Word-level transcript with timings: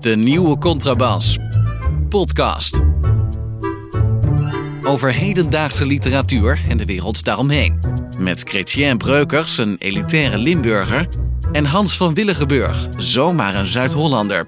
De 0.00 0.16
nieuwe 0.16 0.58
Contrabas. 0.58 1.38
Podcast. 2.08 2.80
Over 4.82 5.12
hedendaagse 5.12 5.86
literatuur 5.86 6.60
en 6.68 6.76
de 6.76 6.84
wereld 6.84 7.24
daaromheen. 7.24 7.80
Met 8.18 8.42
Chrétien 8.42 8.98
Breukers, 8.98 9.58
een 9.58 9.76
elitaire 9.78 10.38
Limburger. 10.38 11.08
En 11.52 11.64
Hans 11.64 11.96
van 11.96 12.14
Willigenburg, 12.14 12.88
zomaar 12.96 13.54
een 13.54 13.66
Zuid-Hollander. 13.66 14.46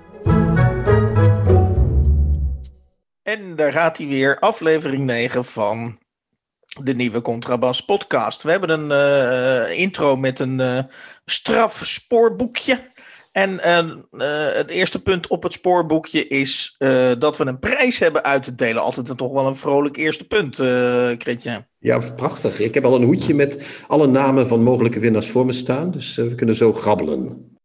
En 3.23 3.57
daar 3.57 3.73
gaat 3.73 3.99
hij 3.99 4.07
weer, 4.07 4.39
aflevering 4.39 5.05
9 5.05 5.45
van 5.45 5.99
de 6.83 6.95
nieuwe 6.95 7.23
Contrabas 7.23 7.85
podcast. 7.85 8.43
We 8.43 8.51
hebben 8.51 8.71
een 8.71 8.91
uh, 9.71 9.79
intro 9.79 10.17
met 10.17 10.39
een 10.39 10.59
uh, 10.59 10.79
straf 11.25 11.81
spoorboekje. 11.85 12.81
En 13.33 13.61
uh, 14.13 14.53
het 14.53 14.71
eerste 14.71 15.03
punt 15.03 15.27
op 15.27 15.43
het 15.43 15.53
spoorboekje 15.53 16.27
is 16.27 16.77
dat 17.19 17.37
we 17.37 17.47
een 17.47 17.59
prijs 17.59 17.99
hebben 17.99 18.25
uit 18.25 18.43
te 18.43 18.55
delen. 18.55 18.83
Altijd 18.83 19.09
een, 19.09 19.17
toch 19.17 19.33
wel 19.33 19.47
een 19.47 19.57
vrolijk 19.57 19.97
eerste 19.97 20.27
punt, 20.27 20.59
uh. 20.59 21.11
Ja, 21.79 21.99
prachtig. 22.17 22.61
Ik 22.61 22.75
heb 22.75 22.85
al 22.85 22.95
een 22.95 23.05
hoedje 23.05 23.35
met 23.35 23.83
alle 23.87 24.07
namen 24.07 24.49
van 24.49 24.63
mogelijke 24.63 24.99
winnaars 24.99 25.29
voor 25.29 25.47
me 25.47 25.53
staan. 25.53 25.91
Dus 25.91 26.17
we 26.17 26.35
kunnen 26.35 26.55
zo 26.55 26.73
grabbelen. 26.73 27.58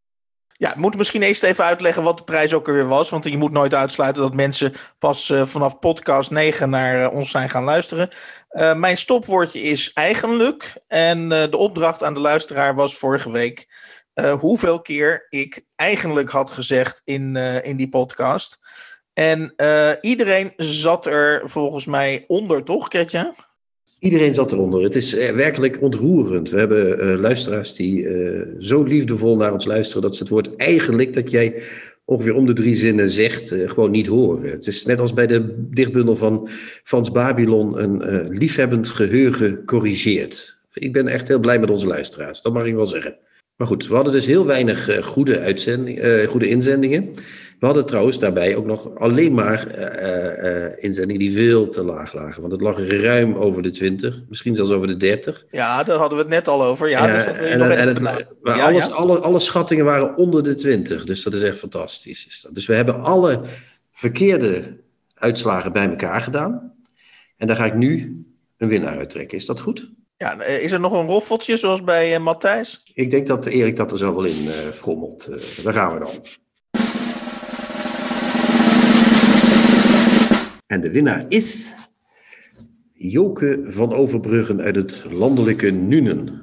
Ja, 0.57 0.73
we 0.73 0.79
moeten 0.79 0.99
misschien 0.99 1.21
eerst 1.21 1.43
even 1.43 1.63
uitleggen 1.63 2.03
wat 2.03 2.17
de 2.17 2.23
prijs 2.23 2.53
ook 2.53 2.67
alweer 2.67 2.87
was. 2.87 3.09
Want 3.09 3.23
je 3.23 3.37
moet 3.37 3.51
nooit 3.51 3.73
uitsluiten 3.73 4.21
dat 4.21 4.33
mensen 4.33 4.73
pas 4.99 5.29
uh, 5.29 5.45
vanaf 5.45 5.79
podcast 5.79 6.31
9 6.31 6.69
naar 6.69 7.01
uh, 7.01 7.13
ons 7.13 7.31
zijn 7.31 7.49
gaan 7.49 7.63
luisteren. 7.63 8.09
Uh, 8.51 8.75
mijn 8.75 8.97
stopwoordje 8.97 9.61
is 9.61 9.93
eigenlijk. 9.93 10.73
En 10.87 11.29
de 11.29 11.57
opdracht 11.57 12.03
aan 12.03 12.13
de 12.13 12.19
luisteraar 12.19 12.75
was 12.75 12.97
vorige 12.97 13.31
week 13.31 13.67
hoeveel 14.39 14.81
keer 14.81 15.27
ik 15.29 15.65
eigenlijk 15.75 16.29
had 16.29 16.51
gezegd 16.51 17.01
in, 17.03 17.35
in 17.63 17.77
die 17.77 17.89
podcast. 17.89 18.59
En 19.13 19.55
iedereen 20.01 20.53
zat 20.57 21.05
er 21.05 21.41
volgens 21.49 21.85
mij 21.85 22.23
onder, 22.27 22.63
toch, 22.63 22.87
Ketje? 22.87 23.33
Iedereen 24.03 24.33
zat 24.33 24.51
eronder. 24.51 24.83
Het 24.83 24.95
is 24.95 25.13
werkelijk 25.13 25.81
ontroerend. 25.81 26.49
We 26.49 26.57
hebben 26.57 27.05
uh, 27.05 27.19
luisteraars 27.19 27.75
die 27.75 28.01
uh, 28.01 28.41
zo 28.59 28.83
liefdevol 28.83 29.37
naar 29.37 29.53
ons 29.53 29.65
luisteren 29.65 30.01
dat 30.01 30.15
ze 30.15 30.23
het 30.23 30.31
woord 30.31 30.55
eigenlijk 30.55 31.13
dat 31.13 31.31
jij 31.31 31.61
ongeveer 32.05 32.35
om 32.35 32.45
de 32.45 32.53
drie 32.53 32.75
zinnen 32.75 33.09
zegt, 33.09 33.55
gewoon 33.65 33.91
niet 33.91 34.07
horen. 34.07 34.51
Het 34.51 34.67
is 34.67 34.85
net 34.85 34.99
als 34.99 35.13
bij 35.13 35.27
de 35.27 35.65
dichtbundel 35.69 36.15
van 36.15 36.47
Frans 36.83 37.11
Babylon 37.11 37.81
een 37.81 38.27
liefhebbend 38.29 38.89
geheugen 38.89 39.65
corrigeert. 39.65 40.57
Ik 40.73 40.93
ben 40.93 41.07
echt 41.07 41.27
heel 41.27 41.39
blij 41.39 41.59
met 41.59 41.69
onze 41.69 41.87
luisteraars, 41.87 42.41
dat 42.41 42.53
mag 42.53 42.65
ik 42.65 42.73
wel 42.73 42.85
zeggen. 42.85 43.15
Maar 43.55 43.67
goed, 43.67 43.87
we 43.87 43.95
hadden 43.95 44.13
dus 44.13 44.25
heel 44.25 44.45
weinig 44.45 45.05
goede, 45.05 45.39
uitzending, 45.39 46.27
goede 46.27 46.47
inzendingen. 46.47 47.11
We 47.63 47.69
hadden 47.69 47.87
trouwens 47.87 48.19
daarbij 48.19 48.55
ook 48.55 48.65
nog 48.65 48.95
alleen 48.95 49.33
maar 49.33 49.67
uh, 49.77 50.63
uh, 50.63 50.83
inzendingen 50.83 51.19
die 51.19 51.33
veel 51.33 51.69
te 51.69 51.83
laag 51.83 52.13
lagen. 52.13 52.41
Want 52.41 52.53
het 52.53 52.61
lag 52.61 52.87
ruim 52.87 53.35
over 53.35 53.61
de 53.61 53.69
20, 53.69 54.21
misschien 54.29 54.55
zelfs 54.55 54.71
over 54.71 54.87
de 54.87 54.97
30. 54.97 55.45
Ja, 55.51 55.83
daar 55.83 55.97
hadden 55.97 56.17
we 56.17 56.23
het 56.23 56.33
net 56.33 56.47
al 56.47 56.63
over. 56.63 56.89
Ja, 56.89 57.07
dus 57.07 57.25
dat 57.25 57.35
en, 57.35 57.61
en, 57.61 57.95
en 57.95 58.01
maar 58.01 58.57
ja, 58.57 58.65
alles, 58.65 58.85
ja. 58.85 58.91
Alle, 58.91 59.19
alle 59.19 59.39
schattingen 59.39 59.85
waren 59.85 60.17
onder 60.17 60.43
de 60.43 60.53
20. 60.53 61.05
Dus 61.05 61.23
dat 61.23 61.33
is 61.33 61.43
echt 61.43 61.57
fantastisch. 61.57 62.27
Is 62.27 62.41
dat. 62.41 62.55
Dus 62.55 62.65
we 62.65 62.73
hebben 62.73 63.01
alle 63.01 63.41
verkeerde 63.91 64.77
uitslagen 65.13 65.71
bij 65.71 65.89
elkaar 65.89 66.21
gedaan. 66.21 66.73
En 67.37 67.47
daar 67.47 67.55
ga 67.55 67.65
ik 67.65 67.75
nu 67.75 68.23
een 68.57 68.67
winnaar 68.67 68.97
uittrekken. 68.97 69.37
Is 69.37 69.45
dat 69.45 69.59
goed? 69.59 69.91
Ja, 70.17 70.43
is 70.43 70.71
er 70.71 70.79
nog 70.79 70.93
een 70.93 71.07
roffeltje 71.07 71.57
zoals 71.57 71.83
bij 71.83 72.15
uh, 72.15 72.23
Matthijs? 72.23 72.83
Ik 72.93 73.11
denk 73.11 73.27
dat 73.27 73.45
Erik 73.45 73.75
dat 73.75 73.91
er 73.91 73.97
zo 73.97 74.15
wel 74.15 74.23
in 74.23 74.49
frommelt. 74.71 75.29
daar 75.63 75.73
gaan 75.73 75.93
we 75.93 75.99
dan. 75.99 76.42
En 80.73 80.81
de 80.81 80.91
winnaar 80.91 81.25
is 81.27 81.73
Joke 82.93 83.63
van 83.67 83.93
Overbruggen 83.93 84.61
uit 84.61 84.75
het 84.75 85.05
landelijke 85.11 85.69
Nuenen. 85.69 86.41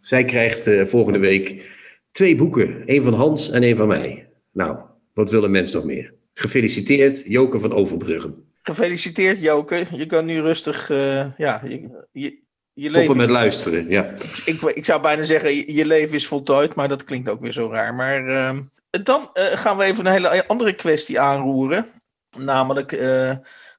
Zij 0.00 0.24
krijgt 0.24 0.66
uh, 0.66 0.84
volgende 0.84 1.18
week 1.18 1.70
twee 2.10 2.36
boeken. 2.36 2.86
één 2.86 3.02
van 3.02 3.14
Hans 3.14 3.50
en 3.50 3.62
één 3.62 3.76
van 3.76 3.88
mij. 3.88 4.28
Nou, 4.50 4.78
wat 5.14 5.30
willen 5.30 5.50
mensen 5.50 5.76
nog 5.76 5.86
meer? 5.86 6.14
Gefeliciteerd, 6.34 7.24
Joke 7.26 7.58
van 7.58 7.72
Overbruggen. 7.72 8.34
Gefeliciteerd, 8.62 9.40
Joke. 9.40 9.84
Je 9.96 10.06
kan 10.06 10.24
nu 10.24 10.40
rustig, 10.40 10.90
uh, 10.90 11.26
ja, 11.36 11.62
je, 11.68 12.04
je, 12.12 12.38
je 12.72 12.90
leven 12.90 13.16
met 13.16 13.28
luisteren, 13.28 13.88
ja. 13.88 14.14
Ik, 14.44 14.62
ik 14.62 14.84
zou 14.84 15.02
bijna 15.02 15.22
zeggen, 15.22 15.74
je 15.74 15.86
leven 15.86 16.14
is 16.14 16.26
voltooid, 16.26 16.74
maar 16.74 16.88
dat 16.88 17.04
klinkt 17.04 17.30
ook 17.30 17.40
weer 17.40 17.52
zo 17.52 17.70
raar. 17.70 17.94
Maar 17.94 18.28
uh, 18.28 18.58
dan 19.02 19.30
gaan 19.34 19.76
we 19.76 19.84
even 19.84 20.06
een 20.06 20.12
hele 20.12 20.46
andere 20.46 20.74
kwestie 20.74 21.20
aanroeren. 21.20 21.86
Namelijk 22.38 22.92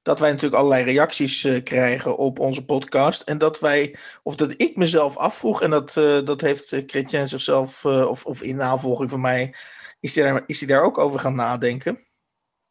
dat 0.04 0.20
wij 0.20 0.30
natuurlijk 0.30 0.62
allerlei 0.62 0.84
reacties 0.84 1.44
uh, 1.44 1.64
krijgen 1.64 2.18
op 2.18 2.40
onze 2.40 2.66
podcast. 2.66 3.22
En 3.22 3.38
dat 3.38 3.60
wij, 3.60 3.96
of 4.24 4.36
dat 4.36 4.54
ik 4.58 4.76
mezelf 4.76 5.18
afvroeg, 5.18 5.62
en 5.62 5.70
dat, 5.70 5.96
uh, 5.96 6.26
dat 6.26 6.42
heeft 6.42 6.76
Chrétien 6.88 7.28
zichzelf, 7.28 7.86
of, 7.86 8.26
of 8.26 8.42
in 8.42 8.56
navolging 8.56 9.10
van 9.10 9.22
mij, 9.22 9.54
is 10.00 10.16
hij 10.16 10.24
daar, 10.24 10.44
is 10.46 10.60
hij 10.60 10.68
daar 10.68 10.84
ook 10.84 10.98
over 10.98 11.20
gaan 11.20 11.36
nadenken 11.36 12.00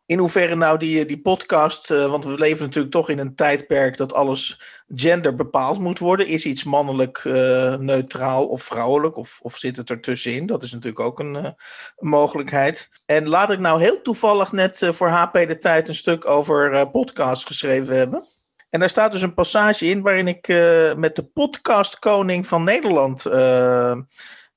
in 0.06 0.18
hoeverre 0.18 0.54
nou 0.54 0.78
die, 0.78 1.04
die 1.04 1.20
podcast, 1.20 1.90
uh, 1.90 2.06
want 2.06 2.24
we 2.24 2.38
leven 2.38 2.64
natuurlijk 2.64 2.94
toch 2.94 3.08
in 3.08 3.18
een 3.18 3.34
tijdperk 3.34 3.96
dat 3.96 4.12
alles 4.12 4.60
gender 4.94 5.34
bepaald 5.34 5.78
moet 5.78 5.98
worden. 5.98 6.26
Is 6.26 6.46
iets 6.46 6.64
mannelijk 6.64 7.24
uh, 7.24 7.74
neutraal 7.74 8.46
of 8.46 8.62
vrouwelijk 8.62 9.16
of, 9.16 9.38
of 9.42 9.56
zit 9.56 9.76
het 9.76 9.90
ertussenin? 9.90 10.46
Dat 10.46 10.62
is 10.62 10.72
natuurlijk 10.72 11.00
ook 11.00 11.20
een, 11.20 11.34
een 11.34 11.54
mogelijkheid. 11.96 12.90
En 13.06 13.28
laat 13.28 13.50
ik 13.50 13.58
nou 13.58 13.80
heel 13.80 14.02
toevallig 14.02 14.52
net 14.52 14.88
voor 14.90 15.08
HP 15.08 15.32
de 15.32 15.58
Tijd 15.58 15.88
een 15.88 15.94
stuk 15.94 16.28
over 16.28 16.90
podcast 16.90 17.46
geschreven 17.46 17.96
hebben. 17.96 18.26
En 18.70 18.80
daar 18.80 18.90
staat 18.90 19.12
dus 19.12 19.22
een 19.22 19.34
passage 19.34 19.86
in 19.86 20.02
waarin 20.02 20.28
ik 20.28 20.48
met 20.96 21.16
de 21.16 21.24
podcastkoning 21.24 22.46
van 22.46 22.64
Nederland 22.64 23.24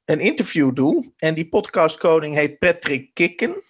een 0.05 0.19
interview 0.19 0.75
doe. 0.75 1.11
En 1.17 1.33
die 1.33 1.49
podcastkoning 1.49 2.35
heet 2.35 2.59
Patrick 2.59 3.13
Kikken. 3.13 3.63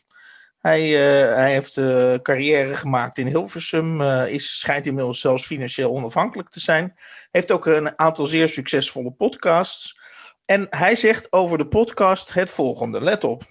Hij, 0.65 0.89
uh, 0.89 1.35
hij 1.35 1.51
heeft 1.51 1.77
uh, 1.77 2.13
carrière 2.13 2.75
gemaakt 2.75 3.17
in 3.17 3.27
Hilversum, 3.27 4.01
uh, 4.01 4.27
is, 4.27 4.59
schijnt 4.59 4.85
inmiddels 4.85 5.19
zelfs 5.19 5.45
financieel 5.45 5.91
onafhankelijk 5.91 6.49
te 6.49 6.59
zijn. 6.59 6.95
Heeft 7.31 7.51
ook 7.51 7.65
een 7.65 7.99
aantal 7.99 8.25
zeer 8.25 8.49
succesvolle 8.49 9.11
podcasts. 9.11 9.99
En 10.45 10.67
hij 10.69 10.95
zegt 10.95 11.31
over 11.31 11.57
de 11.57 11.67
podcast 11.67 12.33
het 12.33 12.49
volgende, 12.49 13.01
let 13.01 13.23
op. 13.23 13.43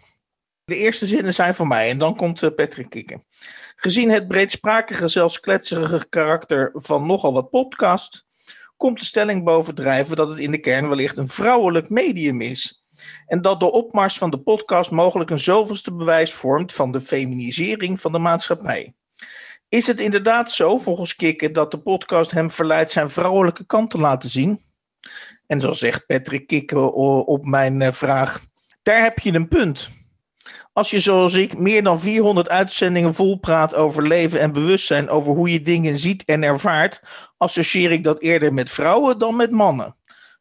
De 0.65 0.77
eerste 0.77 1.07
zinnen 1.07 1.35
zijn 1.35 1.55
van 1.55 1.69
mij 1.69 1.91
en 1.91 1.99
dan 1.99 2.17
komt 2.17 2.55
Patrick 2.55 2.91
Kikken. 2.91 3.25
Gezien 3.77 4.11
het 4.11 4.29
breedsprakige, 4.29 5.09
zelfs 5.09 5.41
kletserige 5.41 6.07
karakter 6.09 6.71
van 6.75 7.07
nogal 7.07 7.33
wat 7.33 7.51
podcast, 7.51 8.25
komt 8.77 8.99
de 8.99 9.05
stelling 9.05 9.45
bovendrijven 9.45 10.17
dat 10.17 10.29
het 10.29 10.39
in 10.39 10.51
de 10.51 10.59
kern 10.59 10.89
wellicht 10.89 11.17
een 11.17 11.29
vrouwelijk 11.29 11.89
medium 11.89 12.41
is 12.41 12.84
en 13.27 13.43
dat 13.43 13.61
de 13.61 13.73
opmars 13.73 14.19
van 14.19 14.31
de 14.31 14.39
podcast 14.39 14.91
mogelijk 14.91 15.31
een 15.31 15.39
zoveelste 15.39 15.95
bewijs 15.95 16.33
vormt 16.33 16.73
van 16.73 16.93
de 16.93 17.01
feminisering 17.01 18.01
van 18.01 18.13
de 18.13 18.19
maatschappij. 18.19 18.95
Is 19.69 19.87
het 19.87 20.01
inderdaad 20.01 20.53
zo, 20.53 20.79
volgens 20.79 21.17
Kikke, 21.17 21.51
dat 21.51 21.71
de 21.71 21.79
podcast 21.79 22.31
hem 22.31 22.51
verleidt 22.51 22.91
zijn 22.91 23.11
vrouwelijke 23.11 23.67
kant 23.67 23.91
te 23.91 23.99
laten 23.99 24.31
zien? 24.31 24.61
En 25.47 25.61
zo 25.61 25.73
zegt 25.73 26.07
Patrick 26.07 26.47
Kikke 26.47 26.79
op 27.27 27.45
mijn 27.45 27.83
eh, 27.83 27.93
vraag: 27.93 28.41
daar 28.83 29.03
heb 29.03 29.19
je 29.19 29.33
een 29.33 29.49
punt. 29.49 29.89
Als 30.73 30.91
je 30.91 31.01
zoals 31.01 31.35
ik 31.35 31.59
meer 31.59 31.83
dan 31.83 32.01
400 32.01 32.49
uitzendingen 32.49 33.15
volpraat 33.15 33.75
over 33.75 34.07
leven 34.07 34.41
en 34.41 34.53
bewustzijn, 34.53 35.09
over 35.09 35.35
hoe 35.35 35.53
je 35.53 35.63
dingen 35.63 35.99
ziet 35.99 36.25
en 36.25 36.43
ervaart, 36.43 37.03
associeer 37.37 37.93
ik 37.93 38.05
dat 38.05 38.21
eerder 38.21 38.55
met 38.55 38.71
vrouwen 38.71 39.19
dan 39.19 39.37
met 39.37 39.51
mannen. 39.51 39.97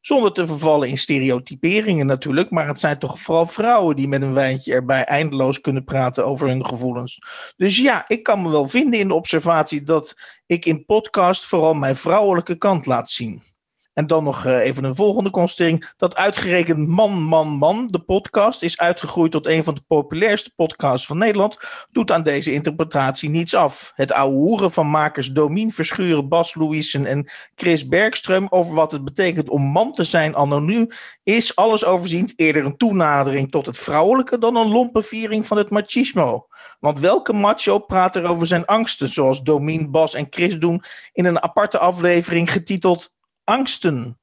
Zonder 0.05 0.31
te 0.31 0.47
vervallen 0.47 0.89
in 0.89 0.97
stereotyperingen 0.97 2.05
natuurlijk, 2.05 2.49
maar 2.49 2.67
het 2.67 2.79
zijn 2.79 2.99
toch 2.99 3.19
vooral 3.19 3.45
vrouwen 3.45 3.95
die 3.95 4.07
met 4.07 4.21
een 4.21 4.33
wijntje 4.33 4.73
erbij 4.73 5.03
eindeloos 5.03 5.61
kunnen 5.61 5.83
praten 5.83 6.25
over 6.25 6.47
hun 6.47 6.65
gevoelens. 6.65 7.19
Dus 7.57 7.77
ja, 7.77 8.03
ik 8.07 8.23
kan 8.23 8.41
me 8.41 8.49
wel 8.49 8.67
vinden 8.67 8.99
in 8.99 9.07
de 9.07 9.13
observatie 9.13 9.83
dat 9.83 10.15
ik 10.45 10.65
in 10.65 10.85
podcast 10.85 11.45
vooral 11.45 11.73
mijn 11.73 11.95
vrouwelijke 11.95 12.57
kant 12.57 12.85
laat 12.85 13.09
zien. 13.09 13.52
En 13.93 14.07
dan 14.07 14.23
nog 14.23 14.45
uh, 14.45 14.59
even 14.59 14.83
een 14.83 14.95
volgende 14.95 15.29
constatering. 15.29 15.91
Dat 15.97 16.15
uitgerekend 16.15 16.87
Man, 16.87 17.23
Man, 17.23 17.47
Man, 17.47 17.87
de 17.87 17.99
podcast, 17.99 18.63
is 18.63 18.79
uitgegroeid 18.79 19.31
tot 19.31 19.47
een 19.47 19.63
van 19.63 19.75
de 19.75 19.83
populairste 19.87 20.51
podcasts 20.55 21.07
van 21.07 21.17
Nederland, 21.17 21.57
doet 21.91 22.11
aan 22.11 22.23
deze 22.23 22.53
interpretatie 22.53 23.29
niets 23.29 23.55
af. 23.55 23.91
Het 23.95 24.11
ouwe 24.11 24.35
hoeren 24.35 24.71
van 24.71 24.87
makers 24.87 25.31
Domien 25.31 25.71
Verschuren, 25.71 26.29
Bas 26.29 26.55
Louisen 26.55 27.05
en 27.05 27.31
Chris 27.55 27.87
Bergström 27.87 28.45
over 28.49 28.75
wat 28.75 28.91
het 28.91 29.03
betekent 29.03 29.49
om 29.49 29.61
man 29.61 29.91
te 29.91 30.03
zijn 30.03 30.35
anoniem, 30.35 30.87
is 31.23 31.55
alles 31.55 31.85
overziend 31.85 32.33
eerder 32.35 32.65
een 32.65 32.77
toenadering 32.77 33.51
tot 33.51 33.65
het 33.65 33.77
vrouwelijke 33.77 34.37
dan 34.37 34.55
een 34.55 34.71
lompe 34.71 35.01
viering 35.03 35.45
van 35.45 35.57
het 35.57 35.69
machismo. 35.69 36.47
Want 36.79 36.99
welke 36.99 37.33
macho 37.33 37.79
praat 37.79 38.15
er 38.15 38.25
over 38.25 38.47
zijn 38.47 38.65
angsten, 38.65 39.07
zoals 39.07 39.41
Domien, 39.41 39.91
Bas 39.91 40.13
en 40.13 40.27
Chris 40.29 40.57
doen 40.57 40.83
in 41.11 41.25
een 41.25 41.41
aparte 41.41 41.77
aflevering 41.77 42.51
getiteld 42.51 43.11
angsten. 43.43 44.17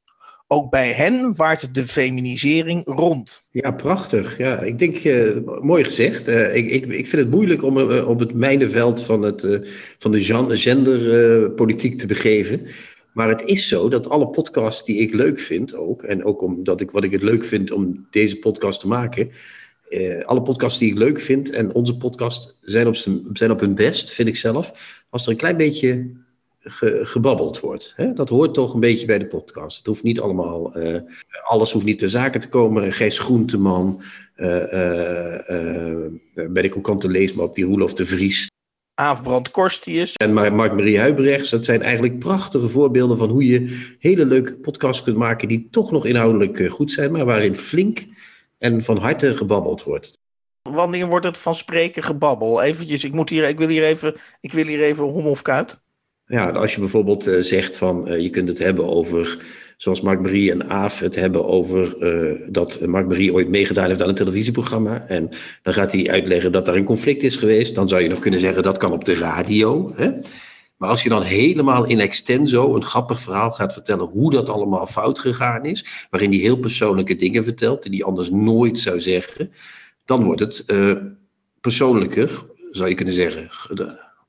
Ook 0.52 0.70
bij 0.70 0.92
hen 0.92 1.36
waart 1.36 1.74
de 1.74 1.86
feminisering 1.86 2.82
rond. 2.86 3.44
Ja, 3.50 3.70
prachtig. 3.70 4.38
Ja, 4.38 4.60
ik 4.60 4.78
denk, 4.78 5.04
uh, 5.04 5.36
mooi 5.60 5.84
gezegd. 5.84 6.28
Uh, 6.28 6.56
ik, 6.56 6.70
ik, 6.70 6.86
ik 6.86 7.06
vind 7.06 7.22
het 7.22 7.30
moeilijk 7.30 7.62
om 7.62 7.78
uh, 7.78 8.08
op 8.08 8.18
het 8.18 8.34
mijnenveld 8.34 9.02
van, 9.02 9.22
het, 9.22 9.60
van 9.98 10.10
de 10.10 10.56
genderpolitiek 10.56 11.98
te 11.98 12.06
begeven. 12.06 12.66
Maar 13.12 13.28
het 13.28 13.42
is 13.42 13.68
zo 13.68 13.88
dat 13.88 14.08
alle 14.08 14.28
podcasts 14.28 14.84
die 14.84 14.98
ik 14.98 15.14
leuk 15.14 15.40
vind 15.40 15.74
ook, 15.74 16.02
en 16.02 16.24
ook 16.24 16.42
omdat 16.42 16.80
ik 16.80 16.90
wat 16.90 17.04
ik 17.04 17.12
het 17.12 17.22
leuk 17.22 17.44
vind 17.44 17.70
om 17.70 18.06
deze 18.10 18.38
podcast 18.38 18.80
te 18.80 18.88
maken, 18.88 19.30
alle 20.24 20.42
podcasts 20.42 20.78
die 20.78 20.90
ik 20.90 20.98
leuk 20.98 21.20
vind 21.20 21.50
en 21.50 21.74
onze 21.74 21.96
podcast 21.96 22.56
zijn 22.60 22.86
op, 22.86 22.96
zijn 23.32 23.50
op 23.50 23.60
hun 23.60 23.74
best, 23.74 24.10
vind 24.10 24.28
ik 24.28 24.36
zelf, 24.36 24.72
als 25.10 25.24
er 25.24 25.30
een 25.30 25.36
klein 25.36 25.56
beetje 25.56 26.10
gebabbeld 27.02 27.60
wordt. 27.60 27.92
Hè? 27.96 28.12
Dat 28.12 28.28
hoort 28.28 28.54
toch 28.54 28.74
een 28.74 28.80
beetje 28.80 29.06
bij 29.06 29.18
de 29.18 29.26
podcast. 29.26 29.76
Het 29.76 29.86
hoeft 29.86 30.02
niet 30.02 30.20
allemaal, 30.20 30.78
uh, 30.78 31.00
alles 31.42 31.72
hoeft 31.72 31.84
niet 31.84 31.98
ter 31.98 32.08
zake 32.08 32.38
te 32.38 32.48
komen. 32.48 32.92
Gijs 32.92 33.18
Groenteman, 33.18 34.02
uh, 34.36 34.46
uh, 34.46 36.06
bij 36.48 36.62
de 36.62 36.68
krokante 36.68 37.08
leesmap, 37.08 37.54
die 37.54 37.64
Roelof 37.64 37.94
de 37.94 38.06
Vries. 38.06 38.48
Aafbrand 38.94 39.50
Korstius. 39.50 40.14
En 40.14 40.34
Mark-Marie 40.34 40.98
Huibrechts. 40.98 41.50
Dat 41.50 41.64
zijn 41.64 41.82
eigenlijk 41.82 42.18
prachtige 42.18 42.68
voorbeelden 42.68 43.18
van 43.18 43.28
hoe 43.28 43.46
je 43.46 43.94
hele 43.98 44.24
leuke 44.24 44.56
podcasts 44.56 45.02
kunt 45.02 45.16
maken 45.16 45.48
die 45.48 45.68
toch 45.70 45.90
nog 45.90 46.06
inhoudelijk 46.06 46.68
goed 46.68 46.92
zijn, 46.92 47.12
maar 47.12 47.24
waarin 47.24 47.54
flink 47.54 48.06
en 48.58 48.84
van 48.84 48.96
harte 48.96 49.36
gebabbeld 49.36 49.84
wordt. 49.84 50.18
Wanneer 50.62 51.06
wordt 51.06 51.26
het 51.26 51.38
van 51.38 51.54
spreken 51.54 52.02
gebabbel? 52.02 52.62
Eventjes, 52.62 53.04
ik, 53.04 53.12
moet 53.12 53.28
hier, 53.28 53.48
ik, 53.48 53.58
wil, 53.58 53.68
hier 53.68 53.84
even, 53.84 54.14
ik 54.40 54.52
wil 54.52 54.66
hier 54.66 54.82
even 54.82 55.04
hom 55.04 55.26
of 55.26 55.42
kuit. 55.42 55.80
Ja, 56.30 56.50
als 56.50 56.74
je 56.74 56.80
bijvoorbeeld 56.80 57.28
uh, 57.28 57.40
zegt 57.40 57.76
van 57.76 58.08
uh, 58.08 58.20
je 58.20 58.30
kunt 58.30 58.48
het 58.48 58.58
hebben 58.58 58.88
over, 58.88 59.38
zoals 59.76 60.00
Mark 60.00 60.20
Marie 60.20 60.50
en 60.50 60.70
Aaf 60.70 61.00
het 61.00 61.14
hebben 61.14 61.46
over 61.46 61.96
uh, 62.02 62.40
dat 62.48 62.80
Mark 62.86 63.06
Marie 63.06 63.32
ooit 63.32 63.48
meegedaan 63.48 63.88
heeft 63.88 64.02
aan 64.02 64.08
een 64.08 64.14
televisieprogramma. 64.14 65.04
En 65.08 65.30
dan 65.62 65.74
gaat 65.74 65.92
hij 65.92 66.10
uitleggen 66.10 66.52
dat 66.52 66.66
daar 66.66 66.74
een 66.74 66.84
conflict 66.84 67.22
is 67.22 67.36
geweest. 67.36 67.74
Dan 67.74 67.88
zou 67.88 68.02
je 68.02 68.08
nog 68.08 68.18
kunnen 68.18 68.40
zeggen 68.40 68.62
dat 68.62 68.76
kan 68.76 68.92
op 68.92 69.04
de 69.04 69.14
radio. 69.14 69.92
Hè? 69.94 70.10
Maar 70.76 70.88
als 70.88 71.02
je 71.02 71.08
dan 71.08 71.22
helemaal 71.22 71.84
in 71.84 72.00
extenso 72.00 72.74
een 72.74 72.84
grappig 72.84 73.20
verhaal 73.20 73.50
gaat 73.50 73.72
vertellen 73.72 74.06
hoe 74.06 74.30
dat 74.30 74.48
allemaal 74.48 74.86
fout 74.86 75.18
gegaan 75.18 75.64
is, 75.64 76.06
waarin 76.10 76.30
hij 76.30 76.38
heel 76.38 76.58
persoonlijke 76.58 77.16
dingen 77.16 77.44
vertelt 77.44 77.82
die 77.82 77.94
hij 77.94 78.04
anders 78.04 78.30
nooit 78.30 78.78
zou 78.78 79.00
zeggen, 79.00 79.52
dan 80.04 80.24
wordt 80.24 80.40
het 80.40 80.64
persoonlijker, 81.60 82.44
zou 82.70 82.88
je 82.88 82.94
kunnen 82.94 83.14
zeggen 83.14 83.50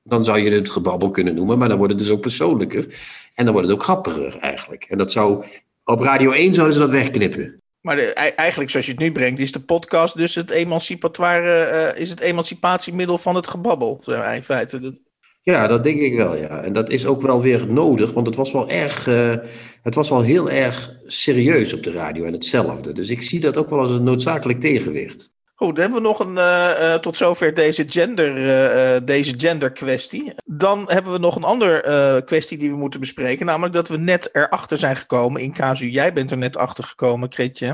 dan 0.03 0.25
zou 0.25 0.39
je 0.39 0.51
het 0.51 0.69
gebabbel 0.69 1.09
kunnen 1.09 1.35
noemen, 1.35 1.57
maar 1.57 1.69
dan 1.69 1.77
wordt 1.77 1.93
het 1.93 2.01
dus 2.01 2.11
ook 2.11 2.21
persoonlijker. 2.21 2.87
En 3.35 3.43
dan 3.45 3.53
wordt 3.53 3.67
het 3.69 3.77
ook 3.77 3.83
grappiger 3.83 4.37
eigenlijk. 4.37 4.83
En 4.83 4.97
dat 4.97 5.11
zou, 5.11 5.45
op 5.83 5.99
Radio 5.99 6.31
1 6.31 6.53
zouden 6.53 6.75
ze 6.75 6.81
dat 6.81 6.91
wegknippen. 6.91 7.61
Maar 7.81 7.95
de, 7.95 8.13
eigenlijk, 8.13 8.69
zoals 8.69 8.85
je 8.85 8.91
het 8.91 9.01
nu 9.01 9.11
brengt, 9.11 9.39
is 9.39 9.51
de 9.51 9.59
podcast 9.59 10.17
dus 10.17 10.35
het 10.35 10.49
emancipatoire, 10.49 11.91
uh, 11.93 12.01
is 12.01 12.09
het 12.09 12.19
emancipatiemiddel 12.19 13.17
van 13.17 13.35
het 13.35 13.47
gebabbel, 13.47 14.01
in 14.35 14.43
feite. 14.43 14.79
Dat... 14.79 14.99
Ja, 15.41 15.67
dat 15.67 15.83
denk 15.83 15.99
ik 15.99 16.15
wel, 16.15 16.35
ja. 16.35 16.63
En 16.63 16.73
dat 16.73 16.89
is 16.89 17.05
ook 17.05 17.21
wel 17.21 17.41
weer 17.41 17.67
nodig, 17.67 18.13
want 18.13 18.27
het 18.27 18.35
was 18.35 18.51
wel 18.51 18.69
erg, 18.69 19.07
uh, 19.07 19.35
het 19.81 19.95
was 19.95 20.09
wel 20.09 20.21
heel 20.21 20.49
erg 20.49 20.91
serieus 21.05 21.73
op 21.73 21.83
de 21.83 21.91
radio 21.91 22.25
en 22.25 22.33
hetzelfde. 22.33 22.93
Dus 22.93 23.09
ik 23.09 23.21
zie 23.21 23.39
dat 23.39 23.57
ook 23.57 23.69
wel 23.69 23.79
als 23.79 23.91
een 23.91 24.03
noodzakelijk 24.03 24.59
tegenwicht. 24.59 25.33
Goed, 25.61 25.75
dan 25.75 25.83
hebben 25.83 26.01
we 26.01 26.07
nog 26.07 26.19
een, 26.19 26.35
uh, 26.35 26.93
tot 26.93 27.17
zover 27.17 27.53
deze 27.53 27.85
gender, 27.87 28.37
uh, 28.37 28.99
deze 29.03 29.33
gender 29.37 29.71
kwestie. 29.71 30.33
Dan 30.45 30.85
hebben 30.87 31.11
we 31.11 31.17
nog 31.17 31.35
een 31.35 31.43
andere 31.43 32.21
kwestie 32.25 32.57
die 32.57 32.69
we 32.69 32.77
moeten 32.77 32.99
bespreken. 32.99 33.45
Namelijk 33.45 33.73
dat 33.73 33.87
we 33.87 33.97
net 33.97 34.29
erachter 34.33 34.77
zijn 34.77 34.95
gekomen. 34.95 35.41
In 35.41 35.53
casu, 35.53 35.89
jij 35.89 36.13
bent 36.13 36.31
er 36.31 36.37
net 36.37 36.57
achter 36.57 36.83
gekomen, 36.83 37.29
Kretje. 37.29 37.67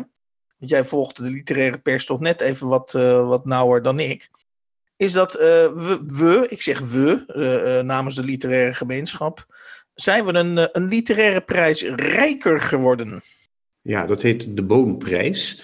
Want 0.58 0.72
jij 0.72 0.86
volgde 0.86 1.24
de 1.24 1.30
literaire 1.30 1.78
pers 1.78 2.06
toch 2.06 2.20
net 2.20 2.42
even 2.42 2.68
wat, 2.68 2.92
wat 3.26 3.46
nauwer 3.46 3.82
dan 3.82 4.00
ik. 4.00 4.30
Is 4.98 5.14
dat 5.14 5.34
we, 5.34 6.04
we, 6.08 6.46
ik 6.50 6.62
zeg 6.62 6.80
we, 6.80 7.82
namens 7.86 8.16
de 8.16 8.24
literaire 8.24 8.74
gemeenschap, 8.74 9.46
zijn 9.94 10.26
we 10.26 10.34
een, 10.34 10.70
een 10.72 10.88
literaire 10.88 11.42
prijs 11.42 11.82
rijker 11.96 12.62
geworden. 12.62 13.22
Ja, 13.82 14.06
dat 14.06 14.22
heet 14.22 14.56
de 14.56 14.64
Boomprijs. 14.64 15.64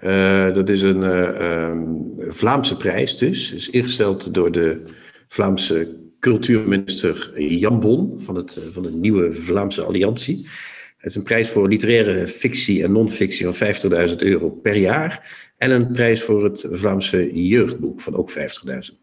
Uh, 0.00 0.54
dat 0.54 0.68
is 0.68 0.82
een 0.82 1.02
uh, 1.02 1.68
um, 1.68 2.14
Vlaamse 2.18 2.76
prijs 2.76 3.18
dus. 3.18 3.52
is 3.52 3.70
ingesteld 3.70 4.34
door 4.34 4.52
de 4.52 4.82
Vlaamse 5.28 5.96
cultuurminister 6.20 7.40
Jan 7.40 7.80
Bon 7.80 8.20
van, 8.20 8.34
het, 8.34 8.58
van 8.70 8.82
de 8.82 8.90
nieuwe 8.90 9.32
Vlaamse 9.32 9.82
Alliantie. 9.82 10.48
Het 10.96 11.10
is 11.10 11.14
een 11.16 11.22
prijs 11.22 11.48
voor 11.48 11.68
literaire 11.68 12.26
fictie 12.26 12.82
en 12.82 12.92
non-fictie 12.92 13.46
van 13.50 14.08
50.000 14.08 14.16
euro 14.16 14.50
per 14.50 14.76
jaar. 14.76 15.36
En 15.56 15.70
een 15.70 15.92
prijs 15.92 16.22
voor 16.22 16.44
het 16.44 16.66
Vlaamse 16.70 17.46
jeugdboek 17.46 18.00
van 18.00 18.16
ook 18.16 18.30
50.000 18.30 18.36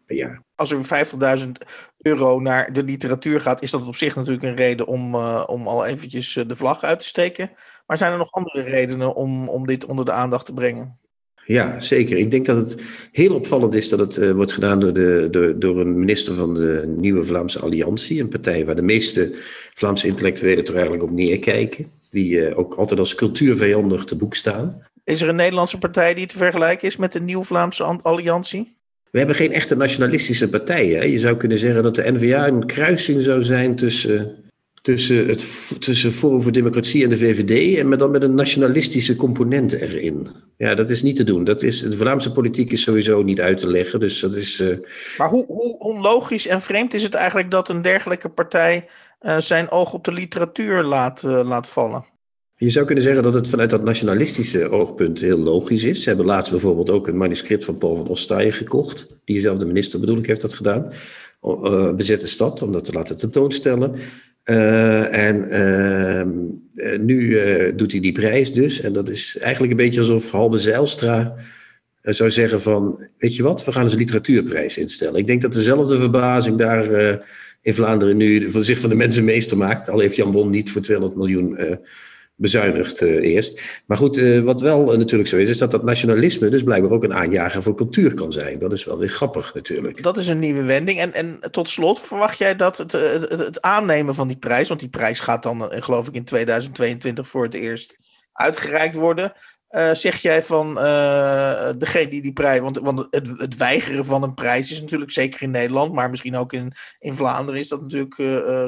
per 0.05 0.15
jaar. 0.15 0.41
Als 0.55 0.71
er 0.71 1.07
50.000 1.45 1.51
euro 2.05 2.39
naar 2.39 2.73
de 2.73 2.83
literatuur 2.83 3.41
gaat, 3.41 3.61
is 3.61 3.71
dat 3.71 3.87
op 3.87 3.95
zich 3.95 4.15
natuurlijk 4.15 4.43
een 4.43 4.55
reden 4.55 4.87
om, 4.87 5.15
uh, 5.15 5.43
om 5.47 5.67
al 5.67 5.85
eventjes 5.85 6.33
de 6.47 6.55
vlag 6.55 6.83
uit 6.83 6.99
te 6.99 7.07
steken. 7.07 7.51
Maar 7.87 7.97
zijn 7.97 8.11
er 8.11 8.17
nog 8.17 8.31
andere 8.31 8.61
redenen 8.61 9.15
om, 9.15 9.49
om 9.49 9.65
dit 9.65 9.85
onder 9.85 10.05
de 10.05 10.11
aandacht 10.11 10.45
te 10.45 10.53
brengen? 10.53 10.99
Ja, 11.45 11.79
zeker. 11.79 12.17
Ik 12.17 12.31
denk 12.31 12.45
dat 12.45 12.57
het 12.57 12.81
heel 13.11 13.35
opvallend 13.35 13.75
is 13.75 13.89
dat 13.89 13.99
het 13.99 14.17
uh, 14.17 14.31
wordt 14.31 14.53
gedaan 14.53 14.79
door, 14.79 14.93
de, 14.93 15.27
door, 15.31 15.59
door 15.59 15.79
een 15.79 15.99
minister 15.99 16.35
van 16.35 16.53
de 16.53 16.93
nieuwe 16.97 17.23
Vlaamse 17.23 17.59
Alliantie. 17.59 18.21
Een 18.21 18.29
partij 18.29 18.65
waar 18.65 18.75
de 18.75 18.81
meeste 18.81 19.31
Vlaamse 19.73 20.07
intellectuelen 20.07 20.63
toch 20.63 20.75
eigenlijk 20.75 21.03
op 21.03 21.11
neerkijken. 21.11 21.91
Die 22.09 22.31
uh, 22.31 22.57
ook 22.57 22.73
altijd 22.73 22.99
als 22.99 23.15
cultuurvijandig 23.15 24.03
te 24.03 24.15
boek 24.15 24.35
staan. 24.35 24.81
Is 25.03 25.21
er 25.21 25.29
een 25.29 25.35
Nederlandse 25.35 25.77
partij 25.77 26.13
die 26.13 26.25
te 26.25 26.37
vergelijken 26.37 26.87
is 26.87 26.97
met 26.97 27.11
de 27.11 27.21
nieuwe 27.21 27.43
Vlaamse 27.43 27.83
Alliantie? 27.83 28.73
We 29.15 29.21
hebben 29.21 29.39
geen 29.39 29.53
echte 29.53 29.75
nationalistische 29.75 30.49
partijen. 30.49 30.99
Hè? 30.99 31.05
Je 31.05 31.19
zou 31.19 31.37
kunnen 31.37 31.57
zeggen 31.57 31.83
dat 31.83 31.95
de 31.95 32.11
NVA 32.11 32.47
een 32.47 32.65
kruising 32.65 33.21
zou 33.21 33.43
zijn 33.43 33.75
tussen 33.75 34.43
tussen, 34.81 35.27
het, 35.27 35.71
tussen 35.79 36.11
Forum 36.11 36.41
voor 36.41 36.51
Democratie 36.51 37.03
en 37.03 37.09
de 37.09 37.17
VVD, 37.17 37.77
en 37.77 37.87
met 37.89 37.99
dan 37.99 38.11
met 38.11 38.21
een 38.21 38.35
nationalistische 38.35 39.15
component 39.15 39.73
erin. 39.73 40.27
Ja, 40.57 40.75
dat 40.75 40.89
is 40.89 41.01
niet 41.01 41.15
te 41.15 41.23
doen. 41.23 41.43
Dat 41.43 41.63
is, 41.63 41.81
de 41.81 41.97
Vlaamse 41.97 42.31
politiek 42.31 42.71
is 42.71 42.81
sowieso 42.81 43.23
niet 43.23 43.39
uit 43.39 43.57
te 43.57 43.67
leggen. 43.67 43.99
Dus 43.99 44.19
dat 44.19 44.35
is, 44.35 44.61
uh... 44.61 44.77
Maar 45.17 45.29
hoe, 45.29 45.45
hoe 45.45 45.79
onlogisch 45.79 46.47
en 46.47 46.61
vreemd 46.61 46.93
is 46.93 47.03
het 47.03 47.13
eigenlijk 47.13 47.51
dat 47.51 47.69
een 47.69 47.81
dergelijke 47.81 48.29
partij 48.29 48.87
uh, 49.21 49.39
zijn 49.39 49.71
oog 49.71 49.93
op 49.93 50.03
de 50.03 50.13
literatuur 50.13 50.83
laat, 50.83 51.23
uh, 51.25 51.41
laat 51.43 51.69
vallen? 51.69 52.05
Je 52.57 52.69
zou 52.69 52.85
kunnen 52.85 53.03
zeggen 53.03 53.23
dat 53.23 53.33
het 53.33 53.49
vanuit 53.49 53.69
dat 53.69 53.83
nationalistische 53.83 54.69
oogpunt 54.69 55.19
heel 55.19 55.37
logisch 55.37 55.83
is. 55.83 56.03
Ze 56.03 56.07
hebben 56.09 56.25
laatst 56.25 56.51
bijvoorbeeld 56.51 56.89
ook 56.89 57.07
een 57.07 57.17
manuscript 57.17 57.65
van 57.65 57.77
Paul 57.77 57.95
van 57.95 58.07
Ostaaien 58.07 58.53
gekocht. 58.53 59.19
Diezelfde 59.25 59.65
minister 59.65 59.99
bedoel 59.99 60.17
ik 60.17 60.25
heeft 60.25 60.41
dat 60.41 60.53
gedaan. 60.53 60.91
bezette 61.95 62.27
stad, 62.27 62.61
om 62.61 62.71
dat 62.71 62.85
te 62.85 62.91
laten 62.91 63.17
tentoonstellen. 63.17 63.95
Uh, 64.45 65.27
en 65.27 65.35
uh, 66.75 66.97
nu 66.99 67.21
uh, 67.21 67.71
doet 67.75 67.91
hij 67.91 68.01
die 68.01 68.11
prijs 68.11 68.53
dus. 68.53 68.81
En 68.81 68.93
dat 68.93 69.09
is 69.09 69.37
eigenlijk 69.37 69.71
een 69.71 69.77
beetje 69.77 69.99
alsof 69.99 70.31
Halbe 70.31 70.57
Zijlstra 70.57 71.35
zou 72.01 72.31
zeggen 72.31 72.61
van... 72.61 73.07
weet 73.17 73.35
je 73.35 73.43
wat, 73.43 73.65
we 73.65 73.71
gaan 73.71 73.83
eens 73.83 73.93
een 73.93 73.99
literatuurprijs 73.99 74.77
instellen. 74.77 75.19
Ik 75.19 75.27
denk 75.27 75.41
dat 75.41 75.53
dezelfde 75.53 75.99
verbazing 75.99 76.57
daar 76.57 76.91
in 77.61 77.73
Vlaanderen 77.73 78.17
nu... 78.17 78.51
Voor 78.51 78.63
zich 78.63 78.79
van 78.79 78.89
de 78.89 78.95
mensen 78.95 79.23
meester 79.23 79.57
maakt. 79.57 79.89
Al 79.89 79.99
heeft 79.99 80.15
Jan 80.15 80.31
Bon 80.31 80.49
niet 80.49 80.71
voor 80.71 80.81
200 80.81 81.17
miljoen 81.17 81.79
bezuinigd 82.35 83.01
uh, 83.01 83.33
eerst. 83.33 83.61
Maar 83.85 83.97
goed, 83.97 84.17
uh, 84.17 84.43
wat 84.43 84.61
wel 84.61 84.91
uh, 84.91 84.97
natuurlijk 84.97 85.29
zo 85.29 85.37
is, 85.37 85.49
is 85.49 85.57
dat 85.57 85.71
dat 85.71 85.83
nationalisme 85.83 86.49
dus 86.49 86.63
blijkbaar 86.63 86.91
ook 86.91 87.03
een 87.03 87.13
aanjager 87.13 87.63
voor 87.63 87.75
cultuur 87.75 88.13
kan 88.13 88.31
zijn. 88.31 88.59
Dat 88.59 88.73
is 88.73 88.83
wel 88.83 88.97
weer 88.97 89.09
grappig 89.09 89.53
natuurlijk. 89.53 90.03
Dat 90.03 90.17
is 90.17 90.27
een 90.27 90.39
nieuwe 90.39 90.63
wending. 90.63 90.99
En, 90.99 91.13
en 91.13 91.39
tot 91.51 91.69
slot, 91.69 91.99
verwacht 91.99 92.37
jij 92.37 92.55
dat 92.55 92.77
het, 92.77 92.91
het, 92.91 93.29
het 93.29 93.61
aannemen 93.61 94.15
van 94.15 94.27
die 94.27 94.37
prijs, 94.37 94.67
want 94.67 94.79
die 94.79 94.89
prijs 94.89 95.19
gaat 95.19 95.43
dan 95.43 95.67
geloof 95.69 96.07
ik 96.07 96.15
in 96.15 96.25
2022 96.25 97.27
voor 97.27 97.43
het 97.43 97.53
eerst 97.53 97.97
uitgereikt 98.33 98.95
worden. 98.95 99.33
zeg 99.93 100.17
jij 100.17 100.43
van 100.43 100.75
degene 101.77 102.07
die 102.07 102.21
die 102.21 102.33
prijs. 102.33 102.59
Want, 102.59 102.79
want 102.79 103.07
het, 103.09 103.33
het, 103.37 103.57
weigeren 103.57 104.05
van 104.05 104.23
een 104.23 104.33
prijs 104.33 104.71
is 104.71 104.81
natuurlijk 104.81 105.11
zeker 105.11 105.41
in 105.41 105.51
Nederland, 105.51 105.93
maar 105.93 106.09
misschien 106.09 106.35
ook 106.35 106.53
in, 106.53 106.71
in 106.99 107.13
Vlaanderen 107.13 107.59
is 107.59 107.67
dat 107.67 107.81
natuurlijk 107.81 108.15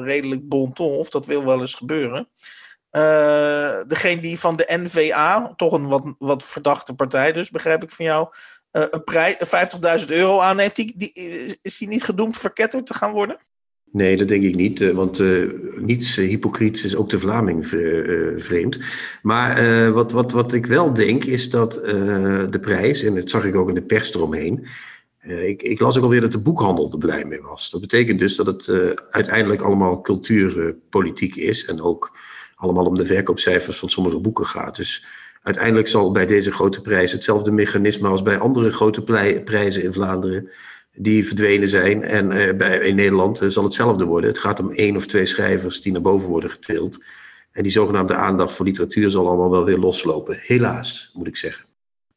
redelijk 0.04 0.48
bon 0.48 0.72
ton. 0.72 0.96
Of 0.96 1.10
dat 1.10 1.26
wil 1.26 1.44
wel 1.44 1.60
eens 1.60 1.74
gebeuren. 1.74 2.28
Uh, 2.92 3.80
degene 3.86 4.20
die 4.20 4.38
van 4.38 4.56
de 4.56 4.80
NVA, 4.82 5.52
toch 5.56 5.72
een 5.72 5.86
wat, 5.86 6.14
wat 6.18 6.44
verdachte 6.44 6.94
partij 6.94 7.32
dus, 7.32 7.50
begrijp 7.50 7.82
ik 7.82 7.90
van 7.90 8.04
jou, 8.04 8.28
uh, 8.72 8.82
een 8.90 9.04
prijs, 9.04 9.36
50.000 10.06 10.08
euro 10.08 10.40
aanneemt, 10.40 10.76
die, 10.76 10.94
die, 10.96 11.12
is 11.62 11.78
die 11.78 11.88
niet 11.88 12.04
gedoemd 12.04 12.36
verketterd 12.36 12.86
te 12.86 12.94
gaan 12.94 13.12
worden? 13.12 13.36
Nee, 13.92 14.16
dat 14.16 14.28
denk 14.28 14.42
ik 14.42 14.54
niet, 14.54 14.92
want 14.92 15.22
niets 15.76 16.16
hypocriets 16.16 16.84
is 16.84 16.96
ook 16.96 17.10
de 17.10 17.18
Vlaming 17.18 17.66
vreemd. 18.36 18.78
Maar 19.22 19.92
wat, 19.92 20.12
wat, 20.12 20.32
wat 20.32 20.52
ik 20.52 20.66
wel 20.66 20.94
denk 20.94 21.24
is 21.24 21.50
dat 21.50 21.72
de 21.74 22.58
prijs, 22.60 23.02
en 23.02 23.14
dat 23.14 23.30
zag 23.30 23.44
ik 23.44 23.56
ook 23.56 23.68
in 23.68 23.74
de 23.74 23.82
pers 23.82 24.14
eromheen, 24.14 24.66
ik, 25.22 25.62
ik, 25.62 25.80
las 25.80 25.96
ook 25.96 26.02
alweer 26.02 26.20
dat 26.20 26.32
de 26.32 26.38
boekhandel 26.38 26.92
er 26.92 26.98
blij 26.98 27.24
mee 27.24 27.40
was. 27.40 27.70
Dat 27.70 27.80
betekent 27.80 28.18
dus 28.18 28.36
dat 28.36 28.46
het 28.46 28.68
uiteindelijk 29.10 29.62
allemaal 29.62 30.00
cultuurpolitiek 30.00 31.36
is 31.36 31.64
en 31.64 31.82
ook 31.82 32.12
allemaal 32.58 32.86
om 32.86 32.94
de 32.94 33.06
verkoopcijfers 33.06 33.78
van 33.78 33.88
sommige 33.88 34.20
boeken 34.20 34.46
gaat. 34.46 34.76
Dus 34.76 35.06
uiteindelijk 35.42 35.88
zal 35.88 36.10
bij 36.10 36.26
deze 36.26 36.52
grote 36.52 36.80
prijs 36.80 37.12
hetzelfde 37.12 37.52
mechanisme 37.52 38.08
als 38.08 38.22
bij 38.22 38.38
andere 38.38 38.70
grote 38.70 39.02
prijzen 39.44 39.82
in 39.82 39.92
Vlaanderen 39.92 40.50
die 40.92 41.26
verdwenen 41.26 41.68
zijn. 41.68 42.02
En 42.02 42.30
uh, 42.30 42.56
bij, 42.56 42.78
in 42.78 42.94
Nederland 42.94 43.42
zal 43.46 43.64
hetzelfde 43.64 44.04
worden. 44.04 44.30
Het 44.30 44.38
gaat 44.38 44.60
om 44.60 44.72
één 44.72 44.96
of 44.96 45.06
twee 45.06 45.26
schrijvers 45.26 45.80
die 45.80 45.92
naar 45.92 46.00
boven 46.00 46.28
worden 46.28 46.50
getild. 46.50 47.04
En 47.52 47.62
die 47.62 47.72
zogenaamde 47.72 48.14
aandacht 48.14 48.54
voor 48.54 48.66
literatuur 48.66 49.10
zal 49.10 49.28
allemaal 49.28 49.50
wel 49.50 49.64
weer 49.64 49.78
loslopen. 49.78 50.38
Helaas, 50.40 51.10
moet 51.14 51.26
ik 51.26 51.36
zeggen. 51.36 51.67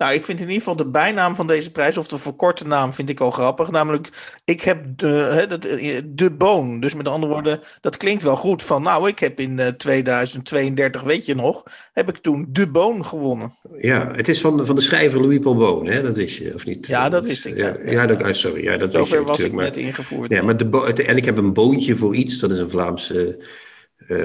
Nou, 0.02 0.14
ik 0.14 0.24
vind 0.24 0.40
in 0.40 0.46
ieder 0.46 0.60
geval 0.60 0.76
de 0.76 0.90
bijnaam 0.90 1.36
van 1.36 1.48
deze 1.48 1.72
prijs, 1.72 1.98
of 1.98 2.08
de 2.08 2.18
verkorte 2.18 2.68
naam, 2.68 2.94
vind 2.94 3.10
ik 3.10 3.20
al 3.20 3.32
grappig. 3.32 3.72
Namelijk, 3.72 4.10
ik 4.46 4.62
heb 4.62 4.98
de, 4.98 5.46
de, 5.60 6.02
de 6.14 6.32
boon. 6.32 6.80
Dus 6.80 6.96
met 6.96 7.08
andere 7.08 7.34
woorden, 7.34 7.60
dat 7.82 7.98
klinkt 7.98 8.24
wel 8.24 8.36
goed. 8.36 8.64
Van 8.64 8.82
nou, 8.82 9.08
ik 9.08 9.20
heb 9.20 9.40
in 9.40 9.58
uh, 9.58 9.68
eh, 9.68 9.74
2032, 9.76 11.02
weet 11.02 11.26
je 11.26 11.36
nog, 11.36 11.64
heb 11.94 12.10
ik 12.10 12.18
toen 12.18 12.48
de 12.50 12.68
boon 12.68 13.06
gewonnen. 13.06 13.54
Ja, 13.78 14.12
het 14.16 14.28
is 14.28 14.42
van, 14.42 14.66
van 14.66 14.76
de 14.76 14.82
schrijver 14.82 15.22
Louis 15.22 15.40
Paul 15.40 15.56
Boon, 15.56 15.86
hè? 15.86 16.02
dat 16.02 16.16
wist 16.16 16.38
je, 16.38 16.54
of 16.54 16.66
niet? 16.66 16.88
Ja, 16.88 17.10
dat 17.10 17.26
wist 17.26 17.46
ik. 17.46 17.58
Ja, 17.58 17.78
ja, 17.86 18.06
dat, 18.06 18.24
ah, 18.24 18.34
sorry. 18.34 18.64
Ja, 18.64 18.78
dat 18.78 18.94
Zover 18.94 19.24
was 19.24 19.40
ik 19.40 19.54
net 19.54 19.78
ingevoerd. 19.78 20.32
Ja, 20.32 20.42
maar 20.44 20.58
de 20.58 21.04
en 21.06 21.18
ik 21.18 21.26
heb 21.26 21.38
een 21.38 21.54
boontje 21.54 21.96
voor 21.96 22.16
iets, 22.16 22.40
dat 22.40 22.52
is 22.52 22.60
een 22.60 22.70
Vlaamse 22.70 23.38
uh, 23.40 23.46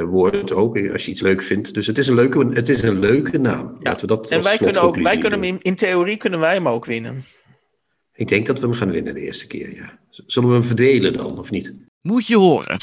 woord 0.09 0.52
ook, 0.52 0.90
als 0.93 1.05
je 1.05 1.11
iets 1.11 1.21
leuk 1.21 1.43
vindt. 1.43 1.75
Dus 1.75 1.87
het 1.87 1.99
is 1.99 2.07
een 2.07 2.14
leuke, 2.14 2.47
het 2.50 2.69
is 2.69 2.83
een 2.83 2.99
leuke 2.99 3.38
naam. 3.38 3.76
Ja. 3.81 3.97
we 4.00 4.07
dat 4.07 4.28
en 4.28 4.43
wij 4.43 4.57
kunnen, 4.57 4.83
ook, 4.83 4.97
wij 4.97 5.19
kunnen 5.19 5.43
hem 5.43 5.49
in, 5.49 5.59
in, 5.62 5.75
theorie 5.75 6.16
kunnen 6.16 6.40
wij 6.40 6.55
hem 6.55 6.69
ook 6.69 6.85
winnen. 6.85 7.25
Ik 8.12 8.28
denk 8.28 8.47
dat 8.47 8.61
we 8.61 8.66
hem 8.66 8.75
gaan 8.75 8.90
winnen 8.90 9.14
de 9.14 9.21
eerste 9.21 9.47
keer, 9.47 9.75
ja. 9.75 9.99
Zullen 10.11 10.49
we 10.49 10.55
hem 10.55 10.64
verdelen 10.64 11.12
dan, 11.12 11.38
of 11.38 11.50
niet? 11.50 11.75
Moet 12.00 12.26
je 12.26 12.37
horen. 12.37 12.76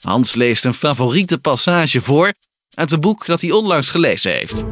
Hans 0.00 0.34
leest 0.34 0.64
een 0.64 0.74
favoriete 0.74 1.38
passage 1.38 2.00
voor 2.00 2.32
uit 2.74 2.92
een 2.92 3.00
boek 3.00 3.26
dat 3.26 3.40
hij 3.40 3.50
onlangs 3.50 3.90
gelezen 3.90 4.32
heeft. 4.32 4.64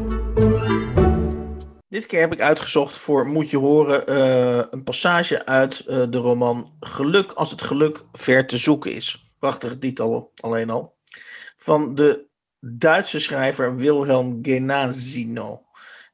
Dit 1.88 2.06
keer 2.06 2.21
heb 2.21 2.33
ik 2.33 2.40
uitgezocht 2.40 2.97
voor 2.97 3.26
Moet 3.26 3.50
je 3.50 3.56
horen 3.59 4.11
uh, 4.11 4.64
een 4.71 4.83
passage 4.83 5.47
uit 5.47 5.85
uh, 5.88 6.04
de 6.11 6.18
roman 6.18 6.73
Geluk 6.80 7.33
als 7.33 7.50
het 7.50 7.62
geluk 7.62 8.04
ver 8.12 8.47
te 8.47 8.56
zoeken 8.56 8.95
is. 8.95 9.25
Prachtige 9.38 9.78
titel 9.78 10.33
alleen 10.40 10.71
al 10.71 10.95
van 11.66 11.94
de 11.94 12.26
Duitse 12.61 13.20
schrijver 13.20 13.76
Wilhelm 13.76 14.38
Genazino. 14.42 15.62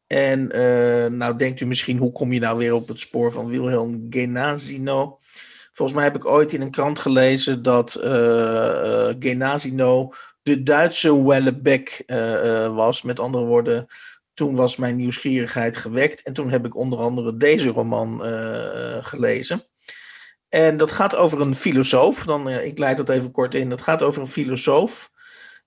En 0.07 0.57
uh, 0.57 1.07
nou 1.07 1.37
denkt 1.37 1.61
u 1.61 1.67
misschien, 1.67 1.99
hoe 1.99 2.13
kom 2.13 2.33
je 2.33 2.41
nou 2.41 2.59
weer 2.59 2.75
op 2.75 2.89
het 2.89 3.01
spoor 3.01 3.33
van 3.33 3.47
Wilhelm 3.47 4.07
Genazino? 4.11 5.17
Volgens 5.73 5.97
mij 5.97 6.07
heb 6.07 6.17
ik 6.17 6.27
ooit 6.27 6.53
in 6.53 6.61
een 6.61 6.71
krant 6.71 6.99
gelezen 6.99 7.63
dat 7.63 8.01
uh, 8.05 9.09
Genazino 9.19 10.13
de 10.43 10.63
Duitse 10.63 11.25
Wellebeck 11.25 12.03
was. 12.75 13.03
Met 13.03 13.21
andere 13.21 13.45
woorden, 13.45 13.87
toen 14.35 14.55
was 14.55 14.77
mijn 14.77 14.97
nieuwsgierigheid 14.97 15.77
gewekt. 15.77 16.23
En 16.23 16.33
toen 16.33 16.51
heb 16.51 16.67
ik 16.67 16.77
onder 16.77 16.99
andere 16.99 17.37
deze 17.37 17.69
roman 17.69 18.21
gelezen. 19.05 19.67
En 20.49 20.77
dat 20.77 20.93
gaat 20.93 21.17
over 21.17 21.41
een 21.41 21.55
filosoof. 21.55 22.25
Dan, 22.25 22.49
ik 22.49 22.79
leid 22.79 22.97
dat 22.97 23.09
even 23.09 23.31
kort 23.31 23.55
in. 23.55 23.69
Dat 23.69 23.83
gaat 23.83 24.03
over 24.03 24.21
een 24.21 24.29
filosoof 24.29 25.12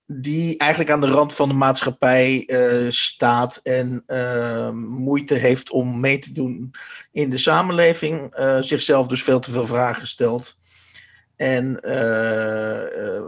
die 0.06 0.58
eigenlijk 0.58 0.90
aan 0.90 1.00
de 1.00 1.06
rand 1.06 1.34
van 1.34 1.48
de 1.48 1.54
maatschappij 1.54 2.44
uh, 2.46 2.90
staat 2.90 3.60
en 3.62 4.04
uh, 4.06 4.70
moeite 4.70 5.34
heeft 5.34 5.70
om 5.70 6.00
mee 6.00 6.18
te 6.18 6.32
doen 6.32 6.74
in 7.12 7.28
de 7.28 7.38
samenleving, 7.38 8.38
uh, 8.38 8.56
zichzelf 8.60 9.06
dus 9.06 9.22
veel 9.22 9.40
te 9.40 9.50
veel 9.50 9.66
vragen 9.66 10.06
stelt 10.06 10.56
en 11.36 11.80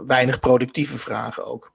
weinig 0.05 0.39
productieve 0.39 0.97
vragen 0.97 1.45
ook. 1.45 1.73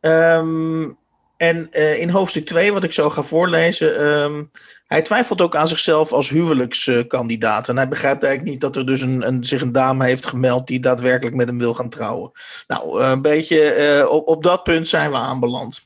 Um, 0.00 0.98
en 1.42 1.70
in 1.98 2.08
hoofdstuk 2.08 2.46
2, 2.46 2.72
wat 2.72 2.84
ik 2.84 2.92
zo 2.92 3.10
ga 3.10 3.22
voorlezen, 3.22 4.04
um, 4.04 4.50
hij 4.86 5.02
twijfelt 5.02 5.40
ook 5.40 5.56
aan 5.56 5.68
zichzelf 5.68 6.12
als 6.12 6.28
huwelijkskandidaat. 6.28 7.68
En 7.68 7.76
hij 7.76 7.88
begrijpt 7.88 8.22
eigenlijk 8.22 8.52
niet 8.52 8.60
dat 8.60 8.76
er 8.76 8.86
dus 8.86 9.00
een, 9.00 9.26
een, 9.26 9.44
zich 9.44 9.60
een 9.60 9.72
dame 9.72 10.04
heeft 10.04 10.26
gemeld 10.26 10.66
die 10.66 10.80
daadwerkelijk 10.80 11.36
met 11.36 11.48
hem 11.48 11.58
wil 11.58 11.74
gaan 11.74 11.88
trouwen. 11.88 12.30
Nou, 12.66 13.00
eh, 13.00 13.10
een 13.10 13.22
beetje 13.22 13.76
uh, 14.00 14.10
op, 14.10 14.28
op 14.28 14.42
dat 14.42 14.62
punt 14.62 14.88
zijn 14.88 15.10
we 15.10 15.16
aanbeland. 15.16 15.80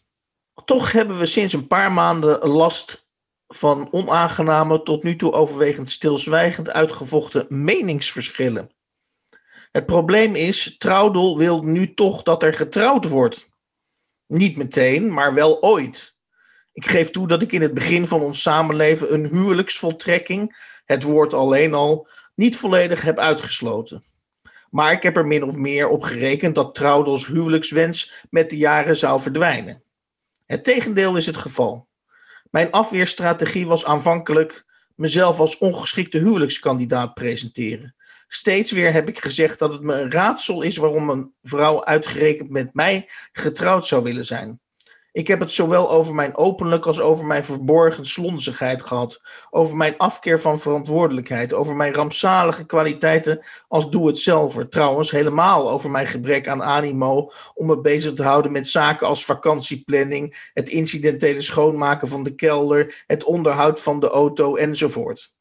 Toch 0.65 0.93
hebben 0.93 1.19
we 1.19 1.27
sinds 1.27 1.53
een 1.53 1.67
paar 1.67 1.93
maanden 1.93 2.49
last 2.49 3.07
van 3.47 3.89
onaangename, 3.91 4.83
tot 4.83 5.03
nu 5.03 5.17
toe 5.17 5.33
overwegend 5.33 5.91
stilzwijgend 5.91 6.71
uitgevochten 6.71 7.47
meningsverschillen. 7.49 8.71
Het 9.73 9.87
probleem 9.87 10.35
is, 10.35 10.75
Troudel 10.79 11.39
wil 11.39 11.63
nu 11.63 11.95
toch 11.95 12.23
dat 12.23 12.43
er 12.43 12.55
getrouwd 12.55 13.09
wordt. 13.09 13.49
Niet 14.27 14.57
meteen, 14.57 15.13
maar 15.13 15.35
wel 15.35 15.63
ooit. 15.63 16.15
Ik 16.73 16.87
geef 16.87 17.11
toe 17.11 17.29
dat 17.29 17.43
ik 17.43 17.53
in 17.53 17.63
het 17.63 17.75
begin 17.75 18.07
van 18.07 18.21
ons 18.21 18.43
samenleven 18.43 19.15
een 19.15 19.27
huwelijksvoltrekking, 19.27 20.57
het 20.85 21.03
woord 21.03 21.35
alleen 21.35 21.75
al, 21.75 22.09
niet 22.35 22.57
volledig 22.57 23.03
heb 23.03 23.19
uitgesloten. 23.19 24.03
Maar 24.71 24.93
ik 24.93 25.03
heb 25.03 25.17
er 25.17 25.27
min 25.27 25.43
of 25.43 25.57
meer 25.57 25.89
op 25.89 26.03
gerekend 26.03 26.55
dat 26.55 26.75
Troudels 26.75 27.27
huwelijkswens 27.27 28.27
met 28.31 28.51
de 28.51 28.57
jaren 28.57 28.97
zou 28.97 29.21
verdwijnen. 29.21 29.83
Het 30.47 30.65
tegendeel 30.65 31.17
is 31.17 31.27
het 31.27 31.37
geval. 31.37 31.89
Mijn 32.51 32.71
afweerstrategie 32.71 33.67
was 33.67 33.85
aanvankelijk 33.85 34.65
mezelf 34.95 35.41
als 35.41 35.59
ongeschikte 35.59 36.19
huwelijkskandidaat 36.19 37.15
presenteren. 37.15 37.95
Steeds 38.27 38.71
weer 38.71 38.93
heb 38.93 39.09
ik 39.09 39.19
gezegd 39.19 39.59
dat 39.59 39.73
het 39.73 39.83
me 39.83 39.95
een 39.95 40.13
raadsel 40.13 40.63
is 40.63 40.77
waarom 40.77 41.11
een 41.11 41.33
vrouw 41.43 41.85
uitgerekend 41.85 42.51
met 42.51 42.75
mij 42.75 43.09
getrouwd 43.33 43.87
zou 43.87 44.03
willen 44.03 44.27
zijn. 44.27 44.61
Ik 45.17 45.29
heb 45.29 45.41
het 45.41 45.51
zowel 45.51 45.91
over 45.91 46.15
mijn 46.15 46.37
openlijk 46.37 46.87
als 46.87 47.01
over 47.01 47.27
mijn 47.27 47.45
verborgen 47.45 48.07
slonzigheid 48.07 48.83
gehad. 48.83 49.21
Over 49.51 49.77
mijn 49.77 49.97
afkeer 49.97 50.41
van 50.41 50.61
verantwoordelijkheid. 50.61 51.55
Over 51.55 51.77
mijn 51.77 51.95
rampzalige 51.95 52.67
kwaliteiten 52.67 53.47
als 53.69 53.91
doe-het-zelver. 53.91 54.69
Trouwens, 54.69 55.11
helemaal 55.11 55.71
over 55.71 55.91
mijn 55.91 56.07
gebrek 56.07 56.49
aan 56.49 56.63
animo 56.63 57.31
om 57.55 57.67
me 57.67 57.81
bezig 57.81 58.13
te 58.13 58.23
houden 58.23 58.53
met 58.53 58.69
zaken 58.69 59.07
als 59.07 59.25
vakantieplanning, 59.25 60.51
het 60.53 60.69
incidentele 60.69 61.43
schoonmaken 61.43 62.09
van 62.09 62.23
de 62.23 62.35
kelder, 62.35 63.05
het 63.07 63.25
onderhoud 63.25 63.81
van 63.81 64.01
de 64.01 64.09
auto 64.09 64.57
enzovoort. 64.57 65.35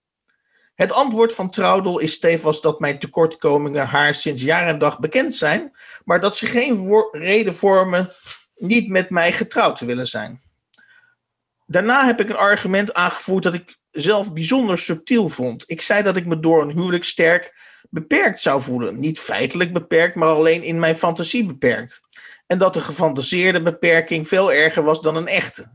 Het 0.76 0.92
antwoord 0.92 1.34
van 1.34 1.50
Troudel 1.50 2.00
is 2.00 2.14
stevast 2.14 2.64
dat 2.64 2.80
mijn 2.80 3.00
tekortkomingen 3.00 3.88
haar 3.88 4.16
sinds 4.16 4.42
jaar 4.42 4.68
en 4.68 4.80
dag 4.80 5.00
bekend 5.00 5.36
zijn, 5.36 5.76
maar 6.04 6.20
dat 6.20 6.38
ze 6.38 6.46
geen 6.46 7.06
reden 7.12 7.56
vormen 7.56 8.10
niet 8.56 8.90
met 8.90 9.10
mij 9.10 9.32
getrouwd 9.32 9.76
te 9.76 9.86
willen 9.86 10.08
zijn. 10.08 10.40
Daarna 11.66 12.06
heb 12.06 12.20
ik 12.20 12.30
een 12.30 12.36
argument 12.36 12.94
aangevoerd 12.94 13.44
dat 13.44 13.54
ik 13.54 13.78
zelf 13.92 14.34
bijzonder 14.34 14.78
subtiel 14.78 15.30
vond. 15.30 15.64
Ik 15.68 15.82
zei 15.82 16.04
dat 16.04 16.18
ik 16.18 16.26
me 16.26 16.40
door 16.40 16.62
een 16.62 16.78
huwelijk 16.78 17.04
sterk 17.04 17.54
beperkt 17.90 18.40
zou 18.40 18.62
voelen. 18.62 19.00
Niet 19.00 19.20
feitelijk 19.20 19.74
beperkt, 19.74 20.16
maar 20.16 20.30
alleen 20.30 20.64
in 20.64 20.80
mijn 20.80 20.96
fantasie 20.96 21.46
beperkt. 21.46 22.02
En 22.48 22.58
dat 22.58 22.74
de 22.74 22.80
gefantaseerde 22.80 23.62
beperking 23.62 24.28
veel 24.28 24.54
erger 24.54 24.84
was 24.84 25.02
dan 25.02 25.16
een 25.16 25.28
echte. 25.28 25.72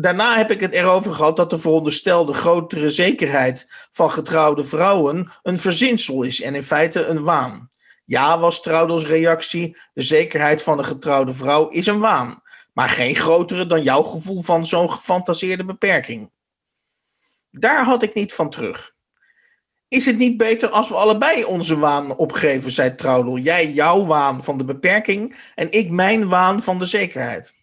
Daarna 0.00 0.36
heb 0.36 0.50
ik 0.50 0.60
het 0.60 0.72
erover 0.72 1.14
gehad 1.14 1.36
dat 1.36 1.50
de 1.50 1.58
veronderstelde 1.58 2.32
grotere 2.32 2.90
zekerheid 2.90 3.66
van 3.90 4.10
getrouwde 4.10 4.64
vrouwen 4.64 5.30
een 5.42 5.58
verzinsel 5.58 6.22
is 6.22 6.40
en 6.40 6.54
in 6.54 6.62
feite 6.62 7.04
een 7.04 7.22
waan. 7.22 7.70
Ja, 8.04 8.38
was 8.38 8.62
Troudels 8.62 9.06
reactie. 9.06 9.76
De 9.92 10.02
zekerheid 10.02 10.62
van 10.62 10.78
een 10.78 10.84
getrouwde 10.84 11.32
vrouw 11.32 11.68
is 11.68 11.86
een 11.86 11.98
waan. 11.98 12.42
Maar 12.72 12.88
geen 12.88 13.14
grotere 13.14 13.66
dan 13.66 13.82
jouw 13.82 14.02
gevoel 14.02 14.42
van 14.42 14.66
zo'n 14.66 14.90
gefantaseerde 14.90 15.64
beperking. 15.64 16.30
Daar 17.50 17.84
had 17.84 18.02
ik 18.02 18.14
niet 18.14 18.32
van 18.32 18.50
terug. 18.50 18.94
Is 19.88 20.06
het 20.06 20.16
niet 20.16 20.36
beter 20.36 20.68
als 20.68 20.88
we 20.88 20.94
allebei 20.94 21.44
onze 21.44 21.78
waan 21.78 22.16
opgeven, 22.16 22.72
zei 22.72 22.94
Troudel. 22.94 23.38
Jij 23.38 23.70
jouw 23.70 24.06
waan 24.06 24.44
van 24.44 24.58
de 24.58 24.64
beperking 24.64 25.36
en 25.54 25.70
ik 25.70 25.90
mijn 25.90 26.28
waan 26.28 26.60
van 26.60 26.78
de 26.78 26.86
zekerheid. 26.86 27.58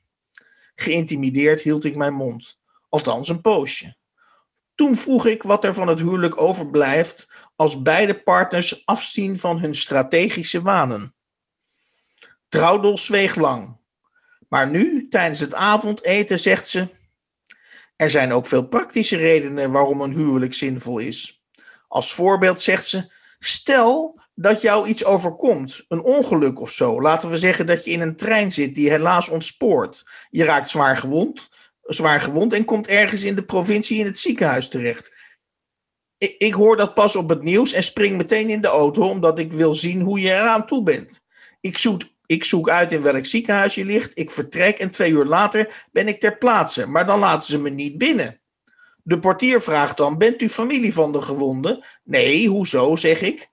Geïntimideerd 0.79 1.61
hield 1.61 1.83
ik 1.83 1.95
mijn 1.95 2.13
mond. 2.13 2.59
Althans 2.89 3.29
een 3.29 3.41
poosje. 3.41 3.95
Toen 4.75 4.95
vroeg 4.95 5.25
ik 5.25 5.43
wat 5.43 5.63
er 5.63 5.73
van 5.73 5.87
het 5.87 5.99
huwelijk 5.99 6.41
overblijft 6.41 7.29
als 7.55 7.81
beide 7.81 8.21
partners 8.21 8.85
afzien 8.85 9.39
van 9.39 9.59
hun 9.59 9.75
strategische 9.75 10.61
wanen. 10.61 11.15
Troudel 12.49 12.97
zweeg 12.97 13.35
lang. 13.35 13.77
Maar 14.49 14.69
nu, 14.69 15.07
tijdens 15.07 15.39
het 15.39 15.53
avondeten, 15.53 16.39
zegt 16.39 16.67
ze: 16.67 16.87
Er 17.95 18.09
zijn 18.09 18.33
ook 18.33 18.45
veel 18.45 18.67
praktische 18.67 19.17
redenen 19.17 19.71
waarom 19.71 20.01
een 20.01 20.13
huwelijk 20.13 20.53
zinvol 20.53 20.97
is. 20.97 21.43
Als 21.87 22.13
voorbeeld 22.13 22.61
zegt 22.61 22.85
ze: 22.85 23.11
Stel 23.39 24.16
dat 24.39 24.61
jou 24.61 24.87
iets 24.87 25.05
overkomt, 25.05 25.85
een 25.87 26.01
ongeluk 26.01 26.59
of 26.59 26.71
zo. 26.71 27.01
Laten 27.01 27.29
we 27.29 27.37
zeggen 27.37 27.65
dat 27.65 27.85
je 27.85 27.91
in 27.91 28.01
een 28.01 28.15
trein 28.15 28.51
zit 28.51 28.75
die 28.75 28.89
helaas 28.89 29.29
ontspoort. 29.29 30.05
Je 30.29 30.43
raakt 30.43 30.69
zwaar 30.69 30.97
gewond, 30.97 31.49
zwaar 31.81 32.21
gewond 32.21 32.53
en 32.53 32.65
komt 32.65 32.87
ergens 32.87 33.23
in 33.23 33.35
de 33.35 33.43
provincie 33.43 33.99
in 33.99 34.05
het 34.05 34.19
ziekenhuis 34.19 34.67
terecht 34.67 35.11
ik, 36.17 36.35
ik 36.37 36.53
hoor 36.53 36.77
dat 36.77 36.93
pas 36.93 37.15
op 37.15 37.29
het 37.29 37.41
nieuws 37.41 37.73
en 37.73 37.83
spring 37.83 38.17
meteen 38.17 38.49
in 38.49 38.61
de 38.61 38.67
auto, 38.67 39.09
omdat 39.09 39.39
ik 39.39 39.53
wil 39.53 39.75
zien 39.75 40.01
hoe 40.01 40.21
je 40.21 40.31
eraan 40.31 40.65
toe 40.65 40.83
bent. 40.83 41.21
Ik 41.61 41.77
zoek, 41.77 42.01
Ik 42.25 42.43
zoek 42.43 42.69
uit 42.69 42.91
in 42.91 43.01
welk 43.01 43.25
ziekenhuis 43.25 43.75
je 43.75 43.85
ligt. 43.85 44.17
Ik 44.17 44.31
vertrek 44.31 44.79
en 44.79 44.91
twee 44.91 45.11
uur 45.11 45.25
later 45.25 45.85
ben 45.91 46.07
ik 46.07 46.19
ter 46.19 46.37
plaatse. 46.37 46.87
Maar 46.87 47.05
dan 47.05 47.19
laten 47.19 47.47
ze 47.47 47.59
me 47.59 47.69
niet 47.69 47.97
binnen. 47.97 48.39
De 49.03 49.19
portier 49.19 49.61
vraagt 49.61 49.97
dan: 49.97 50.17
Bent 50.17 50.41
u 50.41 50.49
familie 50.49 50.93
van 50.93 51.11
de 51.11 51.21
gewonde? 51.21 51.85
Nee, 52.03 52.47
hoezo, 52.47 52.95
zeg 52.95 53.21
ik. 53.21 53.47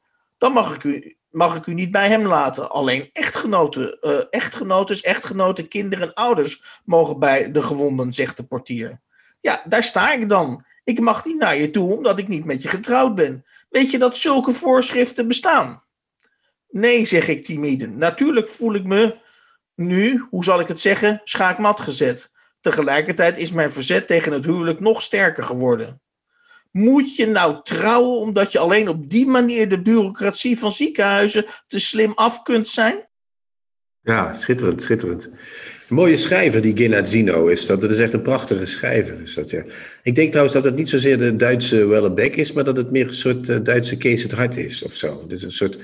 Dan 0.44 0.52
mag 0.52 0.74
ik 0.74 0.84
u, 0.84 1.16
mag 1.30 1.56
ik 1.56 1.66
u 1.66 1.74
niet 1.74 1.90
bij 1.90 2.08
hem 2.08 2.26
laten. 2.26 2.70
Alleen 2.70 3.10
echtgenoten, 3.12 3.98
uh, 4.00 4.20
echtgenotes, 4.30 5.02
echtgenoten, 5.02 5.68
kinderen 5.68 6.06
en 6.06 6.14
ouders 6.14 6.80
mogen 6.84 7.18
bij 7.18 7.52
de 7.52 7.62
gewonden, 7.62 8.12
zegt 8.12 8.36
de 8.36 8.42
portier. 8.42 9.00
Ja, 9.40 9.62
daar 9.68 9.82
sta 9.82 10.12
ik 10.12 10.28
dan. 10.28 10.64
Ik 10.82 11.00
mag 11.00 11.24
niet 11.24 11.38
naar 11.38 11.56
je 11.56 11.70
toe 11.70 11.96
omdat 11.96 12.18
ik 12.18 12.28
niet 12.28 12.44
met 12.44 12.62
je 12.62 12.68
getrouwd 12.68 13.14
ben. 13.14 13.44
Weet 13.68 13.90
je 13.90 13.98
dat 13.98 14.16
zulke 14.16 14.52
voorschriften 14.52 15.28
bestaan? 15.28 15.82
Nee, 16.68 17.04
zeg 17.04 17.28
ik 17.28 17.44
timide. 17.44 17.88
Natuurlijk 17.88 18.48
voel 18.48 18.74
ik 18.74 18.84
me 18.84 19.18
nu, 19.74 20.26
hoe 20.30 20.44
zal 20.44 20.60
ik 20.60 20.68
het 20.68 20.80
zeggen, 20.80 21.20
schaakmat 21.24 21.80
gezet. 21.80 22.32
Tegelijkertijd 22.60 23.36
is 23.36 23.52
mijn 23.52 23.70
verzet 23.70 24.06
tegen 24.06 24.32
het 24.32 24.44
huwelijk 24.44 24.80
nog 24.80 25.02
sterker 25.02 25.44
geworden. 25.44 26.02
Moet 26.76 27.16
je 27.16 27.26
nou 27.26 27.60
trouwen 27.62 28.18
omdat 28.18 28.52
je 28.52 28.58
alleen 28.58 28.88
op 28.88 29.10
die 29.10 29.26
manier 29.26 29.68
de 29.68 29.82
bureaucratie 29.82 30.58
van 30.58 30.72
ziekenhuizen 30.72 31.44
te 31.68 31.78
slim 31.78 32.12
af 32.14 32.42
kunt 32.42 32.68
zijn? 32.68 33.08
Ja, 34.02 34.32
schitterend, 34.32 34.82
schitterend. 34.82 35.30
Mooie 35.88 36.16
schrijver, 36.16 36.60
die 36.60 36.76
Gennadzino 36.76 37.46
is 37.46 37.66
dat. 37.66 37.80
Dat 37.80 37.90
is 37.90 37.98
echt 37.98 38.12
een 38.12 38.22
prachtige 38.22 38.66
schrijver. 38.66 39.20
Is 39.22 39.34
dat. 39.34 39.52
Ik 40.02 40.14
denk 40.14 40.28
trouwens 40.28 40.54
dat 40.54 40.64
het 40.64 40.76
niet 40.76 40.88
zozeer 40.88 41.18
de 41.18 41.36
Duitse 41.36 41.86
Wellebeck 41.86 42.36
is, 42.36 42.52
maar 42.52 42.64
dat 42.64 42.76
het 42.76 42.90
meer 42.90 43.06
een 43.06 43.14
soort 43.14 43.48
uh, 43.48 43.56
Duitse 43.62 43.96
Kees 43.96 44.22
het 44.22 44.32
Hart 44.32 44.56
is 44.56 44.82
of 44.82 44.94
zo. 44.94 45.24
Dus 45.28 45.42
een 45.42 45.50
soort 45.50 45.78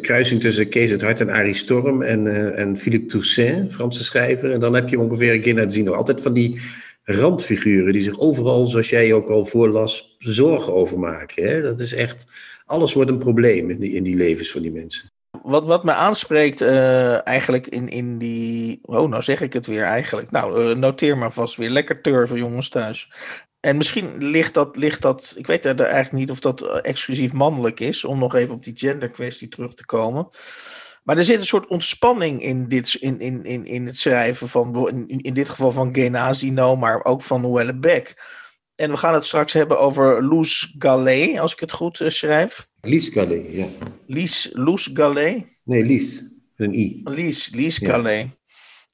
kruising 0.00 0.40
tussen 0.40 0.68
Kees 0.68 0.90
het 0.90 1.02
Hart 1.02 1.20
en 1.20 1.30
Arie 1.30 1.54
Storm 1.54 2.02
en, 2.02 2.24
uh, 2.24 2.58
en 2.58 2.78
Philippe 2.78 3.06
Toussaint, 3.06 3.72
Franse 3.72 4.04
schrijver. 4.04 4.52
En 4.52 4.60
dan 4.60 4.74
heb 4.74 4.88
je 4.88 4.98
ongeveer 4.98 5.42
Gennadzino. 5.42 5.92
Altijd 5.92 6.20
van 6.20 6.32
die 6.32 6.60
randfiguren 7.04 7.92
die 7.92 8.02
zich 8.02 8.18
overal, 8.18 8.66
zoals 8.66 8.88
jij 8.88 9.12
ook 9.12 9.28
al 9.28 9.44
voorlas, 9.44 10.16
zorgen 10.18 10.74
over 10.74 10.98
maken. 10.98 11.48
Hè? 11.48 11.62
Dat 11.62 11.80
is 11.80 11.94
echt, 11.94 12.26
alles 12.66 12.92
wordt 12.92 13.10
een 13.10 13.18
probleem 13.18 13.70
in 13.70 13.78
die, 13.78 13.92
in 13.92 14.02
die 14.02 14.16
levens 14.16 14.50
van 14.50 14.62
die 14.62 14.72
mensen. 14.72 15.12
Wat, 15.42 15.64
wat 15.64 15.84
me 15.84 15.92
aanspreekt 15.92 16.60
uh, 16.60 17.26
eigenlijk 17.26 17.66
in, 17.66 17.88
in 17.88 18.18
die. 18.18 18.78
Oh, 18.82 19.08
nou 19.08 19.22
zeg 19.22 19.40
ik 19.40 19.52
het 19.52 19.66
weer 19.66 19.82
eigenlijk. 19.82 20.30
Nou, 20.30 20.68
uh, 20.68 20.76
noteer 20.76 21.18
maar 21.18 21.32
vast 21.32 21.56
weer. 21.56 21.70
Lekker 21.70 22.00
turven, 22.00 22.38
jongens 22.38 22.68
thuis. 22.68 23.12
En 23.60 23.76
misschien 23.76 24.24
ligt 24.24 24.54
dat, 24.54 24.76
ligt 24.76 25.02
dat. 25.02 25.34
Ik 25.36 25.46
weet 25.46 25.66
eigenlijk 25.66 26.12
niet 26.12 26.30
of 26.30 26.40
dat 26.40 26.80
exclusief 26.80 27.32
mannelijk 27.32 27.80
is. 27.80 28.04
Om 28.04 28.18
nog 28.18 28.34
even 28.34 28.54
op 28.54 28.64
die 28.64 28.76
genderkwestie 28.76 29.48
terug 29.48 29.74
te 29.74 29.86
komen. 29.86 30.28
Maar 31.04 31.18
er 31.18 31.24
zit 31.24 31.38
een 31.38 31.46
soort 31.46 31.66
ontspanning 31.66 32.42
in, 32.42 32.68
dit, 32.68 32.94
in, 32.94 33.20
in, 33.20 33.44
in, 33.44 33.66
in 33.66 33.86
het 33.86 33.96
schrijven 33.96 34.48
van, 34.48 34.88
in, 34.88 35.18
in 35.20 35.34
dit 35.34 35.48
geval 35.48 35.72
van 35.72 35.94
Genazino, 35.94 36.76
maar 36.76 37.04
ook 37.04 37.22
van 37.22 37.40
Noelle 37.40 37.78
Beck. 37.78 38.14
En 38.76 38.90
we 38.90 38.96
gaan 38.96 39.14
het 39.14 39.24
straks 39.24 39.52
hebben 39.52 39.78
over 39.78 40.24
Loes 40.24 40.74
Gallet, 40.78 41.38
als 41.38 41.52
ik 41.52 41.60
het 41.60 41.72
goed 41.72 42.00
uh, 42.00 42.08
schrijf. 42.08 42.66
Lies 42.80 43.08
Gallet, 43.08 43.42
ja. 43.50 43.66
Lies, 44.06 44.50
Loes 44.52 44.90
Gallet? 44.94 45.44
Nee, 45.64 45.84
Lies, 45.84 46.22
een 46.56 46.74
i. 46.74 47.00
Lies, 47.04 47.50
Lies 47.50 47.76
ja. 47.76 47.90
Gallet. 47.90 48.26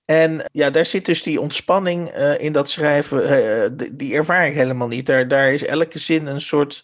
En 0.05 0.45
ja, 0.53 0.71
daar 0.71 0.87
zit 0.87 1.07
dus 1.07 1.23
die 1.23 1.41
ontspanning 1.41 2.17
uh, 2.17 2.41
in 2.41 2.53
dat 2.53 2.71
schrijven, 2.71 3.23
uh, 3.23 3.69
die, 3.73 3.97
die 3.97 4.15
ervaar 4.15 4.47
ik 4.47 4.55
helemaal 4.55 4.89
niet. 4.89 5.07
Daar, 5.07 5.29
daar 5.29 5.53
is 5.53 5.65
elke 5.65 5.99
zin 5.99 6.27
een 6.27 6.41
soort 6.41 6.83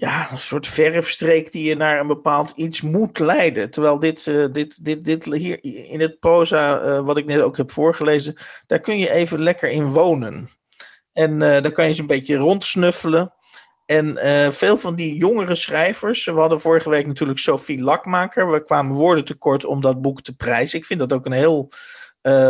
ja, 0.00 0.30
een 0.30 0.38
soort 0.38 0.66
verfstreek 0.66 1.52
die 1.52 1.68
je 1.68 1.74
naar 1.74 2.00
een 2.00 2.06
bepaald 2.06 2.52
iets 2.56 2.80
moet 2.80 3.18
leiden. 3.18 3.70
Terwijl 3.70 3.98
dit, 3.98 4.26
uh, 4.26 4.46
dit, 4.52 4.84
dit, 4.84 5.04
dit 5.04 5.24
hier 5.24 5.64
in 5.64 6.00
het 6.00 6.18
proza, 6.18 6.82
uh, 6.82 7.00
wat 7.00 7.16
ik 7.16 7.26
net 7.26 7.40
ook 7.40 7.56
heb 7.56 7.70
voorgelezen, 7.70 8.36
daar 8.66 8.80
kun 8.80 8.98
je 8.98 9.10
even 9.10 9.42
lekker 9.42 9.70
in 9.70 9.84
wonen. 9.84 10.48
En 11.12 11.32
uh, 11.32 11.38
daar 11.38 11.72
kan 11.72 11.84
je 11.84 11.90
eens 11.90 11.98
een 11.98 12.06
beetje 12.06 12.36
rondsnuffelen. 12.36 13.32
En 13.86 14.18
veel 14.52 14.76
van 14.76 14.94
die 14.94 15.16
jongere 15.16 15.54
schrijvers, 15.54 16.24
we 16.24 16.32
hadden 16.32 16.60
vorige 16.60 16.90
week 16.90 17.06
natuurlijk 17.06 17.38
Sophie 17.38 17.82
Lakmaker. 17.82 18.50
We 18.50 18.62
kwamen 18.62 18.96
woorden 18.96 19.24
tekort 19.24 19.64
om 19.64 19.80
dat 19.80 20.02
boek 20.02 20.22
te 20.22 20.36
prijzen. 20.36 20.78
Ik 20.78 20.84
vind 20.84 21.00
dat 21.00 21.12
ook 21.12 21.26
een 21.26 21.32
heel 21.32 21.70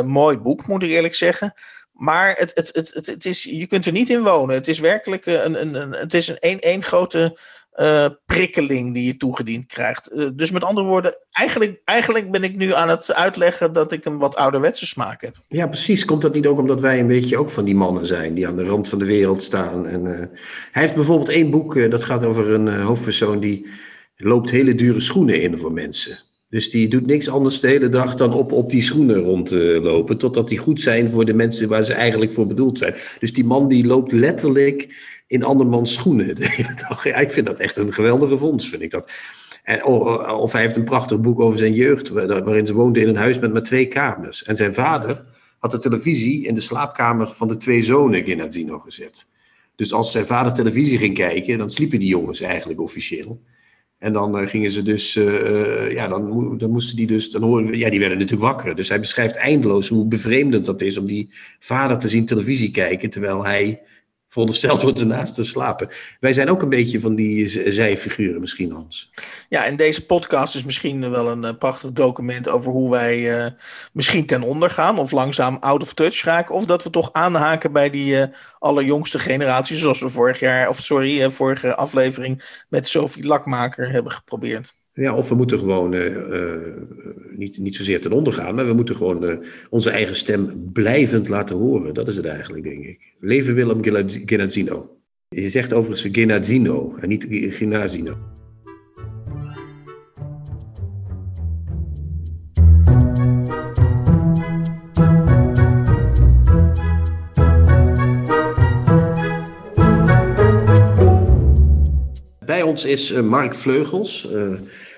mooi 0.04 0.38
boek, 0.38 0.66
moet 0.66 0.82
ik 0.82 0.90
eerlijk 0.90 1.14
zeggen. 1.14 1.54
Maar 2.00 2.34
het, 2.38 2.50
het, 2.54 2.70
het, 2.72 2.94
het, 2.94 3.06
het 3.06 3.24
is, 3.24 3.42
je 3.42 3.66
kunt 3.66 3.86
er 3.86 3.92
niet 3.92 4.08
in 4.08 4.22
wonen. 4.22 4.54
Het 4.54 4.68
is 4.68 4.78
werkelijk 4.78 5.26
een, 5.26 5.60
een, 5.60 5.74
een, 5.74 5.92
het 5.92 6.14
is 6.14 6.28
een, 6.28 6.58
een 6.60 6.82
grote 6.82 7.38
uh, 7.76 8.06
prikkeling 8.26 8.94
die 8.94 9.06
je 9.06 9.16
toegediend 9.16 9.66
krijgt. 9.66 10.10
Uh, 10.12 10.28
dus 10.34 10.50
met 10.50 10.64
andere 10.64 10.86
woorden, 10.86 11.18
eigenlijk, 11.30 11.80
eigenlijk 11.84 12.30
ben 12.30 12.42
ik 12.42 12.56
nu 12.56 12.74
aan 12.74 12.88
het 12.88 13.14
uitleggen 13.14 13.72
dat 13.72 13.92
ik 13.92 14.04
een 14.04 14.18
wat 14.18 14.36
ouderwetse 14.36 14.86
smaak 14.86 15.20
heb. 15.20 15.36
Ja, 15.48 15.66
precies. 15.66 16.04
Komt 16.04 16.22
dat 16.22 16.34
niet 16.34 16.46
ook 16.46 16.58
omdat 16.58 16.80
wij 16.80 17.00
een 17.00 17.06
beetje 17.06 17.38
ook 17.38 17.50
van 17.50 17.64
die 17.64 17.76
mannen 17.76 18.06
zijn 18.06 18.34
die 18.34 18.46
aan 18.46 18.56
de 18.56 18.64
rand 18.64 18.88
van 18.88 18.98
de 18.98 19.04
wereld 19.04 19.42
staan? 19.42 19.86
En, 19.86 20.04
hij 20.72 20.82
heeft 20.82 20.94
bijvoorbeeld 20.94 21.28
één 21.28 21.50
boek 21.50 21.90
dat 21.90 22.02
gaat 22.02 22.24
over 22.24 22.50
een 22.50 22.82
hoofdpersoon 22.82 23.40
die 23.40 23.68
loopt 24.16 24.50
hele 24.50 24.74
dure 24.74 25.00
schoenen 25.00 25.42
in 25.42 25.58
voor 25.58 25.72
mensen. 25.72 26.18
Dus 26.50 26.70
die 26.70 26.88
doet 26.88 27.06
niks 27.06 27.28
anders 27.28 27.60
de 27.60 27.66
hele 27.66 27.88
dag 27.88 28.14
dan 28.14 28.32
op, 28.32 28.52
op 28.52 28.70
die 28.70 28.82
schoenen 28.82 29.16
rondlopen. 29.16 30.18
totdat 30.18 30.48
die 30.48 30.58
goed 30.58 30.80
zijn 30.80 31.10
voor 31.10 31.24
de 31.24 31.34
mensen 31.34 31.68
waar 31.68 31.82
ze 31.82 31.92
eigenlijk 31.92 32.32
voor 32.32 32.46
bedoeld 32.46 32.78
zijn. 32.78 32.94
Dus 33.18 33.32
die 33.32 33.44
man 33.44 33.68
die 33.68 33.86
loopt 33.86 34.12
letterlijk 34.12 34.94
in 35.26 35.42
andermans 35.42 35.92
schoenen 35.92 36.34
de 36.36 36.48
hele 36.48 36.74
dag. 36.88 37.04
Ja, 37.04 37.16
ik 37.16 37.30
vind 37.30 37.46
dat 37.46 37.58
echt 37.58 37.76
een 37.76 37.92
geweldige 37.92 38.38
vondst, 38.38 38.68
vind 38.68 38.82
ik 38.82 38.90
dat. 38.90 39.12
En, 39.64 39.84
of 39.84 40.52
hij 40.52 40.60
heeft 40.60 40.76
een 40.76 40.84
prachtig 40.84 41.20
boek 41.20 41.40
over 41.40 41.58
zijn 41.58 41.74
jeugd, 41.74 42.08
waarin 42.08 42.66
ze 42.66 42.74
woonde 42.74 43.00
in 43.00 43.08
een 43.08 43.16
huis 43.16 43.38
met 43.38 43.52
maar 43.52 43.62
twee 43.62 43.86
kamers. 43.86 44.44
En 44.44 44.56
zijn 44.56 44.74
vader 44.74 45.24
had 45.58 45.70
de 45.70 45.78
televisie 45.78 46.46
in 46.46 46.54
de 46.54 46.60
slaapkamer 46.60 47.26
van 47.26 47.48
de 47.48 47.56
twee 47.56 47.82
zonen 47.82 48.24
gezet. 48.80 49.26
Dus 49.76 49.92
als 49.92 50.12
zijn 50.12 50.26
vader 50.26 50.52
televisie 50.52 50.98
ging 50.98 51.14
kijken, 51.14 51.58
dan 51.58 51.70
sliepen 51.70 51.98
die 51.98 52.08
jongens 52.08 52.40
eigenlijk 52.40 52.80
officieel. 52.80 53.40
En 54.00 54.12
dan 54.12 54.40
uh, 54.40 54.48
gingen 54.48 54.70
ze 54.70 54.82
dus, 54.82 55.16
uh, 55.16 55.92
ja, 55.92 56.08
dan, 56.08 56.58
dan 56.58 56.70
moesten 56.70 56.96
die 56.96 57.06
dus, 57.06 57.30
dan 57.30 57.42
horen 57.42 57.78
ja, 57.78 57.90
die 57.90 57.98
werden 57.98 58.18
natuurlijk 58.18 58.50
wakker. 58.50 58.74
Dus 58.74 58.88
hij 58.88 59.00
beschrijft 59.00 59.36
eindeloos 59.36 59.88
hoe 59.88 60.06
bevreemdend 60.06 60.66
dat 60.66 60.80
is 60.80 60.98
om 60.98 61.06
die 61.06 61.28
vader 61.58 61.98
te 61.98 62.08
zien 62.08 62.26
televisie 62.26 62.70
kijken, 62.70 63.10
terwijl 63.10 63.44
hij 63.44 63.80
verondersteld 64.30 64.82
wordt 64.82 65.00
ernaast 65.00 65.34
te 65.34 65.44
slapen. 65.44 65.88
Wij 66.20 66.32
zijn 66.32 66.50
ook 66.50 66.62
een 66.62 66.68
beetje 66.68 67.00
van 67.00 67.14
die 67.14 67.48
zijfiguren 67.72 68.40
misschien, 68.40 68.72
Hans. 68.72 69.10
Ja, 69.48 69.64
en 69.64 69.76
deze 69.76 70.06
podcast 70.06 70.54
is 70.54 70.64
misschien 70.64 71.10
wel 71.10 71.28
een 71.28 71.44
uh, 71.44 71.50
prachtig 71.58 71.92
document 71.92 72.48
over 72.48 72.72
hoe 72.72 72.90
wij 72.90 73.44
uh, 73.44 73.50
misschien 73.92 74.26
ten 74.26 74.42
onder 74.42 74.70
gaan 74.70 74.98
of 74.98 75.10
langzaam 75.10 75.56
out 75.60 75.82
of 75.82 75.94
touch 75.94 76.22
raken. 76.22 76.54
Of 76.54 76.64
dat 76.64 76.82
we 76.82 76.90
toch 76.90 77.12
aanhaken 77.12 77.72
bij 77.72 77.90
die 77.90 78.14
uh, 78.14 78.24
allerjongste 78.58 79.18
generatie, 79.18 79.76
zoals 79.76 80.00
we 80.00 80.08
vorig 80.08 80.40
jaar, 80.40 80.68
of 80.68 80.78
sorry, 80.78 81.30
vorige 81.30 81.74
aflevering 81.74 82.64
met 82.68 82.88
Sophie 82.88 83.26
Lakmaker 83.26 83.90
hebben 83.90 84.12
geprobeerd. 84.12 84.78
Ja, 84.92 85.14
of 85.14 85.28
we 85.28 85.34
moeten 85.34 85.58
gewoon 85.58 85.92
uh, 85.92 86.16
uh, 86.16 86.52
niet, 87.36 87.58
niet 87.58 87.76
zozeer 87.76 88.00
ten 88.00 88.12
onder 88.12 88.32
gaan, 88.32 88.54
maar 88.54 88.66
we 88.66 88.72
moeten 88.72 88.96
gewoon 88.96 89.24
uh, 89.24 89.36
onze 89.70 89.90
eigen 89.90 90.16
stem 90.16 90.70
blijvend 90.72 91.28
laten 91.28 91.56
horen. 91.56 91.94
Dat 91.94 92.08
is 92.08 92.16
het 92.16 92.26
eigenlijk, 92.26 92.64
denk 92.64 92.84
ik. 92.84 93.14
Leven 93.20 93.54
Willem 93.54 93.82
Genazzino. 94.24 94.96
Je 95.28 95.48
zegt 95.48 95.72
overigens 95.72 96.08
Genazzino 96.12 96.96
en 97.00 97.08
niet 97.08 97.26
Genazzino. 97.30 98.16
Ons 112.70 112.84
is 112.84 113.12
uh, 113.12 113.20
Mark 113.20 113.54
Vleugels 113.54 114.28
uh, 114.32 114.52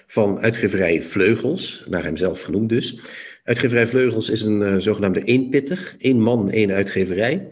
van 0.06 0.38
uitgeverij 0.40 1.02
Vleugels, 1.02 1.84
naar 1.88 2.04
hem 2.04 2.16
zelf 2.16 2.42
genoemd 2.42 2.68
dus. 2.68 2.98
Uitgeverij 3.44 3.86
Vleugels 3.86 4.30
is 4.30 4.42
een 4.42 4.60
uh, 4.60 4.76
zogenaamde 4.78 5.22
eenpitter, 5.22 5.94
één 5.98 6.20
man, 6.20 6.50
één 6.50 6.70
uitgeverij. 6.70 7.48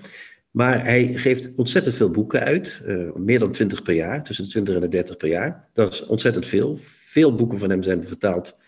Maar 0.50 0.84
hij 0.84 1.06
geeft 1.06 1.52
ontzettend 1.56 1.94
veel 1.94 2.10
boeken 2.10 2.40
uit, 2.40 2.82
meer 3.14 3.38
dan 3.38 3.50
20 3.50 3.82
per 3.82 3.94
jaar, 3.94 4.24
tussen 4.24 4.44
de 4.44 4.50
20 4.50 4.74
en 4.74 4.80
de 4.80 4.88
30 4.88 5.16
per 5.16 5.28
jaar. 5.28 5.68
Dat 5.72 5.92
is 5.92 6.06
ontzettend 6.06 6.46
veel. 6.46 6.76
Veel 7.10 7.34
boeken 7.34 7.58
van 7.58 7.70
hem 7.70 7.82
zijn 7.82 8.04
vertaald 8.04 8.58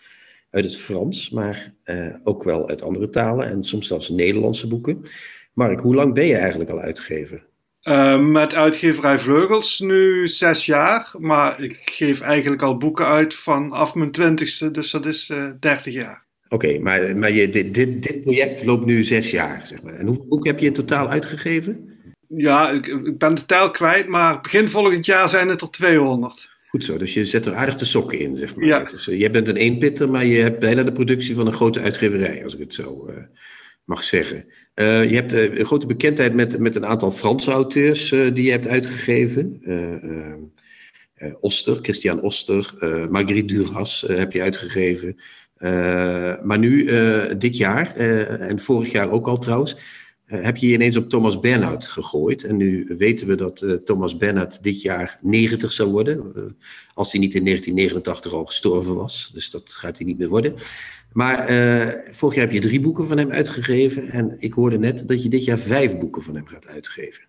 uit 0.49 0.63
het 0.63 0.77
Frans, 0.77 1.29
maar 1.29 1.73
ook 2.23 2.43
wel 2.43 2.69
uit 2.69 2.81
andere 2.81 3.09
talen 3.09 3.47
en 3.47 3.63
soms 3.63 3.87
zelfs 3.87 4.09
Nederlandse 4.09 4.67
boeken. 4.67 5.01
Mark, 5.53 5.79
hoe 5.79 5.95
lang 5.95 6.13
ben 6.13 6.25
je 6.25 6.35
eigenlijk 6.35 6.69
al 6.69 6.79
uitgever? 6.79 7.45
Uh, 7.83 8.19
met 8.19 8.53
uitgeverij 8.55 9.19
Vleugels 9.19 9.79
nu 9.79 10.27
zes 10.27 10.65
jaar, 10.65 11.11
maar 11.17 11.61
ik 11.63 11.79
geef 11.85 12.21
eigenlijk 12.21 12.61
al 12.61 12.77
boeken 12.77 13.05
uit 13.05 13.35
vanaf 13.35 13.95
mijn 13.95 14.11
twintigste, 14.11 14.71
dus 14.71 14.91
dat 14.91 15.05
is 15.05 15.29
uh, 15.29 15.49
dertig 15.59 15.93
jaar. 15.93 16.23
Oké, 16.49 16.65
okay, 16.65 16.77
maar, 16.77 17.17
maar 17.17 17.31
je, 17.31 17.49
dit, 17.49 17.73
dit, 17.73 18.03
dit 18.03 18.21
project 18.21 18.65
loopt 18.65 18.85
nu 18.85 19.03
zes 19.03 19.31
jaar, 19.31 19.65
zeg 19.65 19.81
maar. 19.81 19.93
En 19.93 20.05
hoeveel 20.05 20.27
boeken 20.27 20.49
heb 20.49 20.59
je 20.59 20.65
in 20.65 20.73
totaal 20.73 21.09
uitgegeven? 21.09 21.89
Ja, 22.27 22.69
ik, 22.69 22.87
ik 22.87 23.17
ben 23.17 23.35
de 23.35 23.45
tel 23.45 23.71
kwijt, 23.71 24.07
maar 24.07 24.41
begin 24.41 24.69
volgend 24.69 25.05
jaar 25.05 25.29
zijn 25.29 25.47
het 25.47 25.61
er 25.61 25.71
200. 25.71 26.49
Goed 26.67 26.85
zo, 26.85 26.97
dus 26.97 27.13
je 27.13 27.25
zet 27.25 27.45
er 27.45 27.55
aardig 27.55 27.75
de 27.75 27.85
sokken 27.85 28.19
in, 28.19 28.35
zeg 28.35 28.55
maar. 28.55 28.65
Ja. 28.65 28.83
Dus, 28.83 29.07
uh, 29.07 29.19
jij 29.19 29.31
bent 29.31 29.47
een 29.47 29.55
eenpitter, 29.55 30.09
maar 30.09 30.25
je 30.25 30.41
hebt 30.41 30.59
bijna 30.59 30.83
de 30.83 30.91
productie 30.91 31.35
van 31.35 31.47
een 31.47 31.53
grote 31.53 31.81
uitgeverij, 31.81 32.43
als 32.43 32.53
ik 32.53 32.59
het 32.59 32.73
zo 32.73 33.07
uh, 33.09 33.15
mag 33.85 34.03
zeggen. 34.03 34.45
Uh, 34.75 35.09
je 35.09 35.15
hebt 35.15 35.31
een 35.31 35.65
grote 35.65 35.85
bekendheid 35.85 36.33
met, 36.33 36.59
met 36.59 36.75
een 36.75 36.85
aantal 36.85 37.11
Franse 37.11 37.51
auteurs 37.51 38.09
die 38.09 38.43
je 38.43 38.51
hebt 38.51 38.67
uitgegeven. 38.67 39.61
Oster, 41.39 41.79
Christian 41.81 42.21
Oster, 42.21 42.73
Marguerite 43.09 43.53
Duras 43.53 44.03
heb 44.07 44.31
je 44.31 44.41
uitgegeven. 44.41 45.15
maar 46.43 46.59
nu, 46.59 46.85
dit 47.37 47.57
jaar, 47.57 47.95
en 47.95 48.59
vorig 48.59 48.91
jaar 48.91 49.11
ook 49.11 49.27
al 49.27 49.39
trouwens, 49.39 49.77
heb 50.25 50.57
je 50.57 50.67
ineens 50.67 50.97
op 50.97 51.09
Thomas 51.09 51.39
Bernhard 51.39 51.87
gegooid. 51.87 52.43
En 52.43 52.57
nu 52.57 52.85
weten 52.97 53.27
we 53.27 53.35
dat 53.35 53.85
Thomas 53.85 54.17
Bernhard 54.17 54.63
dit 54.63 54.81
jaar 54.81 55.19
90 55.21 55.71
zou 55.71 55.89
worden. 55.89 56.33
Als 56.93 57.11
hij 57.11 57.21
niet 57.21 57.35
in 57.35 57.43
1989 57.43 58.33
al 58.33 58.45
gestorven 58.45 58.95
was. 58.95 59.31
Dus 59.33 59.51
dat 59.51 59.71
gaat 59.71 59.97
hij 59.97 60.07
niet 60.07 60.17
meer 60.17 60.29
worden. 60.29 60.53
Maar 61.13 61.51
uh, 61.51 61.87
vorig 62.11 62.35
jaar 62.35 62.45
heb 62.45 62.53
je 62.53 62.59
drie 62.59 62.79
boeken 62.79 63.07
van 63.07 63.17
hem 63.17 63.31
uitgegeven. 63.31 64.11
En 64.11 64.35
ik 64.39 64.53
hoorde 64.53 64.77
net 64.77 65.07
dat 65.07 65.23
je 65.23 65.29
dit 65.29 65.45
jaar 65.45 65.57
vijf 65.57 65.97
boeken 65.97 66.21
van 66.21 66.35
hem 66.35 66.47
gaat 66.47 66.67
uitgeven. 66.67 67.21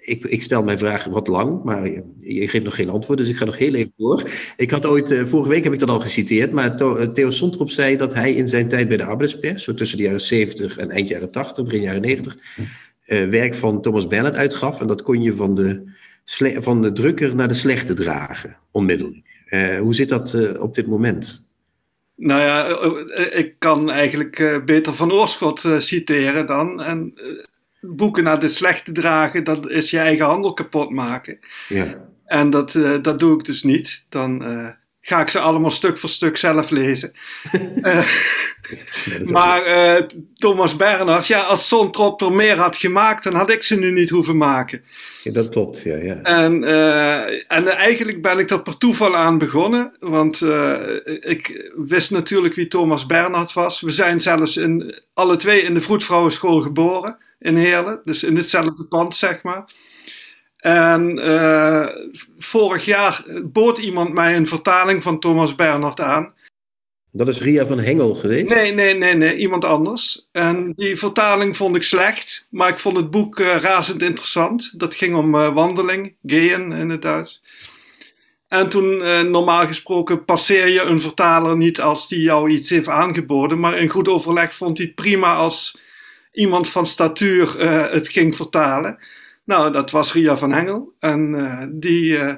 ik, 0.00 0.24
ik, 0.24 0.42
stel 0.42 0.62
mijn 0.62 0.78
vraag 0.78 1.04
wat 1.04 1.26
lang, 1.26 1.62
maar 1.64 1.88
je, 2.18 2.48
geeft 2.48 2.64
nog 2.64 2.74
geen 2.74 2.88
antwoord, 2.88 3.18
dus 3.18 3.28
ik 3.28 3.36
ga 3.36 3.44
nog 3.44 3.58
heel 3.58 3.74
even 3.74 3.92
door. 3.96 4.30
Ik 4.56 4.70
had 4.70 4.86
ooit, 4.86 5.14
vorige 5.24 5.48
week 5.48 5.64
heb 5.64 5.72
ik 5.72 5.78
dat 5.78 5.90
al 5.90 6.00
geciteerd, 6.00 6.52
maar 6.52 6.76
Theo 7.12 7.30
Sontrop 7.30 7.70
zei 7.70 7.96
dat 7.96 8.14
hij 8.14 8.32
in 8.32 8.48
zijn 8.48 8.68
tijd 8.68 8.88
bij 8.88 8.96
de 8.96 9.04
arbeidspers, 9.04 9.64
zo 9.64 9.74
tussen 9.74 9.98
de 9.98 10.04
jaren 10.04 10.20
70 10.20 10.78
en 10.78 10.90
eind 10.90 11.08
jaren 11.08 11.30
80, 11.30 11.64
begin 11.64 11.80
jaren 11.80 12.00
90, 12.00 12.36
werk 13.06 13.54
van 13.54 13.82
Thomas 13.82 14.06
Bernhard 14.06 14.36
uitgaf. 14.36 14.80
En 14.80 14.86
dat 14.86 15.02
kon 15.02 15.22
je 15.22 15.34
van 15.34 15.54
de, 15.54 15.92
van 16.60 16.82
de 16.82 16.92
drukker 16.92 17.34
naar 17.34 17.48
de 17.48 17.54
slechte 17.54 17.94
dragen, 17.94 18.56
onmiddellijk. 18.70 19.31
Uh, 19.52 19.78
hoe 19.80 19.94
zit 19.94 20.08
dat 20.08 20.32
uh, 20.32 20.60
op 20.62 20.74
dit 20.74 20.86
moment? 20.86 21.44
Nou 22.16 22.40
ja, 22.40 22.66
ik 23.30 23.54
kan 23.58 23.90
eigenlijk 23.90 24.62
beter 24.64 24.94
van 24.94 25.12
Oorschot 25.12 25.68
citeren 25.78 26.46
dan. 26.46 26.82
En 26.82 27.14
boeken 27.80 28.24
naar 28.24 28.40
de 28.40 28.48
slechte 28.48 28.92
dragen, 28.92 29.44
dat 29.44 29.70
is 29.70 29.90
je 29.90 29.98
eigen 29.98 30.24
handel 30.24 30.52
kapot 30.52 30.90
maken. 30.90 31.38
Ja. 31.68 32.08
En 32.24 32.50
dat, 32.50 32.78
dat 33.02 33.18
doe 33.18 33.38
ik 33.38 33.44
dus 33.44 33.62
niet. 33.62 34.04
Dan 34.08 34.42
ga 35.04 35.20
ik 35.20 35.28
ze 35.28 35.38
allemaal 35.38 35.70
stuk 35.70 35.98
voor 35.98 36.08
stuk 36.08 36.36
zelf 36.36 36.70
lezen. 36.70 37.12
maar 39.32 39.66
uh, 39.66 40.06
Thomas 40.34 40.76
Bernhard, 40.76 41.26
ja, 41.26 41.40
als 41.40 41.68
Sontrop 41.68 42.22
er 42.22 42.32
meer 42.32 42.56
had 42.56 42.76
gemaakt, 42.76 43.24
dan 43.24 43.34
had 43.34 43.50
ik 43.50 43.62
ze 43.62 43.78
nu 43.78 43.92
niet 43.92 44.10
hoeven 44.10 44.36
maken. 44.36 44.82
Ja, 45.22 45.32
dat 45.32 45.48
klopt, 45.48 45.82
ja. 45.82 45.96
ja. 45.96 46.22
En, 46.22 46.62
uh, 46.62 47.52
en 47.52 47.66
eigenlijk 47.68 48.22
ben 48.22 48.38
ik 48.38 48.50
er 48.50 48.62
per 48.62 48.78
toeval 48.78 49.16
aan 49.16 49.38
begonnen, 49.38 49.92
want 50.00 50.40
ik 51.20 51.72
wist 51.76 52.10
natuurlijk 52.10 52.54
wie 52.54 52.68
Thomas 52.68 53.06
Bernhard 53.06 53.52
was. 53.52 53.80
We 53.80 53.90
zijn 53.90 54.20
zelfs 54.20 54.56
in, 54.56 54.94
alle 55.14 55.36
twee 55.36 55.62
in 55.62 55.74
de 55.74 55.80
Vroedvrouwenschool 55.80 56.60
geboren 56.60 57.16
in 57.38 57.56
Heerlen, 57.56 58.00
dus 58.04 58.22
in 58.22 58.36
hetzelfde 58.36 58.84
pand, 58.84 59.16
zeg 59.16 59.42
maar. 59.42 59.64
En 60.62 61.18
uh, 61.18 61.88
vorig 62.38 62.84
jaar 62.84 63.24
bood 63.44 63.78
iemand 63.78 64.12
mij 64.12 64.36
een 64.36 64.46
vertaling 64.46 65.02
van 65.02 65.20
Thomas 65.20 65.54
Bernhard 65.54 66.00
aan. 66.00 66.34
Dat 67.10 67.28
is 67.28 67.40
Ria 67.40 67.66
van 67.66 67.78
Hengel 67.78 68.14
geweest? 68.14 68.54
Nee, 68.54 68.72
nee, 68.72 68.94
nee, 68.94 69.14
nee, 69.14 69.36
iemand 69.36 69.64
anders. 69.64 70.28
En 70.32 70.72
die 70.76 70.96
vertaling 70.98 71.56
vond 71.56 71.76
ik 71.76 71.82
slecht, 71.82 72.46
maar 72.50 72.68
ik 72.68 72.78
vond 72.78 72.96
het 72.96 73.10
boek 73.10 73.38
uh, 73.38 73.56
razend 73.56 74.02
interessant. 74.02 74.78
Dat 74.78 74.94
ging 74.94 75.16
om 75.16 75.34
uh, 75.34 75.54
wandeling, 75.54 76.14
gehen 76.26 76.72
in 76.72 76.90
het 76.90 77.02
Duits. 77.02 77.42
En 78.48 78.68
toen, 78.68 78.96
normaal 79.30 79.66
gesproken, 79.66 80.24
passeer 80.24 80.68
je 80.68 80.82
een 80.82 81.00
vertaler 81.00 81.56
niet 81.56 81.80
als 81.80 82.08
die 82.08 82.20
jou 82.20 82.50
iets 82.50 82.70
heeft 82.70 82.88
aangeboden. 82.88 83.60
Maar 83.60 83.78
in 83.78 83.88
goed 83.88 84.08
overleg 84.08 84.54
vond 84.54 84.78
hij 84.78 84.86
het 84.86 84.94
prima 84.94 85.34
als 85.34 85.78
iemand 86.32 86.68
van 86.68 86.86
statuur 86.86 87.60
het 87.92 88.08
ging 88.08 88.36
vertalen. 88.36 88.98
Nou, 89.52 89.72
dat 89.72 89.90
was 89.90 90.12
Ria 90.12 90.36
van 90.36 90.52
Hengel. 90.52 90.92
En 90.98 91.34
uh, 91.34 91.64
die 91.70 92.04
uh, 92.04 92.34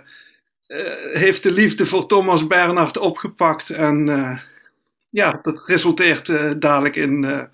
uh, 0.68 0.78
heeft 1.12 1.42
de 1.42 1.52
liefde 1.52 1.86
voor 1.86 2.06
Thomas 2.06 2.46
Bernhard 2.46 2.98
opgepakt. 2.98 3.70
En 3.70 4.06
ja, 5.08 5.38
dat 5.42 5.62
resulteert 5.66 6.26
dadelijk 6.60 6.96
in 6.96 7.48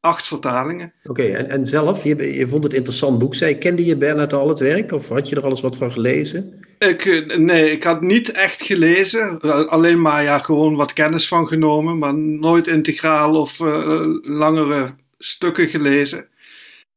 acht 0.00 0.26
vertalingen. 0.26 0.92
Oké, 1.04 1.10
okay, 1.10 1.34
en, 1.34 1.50
en 1.50 1.66
zelf, 1.66 2.04
je, 2.04 2.34
je 2.34 2.46
vond 2.46 2.64
het 2.64 2.72
interessant 2.72 3.18
boek. 3.18 3.34
Zij, 3.34 3.54
kende 3.54 3.84
je 3.84 3.96
Bernhard 3.96 4.32
al 4.32 4.48
het 4.48 4.58
werk? 4.58 4.92
Of 4.92 5.08
had 5.08 5.28
je 5.28 5.36
er 5.36 5.44
alles 5.44 5.60
wat 5.60 5.76
van 5.76 5.92
gelezen? 5.92 6.64
Ik, 6.78 7.34
nee, 7.38 7.70
ik 7.70 7.82
had 7.82 8.00
niet 8.00 8.30
echt 8.30 8.62
gelezen. 8.62 9.40
Alleen 9.68 10.00
maar 10.00 10.22
ja, 10.22 10.38
gewoon 10.38 10.76
wat 10.76 10.92
kennis 10.92 11.28
van 11.28 11.46
genomen. 11.46 11.98
Maar 11.98 12.14
nooit 12.14 12.66
integraal 12.66 13.40
of 13.40 13.58
langere 14.22 14.94
stukken 15.18 15.68
gelezen. 15.68 16.29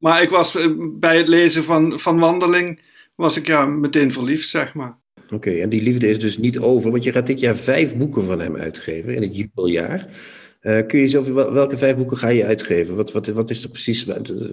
Maar 0.03 0.21
ik 0.21 0.29
was 0.29 0.57
bij 0.79 1.17
het 1.17 1.27
lezen 1.27 1.63
van, 1.63 1.99
van 1.99 2.19
Wandeling, 2.19 2.79
was 3.15 3.37
ik 3.37 3.47
ja 3.47 3.65
meteen 3.65 4.11
verliefd, 4.11 4.49
zeg 4.49 4.73
maar. 4.73 4.97
Oké, 5.23 5.35
okay, 5.35 5.61
en 5.61 5.69
die 5.69 5.81
liefde 5.81 6.07
is 6.07 6.19
dus 6.19 6.37
niet 6.37 6.59
over, 6.59 6.91
want 6.91 7.03
je 7.03 7.11
gaat 7.11 7.27
dit 7.27 7.39
jaar 7.39 7.55
vijf 7.55 7.97
boeken 7.97 8.23
van 8.23 8.39
hem 8.39 8.55
uitgeven 8.55 9.15
in 9.15 9.21
het 9.21 9.35
jubeljaar. 9.37 10.07
Uh, 10.61 10.85
kun 10.87 11.09
je 11.09 11.19
over 11.19 11.53
welke 11.53 11.77
vijf 11.77 11.95
boeken 11.95 12.17
ga 12.17 12.27
je 12.27 12.45
uitgeven? 12.45 12.95
Wat, 12.95 13.11
wat, 13.11 13.27
wat 13.27 13.49
is 13.49 13.63
er 13.63 13.69
precies? 13.69 14.05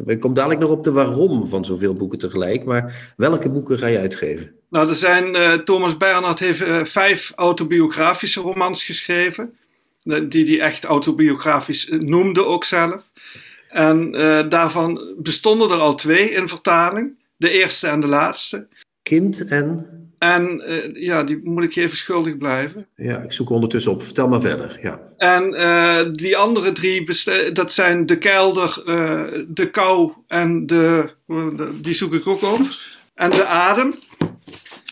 Ik 0.06 0.20
kom 0.20 0.34
dadelijk 0.34 0.60
nog 0.60 0.70
op 0.70 0.84
de 0.84 0.92
waarom 0.92 1.46
van 1.46 1.64
zoveel 1.64 1.92
boeken 1.92 2.18
tegelijk, 2.18 2.64
maar 2.64 3.12
welke 3.16 3.50
boeken 3.50 3.78
ga 3.78 3.86
je 3.86 3.98
uitgeven? 3.98 4.52
Nou, 4.68 4.88
er 4.88 4.96
zijn, 4.96 5.34
uh, 5.34 5.52
Thomas 5.52 5.96
Bernhard 5.96 6.38
heeft 6.38 6.60
uh, 6.60 6.84
vijf 6.84 7.32
autobiografische 7.34 8.40
romans 8.40 8.84
geschreven, 8.84 9.54
die 10.28 10.46
hij 10.46 10.60
echt 10.60 10.84
autobiografisch 10.84 11.88
noemde 11.98 12.44
ook 12.44 12.64
zelf. 12.64 13.02
En 13.70 14.14
uh, 14.14 14.48
daarvan 14.48 15.14
bestonden 15.18 15.70
er 15.70 15.78
al 15.78 15.94
twee 15.94 16.30
in 16.30 16.48
vertaling. 16.48 17.18
De 17.37 17.50
eerste 17.50 17.87
en 17.87 18.00
de 18.00 18.06
laatste. 18.06 18.66
Kind 19.02 19.46
en? 19.46 19.87
En 20.18 20.62
uh, 20.68 21.02
ja, 21.04 21.24
die 21.24 21.40
moet 21.44 21.64
ik 21.64 21.72
je 21.72 21.80
even 21.80 21.96
schuldig 21.96 22.37
blijven. 22.37 22.87
Ja, 22.96 23.18
ik 23.18 23.33
zoek 23.33 23.50
ondertussen 23.50 23.92
op. 23.92 24.02
Vertel 24.02 24.28
maar 24.28 24.40
verder. 24.40 24.78
Ja. 24.83 25.00
En 25.16 25.54
uh, 25.54 26.12
die 26.12 26.37
andere 26.37 26.72
drie, 26.72 27.04
dat 27.52 27.72
zijn 27.72 28.06
de 28.06 28.18
kelder, 28.18 28.83
de 29.48 29.70
kou 29.70 30.12
en 30.26 30.66
de, 30.66 31.11
die 31.80 31.94
zoek 31.94 32.14
ik 32.14 32.26
ook 32.26 32.42
op. 32.42 32.61
En 33.14 33.30
de 33.30 33.44
adem. 33.44 33.92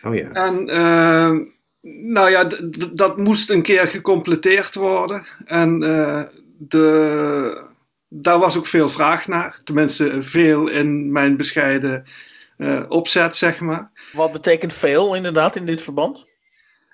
Oh 0.04 0.14
ja. 0.14 0.32
En 0.32 0.64
nou 2.12 2.30
ja, 2.30 2.48
dat 2.92 3.18
moest 3.18 3.50
een 3.50 3.62
keer 3.62 3.86
gecompleteerd 3.86 4.74
worden. 4.74 5.26
En 5.44 5.78
de 6.58 7.66
daar 8.08 8.38
was 8.38 8.56
ook 8.56 8.66
veel 8.66 8.90
vraag 8.90 9.26
naar. 9.26 9.60
Tenminste, 9.64 10.22
veel 10.22 10.68
in 10.68 11.12
mijn 11.12 11.36
bescheiden 11.36 12.04
uh, 12.58 12.82
opzet, 12.88 13.36
zeg 13.36 13.60
maar. 13.60 13.90
Wat 14.12 14.32
betekent 14.32 14.72
veel 14.72 15.14
inderdaad 15.14 15.56
in 15.56 15.64
dit 15.64 15.82
verband? 15.82 16.26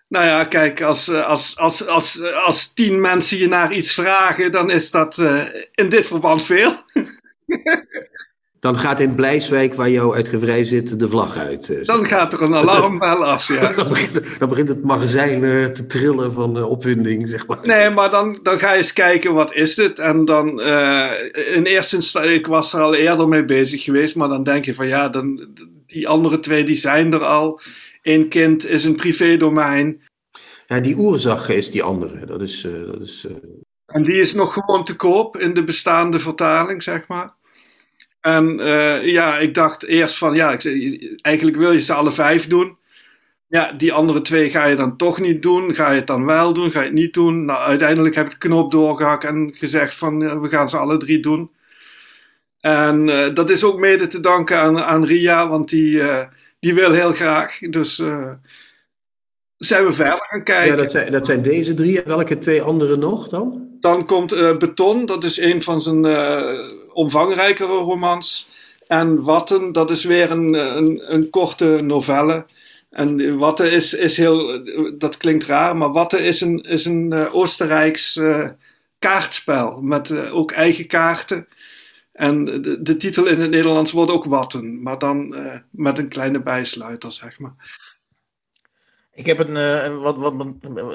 Nou 0.09 0.27
ja, 0.27 0.45
kijk, 0.45 0.83
als, 0.83 1.09
als, 1.09 1.57
als, 1.57 1.87
als, 1.87 2.23
als 2.23 2.73
tien 2.73 3.01
mensen 3.01 3.39
je 3.39 3.49
naar 3.49 3.73
iets 3.73 3.93
vragen, 3.95 4.53
dan 4.53 4.71
is 4.71 4.91
dat 4.91 5.19
uh, 5.19 5.45
in 5.73 5.89
dit 5.89 6.07
verband 6.07 6.45
veel. 6.45 6.83
Dan 8.65 8.77
gaat 8.77 9.01
in 9.01 9.15
Blijswijk, 9.15 9.75
waar 9.75 9.91
jouw 9.91 10.15
uitgeverij 10.15 10.65
zit, 10.65 10.99
de 10.99 11.09
vlag 11.09 11.37
uit. 11.37 11.69
Uh, 11.69 11.85
dan 11.85 12.07
gaat 12.07 12.33
er 12.33 12.43
een 12.43 12.55
alarmbel 12.55 13.25
af, 13.25 13.49
ja. 13.49 13.73
dan, 13.77 13.89
begint, 13.89 14.39
dan, 14.39 14.49
begint, 14.49 14.69
het 14.69 14.83
magazijn 14.83 15.43
uh, 15.43 15.67
te 15.67 15.87
trillen 15.87 16.33
van 16.33 16.57
uh, 16.57 16.71
opwinding, 16.71 17.29
zeg 17.29 17.47
maar. 17.47 17.59
Nee, 17.63 17.91
maar 17.91 18.11
dan, 18.11 18.39
dan 18.43 18.59
ga 18.59 18.73
je 18.73 18.79
eens 18.79 18.93
kijken, 18.93 19.35
wat 19.35 19.55
is 19.55 19.77
het? 19.77 19.99
En 19.99 20.25
dan, 20.25 20.61
in 21.55 21.65
eerste 21.65 21.97
instantie, 21.97 22.35
ik 22.35 22.47
was 22.47 22.73
er 22.73 22.81
al 22.81 22.95
eerder 22.95 23.29
mee 23.29 23.45
bezig 23.45 23.83
geweest, 23.83 24.15
maar 24.15 24.29
dan 24.29 24.43
denk 24.43 24.65
je 24.65 24.75
van 24.75 24.89
ja, 24.89 25.09
dan, 25.09 25.49
die 25.87 26.09
andere 26.09 26.41
twee, 26.41 26.65
die 26.65 26.77
zijn 26.77 27.13
er 27.13 27.25
al. 27.25 27.61
Eén 28.03 28.29
kind 28.29 28.67
is 28.67 28.85
een 28.85 28.97
privédomein. 28.97 30.03
Ja, 30.67 30.81
die 30.81 30.99
oerzag 30.99 31.49
is 31.49 31.71
die 31.71 31.83
andere, 31.83 32.27
dat 32.27 32.43
is... 32.43 32.67
dat 32.87 33.01
is 33.01 33.27
En 33.87 34.03
die 34.03 34.21
is 34.21 34.35
nog 34.35 34.53
gewoon 34.53 34.85
te 34.85 34.97
koop 34.97 35.37
in 35.37 35.55
de 35.55 35.65
bestaande 35.65 36.19
vertaling, 36.19 36.83
zeg 36.83 37.07
maar. 37.09 37.33
En 38.25 38.61
uh, 38.61 39.07
ja, 39.07 39.39
ik 39.39 39.55
dacht 39.55 39.85
eerst 39.85 40.19
van, 40.19 40.35
ja, 40.35 40.53
ik, 40.53 40.65
eigenlijk 41.21 41.57
wil 41.57 41.73
je 41.73 41.81
ze 41.81 41.93
alle 41.93 42.13
vijf 42.13 42.47
doen. 42.47 42.77
Ja, 43.49 43.73
die 43.73 43.93
andere 43.93 44.23
twee 44.23 44.51
ga 44.51 44.67
je 44.67 44.77
dan 44.77 44.97
toch 44.97 45.21
niet 45.21 45.43
doen. 45.43 45.75
Ga 45.75 45.91
je 45.91 45.97
het 45.97 46.07
dan 46.07 46.25
wel 46.25 46.55
doen? 46.55 46.71
Ga 46.71 46.79
je 46.79 46.85
het 46.85 46.95
niet 46.95 47.15
doen? 47.15 47.45
Nou, 47.45 47.59
uiteindelijk 47.59 48.15
heb 48.15 48.27
ik 48.27 48.31
de 48.31 48.39
knop 48.39 48.71
doorgehakt 48.71 49.25
en 49.25 49.55
gezegd 49.55 49.95
van, 49.97 50.41
we 50.41 50.49
gaan 50.49 50.69
ze 50.69 50.77
alle 50.77 50.97
drie 50.97 51.21
doen. 51.21 51.51
En 52.61 53.09
uh, 53.09 53.35
dat 53.35 53.51
is 53.51 53.65
ook 53.65 53.79
mede 53.79 54.07
te 54.07 54.21
danken 54.21 54.87
aan, 54.87 55.05
Ria, 55.05 55.49
want 55.49 55.69
die, 55.71 56.03
die 56.61 56.75
wil 56.75 56.93
heel 56.93 57.13
graag. 57.13 57.59
Dus 57.59 58.03
zijn 59.57 59.85
we 59.87 59.93
verder 59.93 60.21
gaan 60.21 60.45
kijken. 60.45 60.71
Ja, 60.71 60.77
dat 60.77 60.91
zijn, 60.91 61.13
dat 61.13 61.27
zijn 61.27 61.43
deze 61.43 61.75
drie. 61.75 62.03
En 62.03 62.09
welke 62.09 62.39
twee 62.39 62.63
andere 62.63 62.97
nog 62.97 63.29
dan? 63.29 63.69
Dan 63.81 64.07
komt 64.07 64.59
Beton, 64.59 65.07
dat 65.07 65.25
is 65.25 65.39
een 65.39 65.63
van 65.63 65.83
zijn 65.83 66.07
omvangrijkere 66.93 67.73
romans. 67.73 68.49
En 68.87 69.23
Watten, 69.23 69.73
dat 69.73 69.91
is 69.91 70.05
weer 70.05 70.31
een, 70.31 70.55
een, 70.77 71.13
een 71.15 71.31
korte 71.31 71.79
novelle. 71.85 72.47
En 72.91 73.39
Watte 73.39 73.71
is, 73.71 73.95
is 73.95 74.17
heel, 74.17 74.65
dat 74.99 75.17
klinkt 75.17 75.45
raar, 75.45 75.77
maar 75.77 75.93
Watte 75.93 76.19
is 76.19 76.41
een, 76.41 76.61
is 76.61 76.85
een 76.85 77.13
uh, 77.13 77.35
Oostenrijks 77.35 78.21
kaartspel 78.99 79.81
met 79.81 80.31
ook 80.31 80.53
eigen 80.53 80.87
kaarten. 80.87 81.49
En 82.13 82.45
de, 82.45 82.83
de, 82.83 82.97
titel 82.97 83.27
in 83.27 83.41
het 83.41 83.51
Nederlands 83.51 83.93
wordt 83.93 84.11
ook 84.11 84.25
Watten, 84.25 84.83
maar 84.83 84.99
dan 84.99 85.37
met 85.71 85.99
een 85.99 86.09
kleine 86.09 86.41
bijsluiter, 86.43 87.13
zeg 87.13 87.39
maar. 87.39 87.55
Ik 89.15 89.27
heb 89.27 89.39
een, 89.39 90.01
wat, 90.01 90.17
wat, 90.17 90.35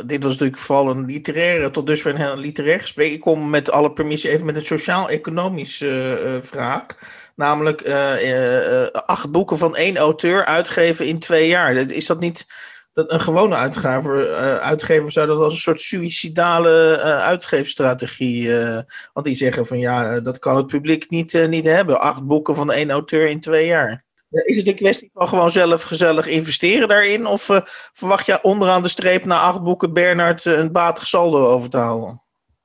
dit 0.05 0.23
was 0.23 0.31
natuurlijk 0.31 0.57
vooral 0.57 0.89
een 0.89 1.05
literaire, 1.05 1.69
tot 1.69 1.87
dusver 1.87 2.19
een 2.19 2.39
literair 2.39 2.79
gesprek. 2.79 3.11
Ik 3.11 3.19
kom 3.19 3.49
met 3.49 3.71
alle 3.71 3.91
permissie 3.91 4.29
even 4.29 4.45
met 4.45 4.55
een 4.55 4.65
sociaal-economische 4.65 6.39
vraag. 6.41 6.85
Namelijk 7.35 7.87
uh, 7.87 8.23
uh, 8.23 8.87
acht 8.87 9.31
boeken 9.31 9.57
van 9.57 9.75
één 9.75 9.97
auteur 9.97 10.45
uitgeven 10.45 11.07
in 11.07 11.19
twee 11.19 11.47
jaar. 11.47 11.75
Is 11.75 12.05
dat 12.05 12.19
niet 12.19 12.45
dat 12.93 13.11
een 13.11 13.21
gewone 13.21 13.55
uitgever, 13.55 14.33
uitgever 14.59 15.11
zou 15.11 15.27
dat 15.27 15.39
als 15.39 15.53
een 15.53 15.59
soort 15.59 15.81
suïcidale 15.81 16.99
uitgeefstrategie. 17.01 18.51
want 19.13 19.25
die 19.25 19.35
zeggen 19.35 19.65
van 19.65 19.79
ja, 19.79 20.19
dat 20.19 20.39
kan 20.39 20.55
het 20.55 20.67
publiek 20.67 21.09
niet, 21.09 21.47
niet 21.49 21.65
hebben. 21.65 22.01
Acht 22.01 22.23
boeken 22.23 22.55
van 22.55 22.71
één 22.71 22.91
auteur 22.91 23.27
in 23.27 23.39
twee 23.39 23.65
jaar. 23.65 24.07
Is 24.29 24.55
het 24.55 24.67
een 24.67 24.75
kwestie 24.75 25.09
van 25.13 25.27
gewoon 25.27 25.51
zelf 25.51 25.83
gezellig 25.83 26.27
investeren 26.27 26.87
daarin? 26.87 27.25
Of 27.25 27.49
verwacht 27.93 28.25
je 28.25 28.41
onderaan 28.41 28.81
de 28.81 28.89
streep 28.89 29.25
na 29.25 29.39
acht 29.39 29.63
boeken 29.63 29.93
Bernard 29.93 30.45
een 30.45 30.71
batig 30.71 31.07
saldo 31.07 31.47
over 31.47 31.69
te 31.69 31.77
houden? 31.77 32.21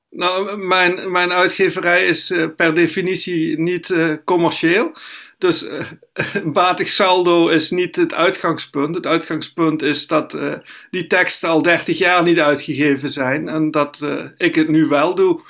Nou, 0.09 0.57
mijn, 0.57 1.11
mijn 1.11 1.31
uitgeverij 1.31 2.05
is 2.05 2.33
per 2.55 2.73
definitie 2.73 3.59
niet 3.59 3.95
commercieel. 4.25 4.91
Dus 5.37 5.63
uh, 5.67 5.81
batig 6.45 6.89
saldo 6.89 7.47
is 7.47 7.71
niet 7.71 7.95
het 7.95 8.13
uitgangspunt. 8.13 8.95
Het 8.95 9.05
uitgangspunt 9.05 9.81
is 9.81 10.07
dat 10.07 10.37
die 10.89 11.07
teksten 11.07 11.49
al 11.49 11.61
30 11.61 11.97
jaar 11.97 12.23
niet 12.23 12.39
uitgegeven 12.39 13.11
zijn 13.11 13.47
en 13.49 13.71
dat 13.71 13.99
ik 14.37 14.55
het 14.55 14.69
nu 14.69 14.87
wel 14.87 15.15
doe. 15.15 15.41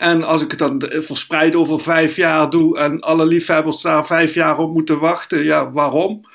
En 0.00 0.22
als 0.22 0.42
ik 0.42 0.50
het 0.50 0.58
dan 0.58 0.82
verspreid 0.88 1.54
over 1.54 1.80
vijf 1.80 2.16
jaar 2.16 2.50
doe 2.50 2.78
en 2.78 3.00
alle 3.00 3.26
liefhebbers 3.26 3.80
daar 3.80 4.06
vijf 4.06 4.34
jaar 4.34 4.58
op 4.58 4.72
moeten 4.72 4.98
wachten, 4.98 5.44
ja, 5.44 5.72
waarom? 5.72 6.28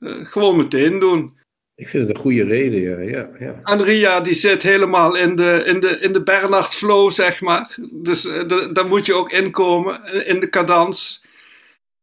gewoon 0.00 0.56
meteen 0.56 0.98
doen. 0.98 1.38
Ik 1.74 1.88
vind 1.88 2.08
het 2.08 2.16
een 2.16 2.22
goede 2.22 2.44
reden, 2.44 2.80
ja. 2.80 3.18
ja, 3.18 3.28
ja. 3.38 3.60
En 3.64 3.82
Ria 3.82 4.20
die 4.20 4.34
zit 4.34 4.62
helemaal 4.62 5.16
in 5.16 5.36
de, 5.36 5.62
in 5.66 5.80
de, 5.80 5.88
in 6.00 6.12
de 6.12 6.22
Bernard 6.22 6.74
flow, 6.74 7.10
zeg 7.10 7.40
maar. 7.40 7.76
Dus 7.92 8.24
uh, 8.24 8.72
daar 8.72 8.86
moet 8.86 9.06
je 9.06 9.14
ook 9.14 9.30
inkomen, 9.30 10.26
in 10.26 10.40
de 10.40 10.48
cadans. 10.48 11.24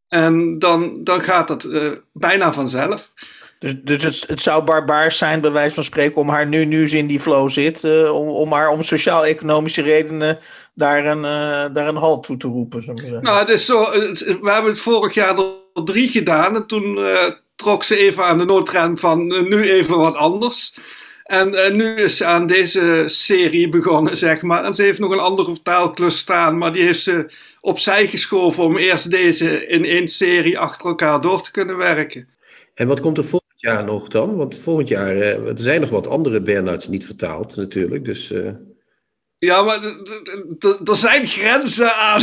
En 0.07 0.59
dan, 0.59 1.03
dan 1.03 1.23
gaat 1.23 1.47
dat 1.47 1.63
uh, 1.63 1.91
bijna 2.13 2.53
vanzelf. 2.53 3.11
Dus, 3.59 3.73
dus 3.83 4.03
het, 4.03 4.23
het 4.27 4.41
zou 4.41 4.63
barbaars 4.63 5.17
zijn, 5.17 5.41
bij 5.41 5.51
wijze 5.51 5.73
van 5.73 5.83
spreken, 5.83 6.21
om 6.21 6.29
haar 6.29 6.47
nu, 6.47 6.65
nu 6.65 6.89
ze 6.89 6.97
in 6.97 7.07
die 7.07 7.19
flow 7.19 7.49
zit, 7.49 7.83
uh, 7.83 8.15
om, 8.15 8.27
om 8.27 8.51
haar 8.51 8.69
om 8.69 8.81
sociaal-economische 8.81 9.81
redenen 9.81 10.37
daar 10.73 11.05
een, 11.05 11.21
daar 11.73 11.87
een 11.87 11.95
halt 11.95 12.23
toe 12.23 12.37
te 12.37 12.47
roepen. 12.47 12.83
Zo 12.83 12.93
nou, 12.93 13.39
het 13.39 13.49
is 13.49 13.65
zo, 13.65 13.91
we 14.41 14.51
hebben 14.51 14.71
het 14.71 14.79
vorig 14.79 15.13
jaar 15.13 15.37
er 15.37 15.83
drie 15.83 16.07
gedaan 16.07 16.55
en 16.55 16.67
toen 16.67 16.97
trok 17.57 17.83
ze 17.83 17.97
even 17.97 18.23
aan 18.23 18.37
de 18.37 18.45
noodrem 18.45 18.97
van 18.97 19.31
uh, 19.31 19.41
nu 19.41 19.69
even 19.69 19.97
wat 19.97 20.15
anders. 20.15 20.75
En 21.23 21.53
uh, 21.53 21.69
nu 21.71 21.95
is 21.95 22.17
ze 22.17 22.25
aan 22.25 22.47
deze 22.47 23.03
serie 23.05 23.69
begonnen, 23.69 24.17
zeg 24.17 24.41
maar. 24.41 24.63
En 24.63 24.73
ze 24.73 24.83
heeft 24.83 24.99
nog 24.99 25.11
een 25.11 25.19
andere 25.19 25.53
vertaalklus 25.53 26.17
staan, 26.17 26.57
maar 26.57 26.73
die 26.73 26.83
heeft 26.83 27.01
ze 27.01 27.31
opzij 27.61 28.07
geschoven 28.07 28.63
om 28.63 28.77
eerst 28.77 29.11
deze 29.11 29.67
in 29.67 29.85
één 29.85 30.07
serie 30.07 30.59
achter 30.59 30.85
elkaar 30.85 31.21
door 31.21 31.41
te 31.41 31.51
kunnen 31.51 31.77
werken. 31.77 32.27
En 32.73 32.87
wat 32.87 32.99
komt 32.99 33.17
er 33.17 33.23
volgend 33.23 33.46
jaar 33.67 33.83
nog 33.83 34.07
dan? 34.07 34.35
Want 34.35 34.57
volgend 34.57 34.87
jaar, 34.87 35.15
uh, 35.15 35.47
er 35.47 35.59
zijn 35.59 35.81
nog 35.81 35.89
wat 35.89 36.07
andere 36.07 36.41
Bernards 36.41 36.87
niet 36.87 37.05
vertaald 37.05 37.55
natuurlijk, 37.55 38.05
dus... 38.05 38.33
Ja, 39.39 39.61
maar 39.61 39.83
er 40.83 40.95
zijn 40.95 41.27
grenzen 41.27 41.93
aan. 41.95 42.21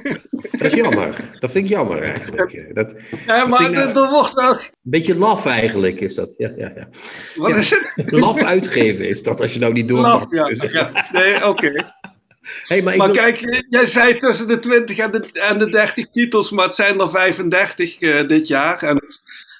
Dat 0.58 0.60
is 0.60 0.74
jammer. 0.74 1.30
Dat 1.38 1.50
vind 1.50 1.64
ik 1.64 1.70
jammer 1.70 2.02
eigenlijk. 2.02 2.74
Dat, 2.74 2.94
ja, 3.26 3.46
maar 3.46 3.72
er 3.72 4.10
wordt 4.10 4.32
wel... 4.32 4.52
Een 4.52 4.60
beetje 4.82 5.16
laf 5.16 5.46
eigenlijk 5.46 6.00
is 6.00 6.14
dat. 6.14 6.34
Ja, 6.36 6.52
ja, 6.56 6.72
ja. 6.74 6.88
Wat 7.34 7.50
ja, 7.50 7.56
is 7.56 7.70
het? 7.70 8.10
Laf 8.12 8.42
uitgeven 8.42 9.08
is 9.08 9.22
dat 9.22 9.40
als 9.40 9.52
je 9.52 9.60
nou 9.60 9.72
niet 9.72 9.88
doorpakt. 9.88 10.32
Ja, 10.32 10.68
ja. 10.70 11.06
Nee, 11.12 11.34
oké. 11.34 11.46
Okay. 11.46 11.84
Hey, 12.66 12.82
maar, 12.82 12.96
maar 12.96 13.06
wil... 13.06 13.16
kijk, 13.16 13.64
jij 13.68 13.86
zei 13.86 14.18
tussen 14.18 14.48
de 14.48 14.58
20 14.58 14.98
en 14.98 15.12
de, 15.12 15.28
en 15.32 15.58
de 15.58 15.70
30 15.70 16.10
titels, 16.10 16.50
maar 16.50 16.64
het 16.64 16.74
zijn 16.74 17.00
er 17.00 17.10
35 17.10 18.00
uh, 18.00 18.28
dit 18.28 18.48
jaar. 18.48 18.82
En 18.82 19.00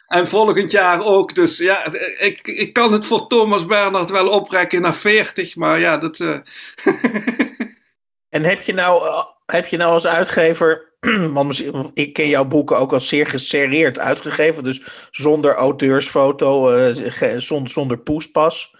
en 0.06 0.28
volgend 0.28 0.70
jaar 0.70 1.04
ook. 1.04 1.34
Dus 1.34 1.58
ja, 1.58 1.92
ik, 2.18 2.48
ik 2.48 2.72
kan 2.72 2.92
het 2.92 3.06
voor 3.06 3.26
Thomas 3.26 3.66
Bernhard 3.66 4.10
wel 4.10 4.28
oprekken 4.28 4.80
naar 4.80 4.96
40, 4.96 5.56
maar 5.56 5.80
ja, 5.80 5.98
dat. 5.98 6.18
Uh... 6.18 6.38
en 8.36 8.42
heb 8.42 8.60
je, 8.60 8.72
nou, 8.72 9.02
heb 9.46 9.66
je 9.66 9.76
nou 9.76 9.92
als 9.92 10.06
uitgever. 10.06 10.94
Want 11.32 11.62
ik 11.94 12.12
ken 12.12 12.28
jouw 12.28 12.44
boeken 12.44 12.78
ook 12.78 12.92
als 12.92 13.08
zeer 13.08 13.26
geserreerd 13.26 13.98
uitgegeven. 13.98 14.64
Dus 14.64 15.08
zonder 15.10 15.54
auteursfoto, 15.54 16.76
uh, 16.76 17.38
zonder, 17.38 17.70
zonder 17.70 17.98
poespas. 17.98 18.74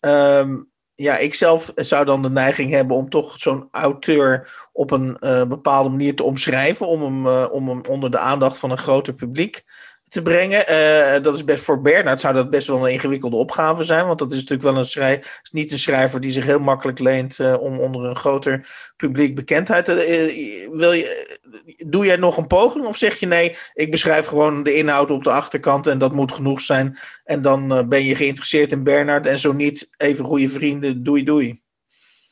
Um, 0.00 0.70
ja, 0.94 1.16
ik 1.16 1.34
zelf 1.34 1.72
zou 1.74 2.04
dan 2.04 2.22
de 2.22 2.30
neiging 2.30 2.70
hebben 2.70 2.96
om 2.96 3.08
toch 3.08 3.38
zo'n 3.38 3.68
auteur 3.70 4.52
op 4.72 4.90
een 4.90 5.16
bepaalde 5.48 5.88
manier 5.88 6.16
te 6.16 6.22
omschrijven. 6.22 6.86
Om 6.86 7.02
hem, 7.02 7.44
om 7.44 7.68
hem 7.68 7.80
onder 7.88 8.10
de 8.10 8.18
aandacht 8.18 8.58
van 8.58 8.70
een 8.70 8.78
groter 8.78 9.14
publiek 9.14 9.64
te 10.08 10.22
brengen. 10.22 10.64
Uh, 10.70 11.22
dat 11.22 11.34
is 11.34 11.44
best 11.44 11.64
voor 11.64 11.80
Bernard 11.80 12.20
zou 12.20 12.34
dat 12.34 12.50
best 12.50 12.66
wel 12.66 12.86
een 12.86 12.92
ingewikkelde 12.92 13.36
opgave 13.36 13.82
zijn. 13.82 14.06
Want 14.06 14.18
dat 14.18 14.30
is 14.30 14.36
natuurlijk 14.36 14.62
wel 14.62 14.76
een 14.76 14.84
schrijver, 14.84 15.40
is 15.42 15.50
niet 15.50 15.72
een 15.72 15.78
schrijver 15.78 16.20
die 16.20 16.30
zich 16.30 16.44
heel 16.44 16.58
makkelijk 16.58 16.98
leent 16.98 17.38
uh, 17.38 17.60
om 17.60 17.78
onder 17.78 18.04
een 18.04 18.16
groter 18.16 18.68
publiek 18.96 19.34
bekendheid 19.34 19.84
te. 19.84 19.92
Uh, 19.92 20.78
wil 20.78 20.92
je, 20.92 21.38
doe 21.86 22.06
jij 22.06 22.16
nog 22.16 22.36
een 22.36 22.46
poging 22.46 22.86
of 22.86 22.96
zeg 22.96 23.20
je 23.20 23.26
nee, 23.26 23.56
ik 23.74 23.90
beschrijf 23.90 24.26
gewoon 24.26 24.62
de 24.62 24.74
inhoud 24.74 25.10
op 25.10 25.24
de 25.24 25.30
achterkant 25.30 25.86
en 25.86 25.98
dat 25.98 26.12
moet 26.12 26.32
genoeg 26.32 26.60
zijn. 26.60 26.98
En 27.24 27.42
dan 27.42 27.88
ben 27.88 28.04
je 28.04 28.16
geïnteresseerd 28.16 28.72
in 28.72 28.82
Bernard 28.82 29.26
en 29.26 29.38
zo 29.38 29.52
niet 29.52 29.90
even 29.96 30.24
goede 30.24 30.48
vrienden, 30.48 31.02
doei 31.02 31.24
doei. 31.24 31.60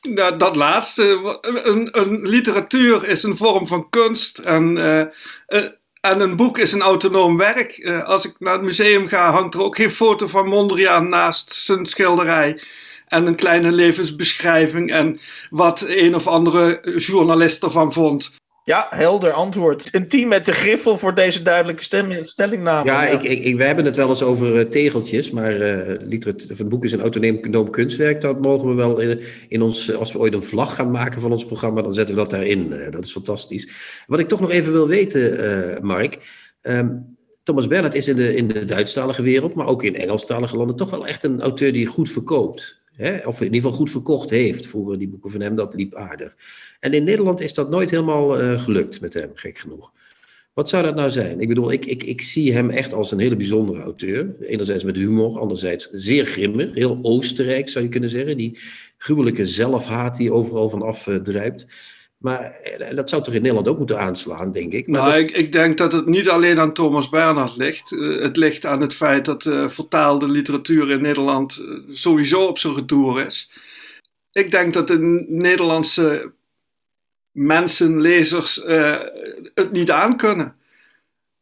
Nou, 0.01 0.37
dat 0.37 0.55
laatste. 0.55 1.03
Een, 1.41 1.99
een, 1.99 2.27
literatuur 2.27 3.07
is 3.07 3.23
een 3.23 3.37
vorm 3.37 3.67
van 3.67 3.89
kunst. 3.89 4.37
En 4.37 4.77
en 6.11 6.19
een 6.19 6.35
boek 6.35 6.57
is 6.57 6.71
een 6.71 6.81
autonoom 6.81 7.37
werk. 7.37 7.77
Uh, 7.77 8.03
als 8.03 8.25
ik 8.25 8.35
naar 8.39 8.53
het 8.53 8.61
museum 8.61 9.07
ga, 9.07 9.31
hangt 9.31 9.53
er 9.53 9.61
ook 9.61 9.75
geen 9.75 9.91
foto 9.91 10.27
van 10.27 10.47
Mondriaan 10.47 11.09
naast 11.09 11.51
zijn 11.51 11.85
schilderij. 11.85 12.61
En 13.07 13.25
een 13.25 13.35
kleine 13.35 13.71
levensbeschrijving 13.71 14.91
en 14.91 15.19
wat 15.49 15.85
een 15.87 16.15
of 16.15 16.27
andere 16.27 16.95
journalist 16.97 17.63
ervan 17.63 17.93
vond. 17.93 18.35
Ja, 18.67 18.87
helder 18.89 19.31
antwoord. 19.31 19.87
Een 19.91 20.07
team 20.07 20.27
met 20.27 20.45
de 20.45 20.51
griffel 20.51 20.97
voor 20.97 21.15
deze 21.15 21.41
duidelijke 21.41 21.83
stem, 21.83 22.25
stellingname. 22.25 22.89
Ja, 22.89 23.03
ja. 23.03 23.19
Ik, 23.19 23.43
ik, 23.43 23.55
wij 23.55 23.67
hebben 23.67 23.85
het 23.85 23.95
wel 23.95 24.09
eens 24.09 24.23
over 24.23 24.55
uh, 24.55 24.65
tegeltjes, 24.65 25.31
maar 25.31 25.57
uh, 25.57 25.97
het 26.57 26.69
boek 26.69 26.83
is 26.83 26.91
een 26.91 27.01
autonoom 27.01 27.69
kunstwerk. 27.69 28.21
Dat 28.21 28.41
mogen 28.41 28.67
we 28.67 28.73
wel 28.73 28.99
in, 28.99 29.21
in 29.47 29.61
ons, 29.61 29.95
als 29.95 30.11
we 30.11 30.19
ooit 30.19 30.33
een 30.33 30.43
vlag 30.43 30.75
gaan 30.75 30.91
maken 30.91 31.21
van 31.21 31.31
ons 31.31 31.45
programma, 31.45 31.81
dan 31.81 31.93
zetten 31.93 32.15
we 32.15 32.21
dat 32.21 32.29
daarin. 32.29 32.67
Uh, 32.71 32.91
dat 32.91 33.05
is 33.05 33.11
fantastisch. 33.11 33.69
Wat 34.07 34.19
ik 34.19 34.27
toch 34.27 34.39
nog 34.39 34.51
even 34.51 34.71
wil 34.71 34.87
weten, 34.87 35.85
Mark. 35.85 36.17
Um, 36.61 37.17
Thomas 37.43 37.67
Bernhard 37.67 37.95
is 37.95 38.07
in 38.07 38.15
de, 38.15 38.35
in 38.35 38.47
de 38.47 38.65
Duitsstalige 38.65 39.21
wereld, 39.21 39.53
maar 39.53 39.67
ook 39.67 39.83
in 39.83 39.95
Engelstalige 39.95 40.57
landen, 40.57 40.75
toch 40.75 40.89
wel 40.89 41.07
echt 41.07 41.23
een 41.23 41.41
auteur 41.41 41.73
die 41.73 41.85
goed 41.85 42.11
verkoopt. 42.11 42.81
Hè? 42.97 43.27
Of 43.27 43.39
in 43.39 43.45
ieder 43.45 43.61
geval 43.61 43.77
goed 43.77 43.91
verkocht 43.91 44.29
heeft. 44.29 44.67
Vroeger 44.67 44.97
die 44.97 45.07
boeken 45.07 45.31
van 45.31 45.41
hem, 45.41 45.55
dat 45.55 45.73
liep 45.73 45.95
aardig. 45.95 46.35
En 46.79 46.93
in 46.93 47.03
Nederland 47.03 47.41
is 47.41 47.53
dat 47.53 47.69
nooit 47.69 47.89
helemaal 47.89 48.41
uh, 48.41 48.61
gelukt 48.61 49.01
met 49.01 49.13
hem, 49.13 49.31
gek 49.33 49.57
genoeg. 49.57 49.93
Wat 50.53 50.69
zou 50.69 50.83
dat 50.83 50.95
nou 50.95 51.09
zijn? 51.09 51.39
Ik 51.39 51.47
bedoel, 51.47 51.71
ik, 51.71 51.85
ik, 51.85 52.03
ik 52.03 52.21
zie 52.21 52.53
hem 52.53 52.69
echt 52.69 52.93
als 52.93 53.11
een 53.11 53.19
hele 53.19 53.35
bijzondere 53.35 53.81
auteur. 53.81 54.35
Enerzijds 54.39 54.83
met 54.83 54.95
humor, 54.95 55.39
anderzijds 55.39 55.89
zeer 55.91 56.25
grimmig. 56.25 56.73
Heel 56.73 56.99
Oostenrijk 57.01 57.69
zou 57.69 57.85
je 57.85 57.91
kunnen 57.91 58.09
zeggen. 58.09 58.37
Die 58.37 58.59
gruwelijke 58.97 59.45
zelfhaat 59.45 60.17
die 60.17 60.31
overal 60.31 60.69
van 60.69 60.81
afdruipt. 60.81 61.63
Uh, 61.63 61.69
maar 62.17 62.51
eh, 62.51 62.95
dat 62.95 63.09
zou 63.09 63.23
toch 63.23 63.33
in 63.33 63.41
Nederland 63.41 63.67
ook 63.67 63.77
moeten 63.77 63.99
aanslaan, 63.99 64.51
denk 64.51 64.73
ik. 64.73 64.87
Maar 64.87 65.01
nou, 65.01 65.11
dat... 65.11 65.29
ik, 65.29 65.35
ik, 65.35 65.51
denk 65.51 65.77
dat 65.77 65.91
het 65.91 66.05
niet 66.05 66.29
alleen 66.29 66.59
aan 66.59 66.73
Thomas 66.73 67.09
Bernhard 67.09 67.55
ligt. 67.55 67.91
Uh, 67.91 68.21
het 68.21 68.37
ligt 68.37 68.65
aan 68.65 68.81
het 68.81 68.93
feit 68.93 69.25
dat 69.25 69.45
uh, 69.45 69.69
vertaalde 69.69 70.27
literatuur 70.27 70.91
in 70.91 71.01
Nederland 71.01 71.57
uh, 71.57 71.95
sowieso 71.95 72.45
op 72.45 72.57
zijn 72.57 72.75
retour 72.75 73.25
is. 73.25 73.51
Ik 74.31 74.51
denk 74.51 74.73
dat 74.73 74.87
de 74.87 75.25
Nederlandse 75.27 76.33
mensen, 77.31 78.01
lezers, 78.01 78.55
het 79.53 79.71
niet 79.71 79.91
aankunnen. 79.91 80.55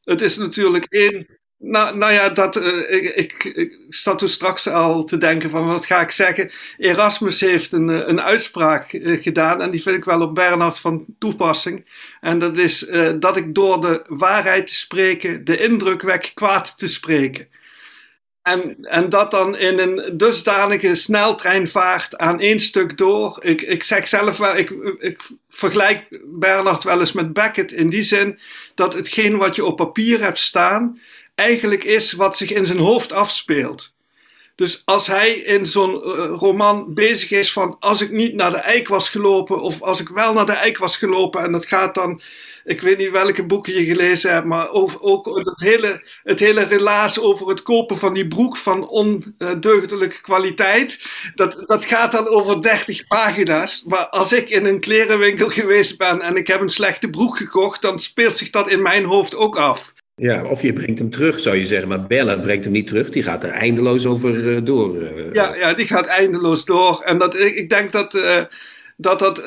Het 0.04 0.22
is 0.22 0.38
natuurlijk 0.38 0.86
één 0.86 1.28
nou, 1.58 1.98
nou 1.98 2.14
ja, 2.14 2.30
dat, 2.30 2.56
uh, 2.56 2.92
ik, 2.92 3.04
ik, 3.16 3.44
ik 3.44 3.78
zat 3.90 4.20
toen 4.20 4.30
straks 4.30 4.68
al 4.68 5.04
te 5.04 5.18
denken 5.18 5.50
van 5.50 5.66
wat 5.66 5.86
ga 5.86 6.02
ik 6.02 6.12
zeggen. 6.12 6.52
Erasmus 6.78 7.40
heeft 7.40 7.72
een, 7.72 7.90
eh, 7.90 8.08
een 8.08 8.22
uitspraak 8.22 8.94
uh, 8.94 9.22
gedaan 9.24 9.62
en 9.62 9.72
die 9.72 9.82
vind 9.82 9.98
ik 9.98 10.06
wel 10.06 10.22
op 10.22 10.36
Bernhard 10.36 10.80
van 10.80 11.06
toepassing. 11.20 11.86
En 12.22 12.40
dat 12.40 12.58
is 12.58 12.92
dat 13.20 13.38
ik 13.38 13.56
door 13.56 13.82
de 13.82 14.04
waarheid 14.08 14.68
te 14.68 14.76
spreken 14.76 15.46
de 15.46 15.58
indruk 15.58 16.02
wek 16.02 16.32
kwaad 16.34 16.78
te 16.78 16.88
spreken. 16.88 17.48
En, 18.46 18.78
en 18.82 19.10
dat 19.10 19.32
dan 19.32 19.58
in 19.58 19.80
een 19.80 20.18
dusdanige 20.18 20.96
sneltreinvaart 20.96 22.18
aan 22.18 22.40
één 22.40 22.60
stuk 22.60 22.98
door. 22.98 23.38
Ik, 23.42 23.62
ik 23.62 23.84
zeg 23.84 24.08
zelf 24.08 24.38
wel, 24.38 24.58
ik, 24.58 24.70
ik 25.00 25.22
vergelijk 25.50 26.20
Bernard 26.26 26.84
wel 26.84 27.00
eens 27.00 27.12
met 27.12 27.34
Beckett 27.34 27.72
in 27.72 27.90
die 27.90 28.04
zin 28.04 28.40
dat 28.76 28.94
hetgeen 28.94 29.38
wat 29.38 29.56
je 29.56 29.66
op 29.66 29.76
papier 29.76 30.22
hebt 30.22 30.40
staan, 30.40 31.00
eigenlijk 31.36 31.84
is 31.84 32.12
wat 32.12 32.38
zich 32.38 32.52
in 32.52 32.66
zijn 32.66 32.80
hoofd 32.80 33.14
afspeelt. 33.14 33.94
Dus 34.56 34.82
als 34.86 35.08
hij 35.08 35.32
in 35.32 35.66
zo'n 35.66 35.94
uh, 35.94 36.26
roman 36.38 36.94
bezig 36.94 37.32
is 37.32 37.54
van 37.54 37.78
als 37.80 38.02
ik 38.02 38.12
niet 38.12 38.34
naar 38.34 38.52
de 38.52 38.58
eik 38.58 38.88
was 38.88 39.10
gelopen 39.10 39.62
of 39.62 39.82
als 39.82 40.00
ik 40.00 40.08
wel 40.08 40.34
naar 40.34 40.46
de 40.46 40.52
eik 40.52 40.78
was 40.78 40.98
gelopen 40.98 41.44
en 41.44 41.52
dat 41.52 41.66
gaat 41.66 41.96
dan, 41.96 42.22
ik 42.64 42.82
weet 42.82 42.98
niet 42.98 43.10
welke 43.10 43.46
boeken 43.46 43.74
je 43.74 43.86
gelezen 43.86 44.34
hebt, 44.34 44.46
maar 44.46 44.70
over, 44.70 45.02
ook 45.02 45.26
het 45.26 45.60
hele, 45.60 46.08
het 46.24 46.40
hele 46.40 46.64
relaas 46.64 47.20
over 47.20 47.48
het 47.48 47.62
kopen 47.62 47.98
van 47.98 48.14
die 48.14 48.28
broek 48.28 48.58
van 48.58 48.88
ondeugdelijke 48.88 50.22
kwaliteit, 50.22 51.00
dat, 51.36 51.64
dat 51.66 51.86
gaat 51.86 52.12
dan 52.12 52.28
over 52.28 52.62
30 52.62 53.08
pagina's. 53.08 53.84
Maar 53.84 54.08
als 54.10 54.34
ik 54.34 54.50
in 54.50 54.66
een 54.66 54.80
klerenwinkel 54.80 55.50
geweest 55.50 55.98
ben 55.98 56.22
en 56.22 56.36
ik 56.36 56.48
heb 56.48 56.62
een 56.62 56.70
slechte 56.70 57.10
broek 57.10 57.38
gekocht, 57.38 57.82
dan 57.82 58.00
speelt 58.00 58.38
zich 58.38 58.50
dat 58.50 58.70
in 58.70 58.82
mijn 58.82 59.06
hoofd 59.06 59.36
ook 59.36 59.58
af. 59.58 59.94
Ja, 60.16 60.44
of 60.46 60.62
je 60.62 60.74
brengt 60.74 61.00
hem 61.00 61.10
terug, 61.10 61.40
zou 61.40 61.56
je 61.56 61.66
zeggen. 61.66 61.88
Maar 61.88 62.08
Bella 62.08 62.38
brengt 62.38 62.64
hem 62.64 62.74
niet 62.74 62.88
terug. 62.88 63.10
Die 63.10 63.24
gaat 63.24 63.44
er 63.44 63.50
eindeloos 63.50 64.06
over 64.06 64.36
uh, 64.36 64.60
door. 64.64 65.02
Uh. 65.02 65.34
Ja, 65.34 65.56
ja, 65.56 65.74
die 65.74 65.88
gaat 65.88 66.06
eindeloos 66.06 66.66
door. 66.66 67.02
En 67.02 67.18
dat, 67.18 67.36
ik, 67.36 67.56
ik 67.56 67.70
denk 67.70 67.92
dat, 67.92 68.14
uh, 68.14 68.44
dat, 68.98 69.20
dat, 69.20 69.44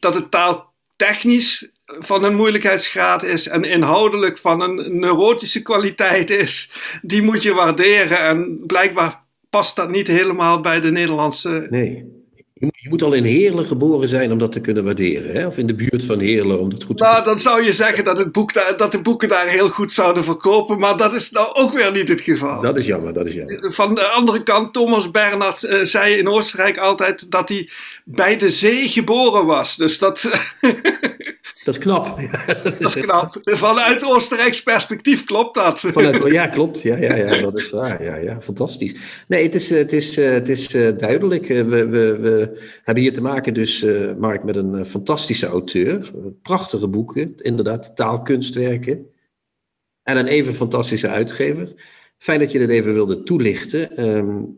dat 0.00 0.14
het 0.14 0.30
taaltechnisch 0.30 1.70
van 1.86 2.24
een 2.24 2.34
moeilijkheidsgraad 2.34 3.22
is 3.22 3.48
en 3.48 3.64
inhoudelijk 3.64 4.38
van 4.38 4.60
een 4.60 4.98
neurotische 4.98 5.62
kwaliteit 5.62 6.30
is. 6.30 6.72
Die 7.02 7.22
moet 7.22 7.42
je 7.42 7.52
waarderen. 7.52 8.18
En 8.18 8.60
blijkbaar 8.66 9.20
past 9.50 9.76
dat 9.76 9.90
niet 9.90 10.06
helemaal 10.06 10.60
bij 10.60 10.80
de 10.80 10.90
Nederlandse... 10.90 11.66
Nee. 11.70 12.17
Je 12.58 12.88
moet 12.88 13.02
al 13.02 13.12
in 13.12 13.24
Heerlen 13.24 13.66
geboren 13.66 14.08
zijn 14.08 14.32
om 14.32 14.38
dat 14.38 14.52
te 14.52 14.60
kunnen 14.60 14.84
waarderen. 14.84 15.34
Hè? 15.34 15.46
Of 15.46 15.58
in 15.58 15.66
de 15.66 15.74
buurt 15.74 16.04
van 16.04 16.18
Heerlen 16.18 16.60
om 16.60 16.68
dat 16.68 16.82
goed 16.82 16.96
te 16.96 17.04
Nou, 17.04 17.24
dan 17.24 17.38
zou 17.38 17.62
je 17.62 17.72
zeggen 17.72 18.04
dat, 18.04 18.18
het 18.18 18.32
boek 18.32 18.52
daar, 18.52 18.76
dat 18.76 18.92
de 18.92 19.00
boeken 19.00 19.28
daar 19.28 19.46
heel 19.46 19.68
goed 19.68 19.92
zouden 19.92 20.24
verkopen. 20.24 20.78
Maar 20.78 20.96
dat 20.96 21.14
is 21.14 21.30
nou 21.30 21.54
ook 21.54 21.72
weer 21.72 21.92
niet 21.92 22.08
het 22.08 22.20
geval. 22.20 22.60
Dat 22.60 22.76
is 22.76 22.86
jammer, 22.86 23.12
dat 23.12 23.26
is 23.26 23.34
jammer. 23.34 23.72
Van 23.74 23.94
de 23.94 24.04
andere 24.04 24.42
kant, 24.42 24.72
Thomas 24.72 25.10
Bernhard 25.10 25.62
uh, 25.62 25.80
zei 25.82 26.14
in 26.14 26.28
Oostenrijk 26.28 26.78
altijd 26.78 27.30
dat 27.30 27.48
hij 27.48 27.70
bij 28.04 28.36
de 28.36 28.50
zee 28.50 28.88
geboren 28.88 29.46
was. 29.46 29.76
Dus 29.76 29.98
dat... 29.98 30.28
Dat 31.64 31.74
is 31.74 31.80
knap. 31.80 32.18
Ja, 32.20 32.44
dat, 32.62 32.80
is 32.80 32.94
knap. 32.94 33.38
Vanuit 33.42 34.04
Oostenrijks 34.04 34.62
perspectief 34.62 35.24
klopt 35.24 35.54
dat. 35.54 35.80
Vanuit, 35.80 36.32
ja, 36.32 36.46
klopt. 36.46 36.80
Ja, 36.80 36.96
ja, 36.96 37.14
ja, 37.14 37.40
dat 37.40 37.58
is 37.58 37.70
waar. 37.70 38.02
Ja, 38.02 38.16
ja, 38.16 38.40
fantastisch. 38.40 38.96
Nee, 39.28 39.42
het 39.42 39.54
is, 39.54 39.70
het 39.70 39.92
is, 39.92 40.16
het 40.16 40.48
is 40.48 40.68
duidelijk. 40.96 41.46
We, 41.46 41.64
we, 41.64 42.16
we 42.16 42.60
hebben 42.82 43.02
hier 43.02 43.12
te 43.12 43.22
maken 43.22 43.54
dus, 43.54 43.86
Mark, 44.18 44.44
met 44.44 44.56
een 44.56 44.86
fantastische 44.86 45.46
auteur. 45.46 46.12
Prachtige 46.42 46.88
boeken, 46.88 47.34
inderdaad, 47.36 47.96
taalkunstwerken. 47.96 49.06
En 50.02 50.16
een 50.16 50.26
even 50.26 50.54
fantastische 50.54 51.08
uitgever. 51.08 51.74
Fijn 52.18 52.40
dat 52.40 52.52
je 52.52 52.58
dit 52.58 52.68
even 52.68 52.94
wilde 52.94 53.22
toelichten. 53.22 54.08
Um, 54.08 54.56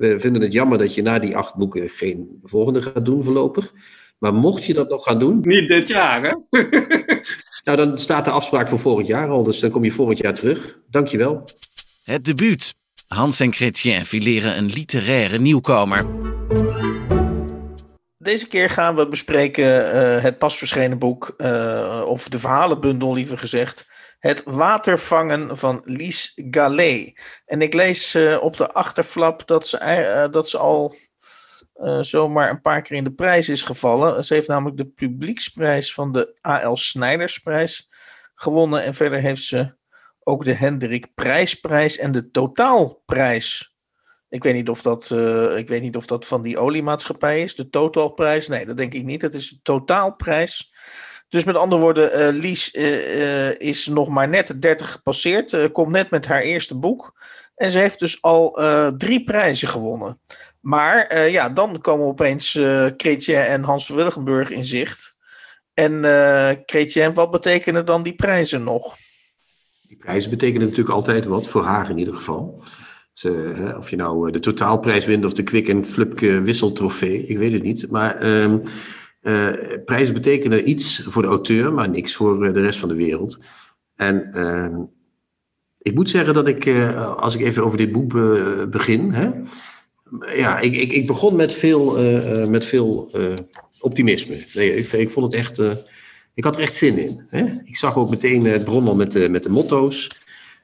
we 0.00 0.18
vinden 0.18 0.42
het 0.42 0.52
jammer 0.52 0.78
dat 0.78 0.94
je 0.94 1.02
na 1.02 1.18
die 1.18 1.36
acht 1.36 1.54
boeken 1.54 1.88
geen 1.88 2.40
volgende 2.42 2.82
gaat 2.82 3.04
doen 3.04 3.24
voorlopig. 3.24 3.72
Maar 4.20 4.34
mocht 4.34 4.64
je 4.64 4.74
dat 4.74 4.88
nog 4.88 5.04
gaan 5.04 5.18
doen. 5.18 5.40
Niet 5.42 5.68
dit 5.68 5.88
jaar, 5.88 6.22
hè? 6.22 6.60
nou, 7.64 7.76
dan 7.76 7.98
staat 7.98 8.24
de 8.24 8.30
afspraak 8.30 8.68
voor 8.68 8.78
volgend 8.78 9.06
jaar 9.06 9.28
al. 9.28 9.42
Dus 9.42 9.58
dan 9.58 9.70
kom 9.70 9.84
je 9.84 9.90
volgend 9.90 10.18
jaar 10.18 10.34
terug. 10.34 10.78
Dankjewel. 10.90 11.44
Het 12.04 12.24
debuut. 12.24 12.74
Hans 13.06 13.40
en 13.40 13.52
Chrétien 13.52 14.04
fileren 14.04 14.56
een 14.56 14.66
literaire 14.66 15.38
nieuwkomer. 15.38 16.06
Deze 18.18 18.46
keer 18.46 18.70
gaan 18.70 18.96
we 18.96 19.08
bespreken 19.08 19.64
uh, 19.64 20.22
het 20.22 20.38
pas 20.38 20.58
verschenen 20.58 20.98
boek, 20.98 21.34
uh, 21.38 22.02
of 22.06 22.28
de 22.28 22.38
verhalenbundel 22.38 23.14
liever 23.14 23.38
gezegd. 23.38 23.88
Het 24.18 24.42
watervangen 24.44 25.58
van 25.58 25.82
Lies 25.84 26.32
Gallet. 26.50 27.20
En 27.46 27.62
ik 27.62 27.74
lees 27.74 28.14
uh, 28.14 28.42
op 28.42 28.56
de 28.56 28.72
achterflap 28.72 29.46
dat 29.46 29.68
ze, 29.68 30.28
dat 30.30 30.48
ze 30.48 30.58
al 30.58 30.94
uh, 31.80 32.00
zomaar 32.00 32.50
een 32.50 32.60
paar 32.60 32.82
keer 32.82 32.96
in 32.96 33.04
de 33.04 33.12
prijs 33.12 33.48
is 33.48 33.62
gevallen. 33.62 34.24
Ze 34.24 34.34
heeft 34.34 34.48
namelijk 34.48 34.76
de 34.76 34.86
publieksprijs 34.86 35.94
van 35.94 36.12
de 36.12 36.38
A.L. 36.46 36.76
Snijdersprijs 36.76 37.90
gewonnen. 38.34 38.82
En 38.82 38.94
verder 38.94 39.20
heeft 39.20 39.42
ze 39.42 39.74
ook 40.18 40.44
de 40.44 40.52
Hendrik 40.52 41.14
Prijsprijs 41.14 41.98
en 41.98 42.12
de 42.12 42.30
Totaalprijs. 42.30 43.74
Ik 44.28 44.42
weet 44.42 44.54
niet 44.54 44.68
of 44.68 44.82
dat, 44.82 45.10
uh, 45.12 45.56
ik 45.56 45.68
weet 45.68 45.82
niet 45.82 45.96
of 45.96 46.06
dat 46.06 46.26
van 46.26 46.42
die 46.42 46.58
oliemaatschappij 46.58 47.42
is. 47.42 47.54
De 47.54 47.68
Totaalprijs. 47.68 48.48
Nee, 48.48 48.66
dat 48.66 48.76
denk 48.76 48.94
ik 48.94 49.04
niet. 49.04 49.22
Het 49.22 49.34
is 49.34 49.48
de 49.48 49.58
Totaalprijs. 49.62 50.74
Dus 51.28 51.44
met 51.44 51.56
andere 51.56 51.80
woorden, 51.80 52.34
uh, 52.34 52.40
Lies 52.40 52.70
is 53.58 53.86
nog 53.86 54.08
maar 54.08 54.28
net 54.28 54.62
30 54.62 54.92
gepasseerd. 54.92 55.72
komt 55.72 55.90
net 55.90 56.10
met 56.10 56.26
haar 56.26 56.40
eerste 56.40 56.78
boek. 56.78 57.18
En 57.54 57.70
ze 57.70 57.78
heeft 57.78 57.98
dus 57.98 58.22
al 58.22 58.58
drie 58.96 59.24
prijzen 59.24 59.68
gewonnen. 59.68 60.20
Maar 60.60 61.14
uh, 61.14 61.30
ja, 61.30 61.48
dan 61.48 61.80
komen 61.80 62.06
opeens 62.06 62.54
uh, 62.54 63.52
en 63.52 63.62
Hans 63.62 63.86
van 63.86 63.96
Willigenburg 63.96 64.50
in 64.50 64.64
zicht. 64.64 65.16
En 65.74 65.92
uh, 65.92 67.08
wat 67.14 67.30
betekenen 67.30 67.86
dan 67.86 68.02
die 68.02 68.14
prijzen 68.14 68.64
nog? 68.64 68.96
Die 69.88 69.96
prijzen 69.96 70.30
betekenen 70.30 70.62
natuurlijk 70.62 70.94
altijd 70.94 71.24
wat, 71.24 71.48
voor 71.48 71.64
haar 71.64 71.90
in 71.90 71.98
ieder 71.98 72.14
geval. 72.14 72.62
Of 73.76 73.90
je 73.90 73.96
nou 73.96 74.30
de 74.30 74.40
totaalprijs 74.40 75.06
wint 75.06 75.24
of 75.24 75.32
de 75.32 75.42
Kwik 75.42 75.68
en 75.68 75.86
Flupke 75.86 76.40
wisseltrofee, 76.40 77.26
ik 77.26 77.38
weet 77.38 77.52
het 77.52 77.62
niet. 77.62 77.90
Maar 77.90 78.22
um, 78.22 78.62
prijzen 79.84 80.14
betekenen 80.14 80.68
iets 80.68 81.02
voor 81.06 81.22
de 81.22 81.28
auteur, 81.28 81.72
maar 81.72 81.88
niks 81.88 82.14
voor 82.14 82.52
de 82.52 82.60
rest 82.60 82.78
van 82.78 82.88
de 82.88 82.94
wereld. 82.94 83.38
En 83.96 84.32
ehm, 84.32 84.82
ik 85.78 85.94
moet 85.94 86.10
zeggen 86.10 86.34
dat 86.34 86.48
ik, 86.48 86.68
als 87.16 87.34
ik 87.34 87.40
even 87.40 87.64
over 87.64 87.78
dit 87.78 87.92
boek 87.92 88.12
begin... 88.70 89.12
Hè, 89.12 89.30
ja, 90.34 90.58
ik, 90.58 90.76
ik, 90.76 90.92
ik 90.92 91.06
begon 91.06 91.36
met 91.36 91.52
veel, 91.52 92.04
uh, 92.04 92.46
met 92.46 92.64
veel 92.64 93.10
uh, 93.16 93.32
optimisme. 93.80 94.44
Nee, 94.54 94.76
ik, 94.76 94.92
ik 94.92 95.10
vond 95.10 95.32
het 95.32 95.40
echt. 95.40 95.58
Ik 96.34 96.44
had 96.44 96.56
er 96.56 96.62
echt 96.62 96.76
zin 96.76 96.98
in. 96.98 97.26
Hè? 97.28 97.44
Ik 97.64 97.76
zag 97.76 97.96
ook 97.96 98.10
meteen 98.10 98.44
het 98.44 98.64
bron 98.64 98.96
met 98.96 99.12
de, 99.12 99.28
met 99.28 99.42
de 99.42 99.50
motto's. 99.50 100.10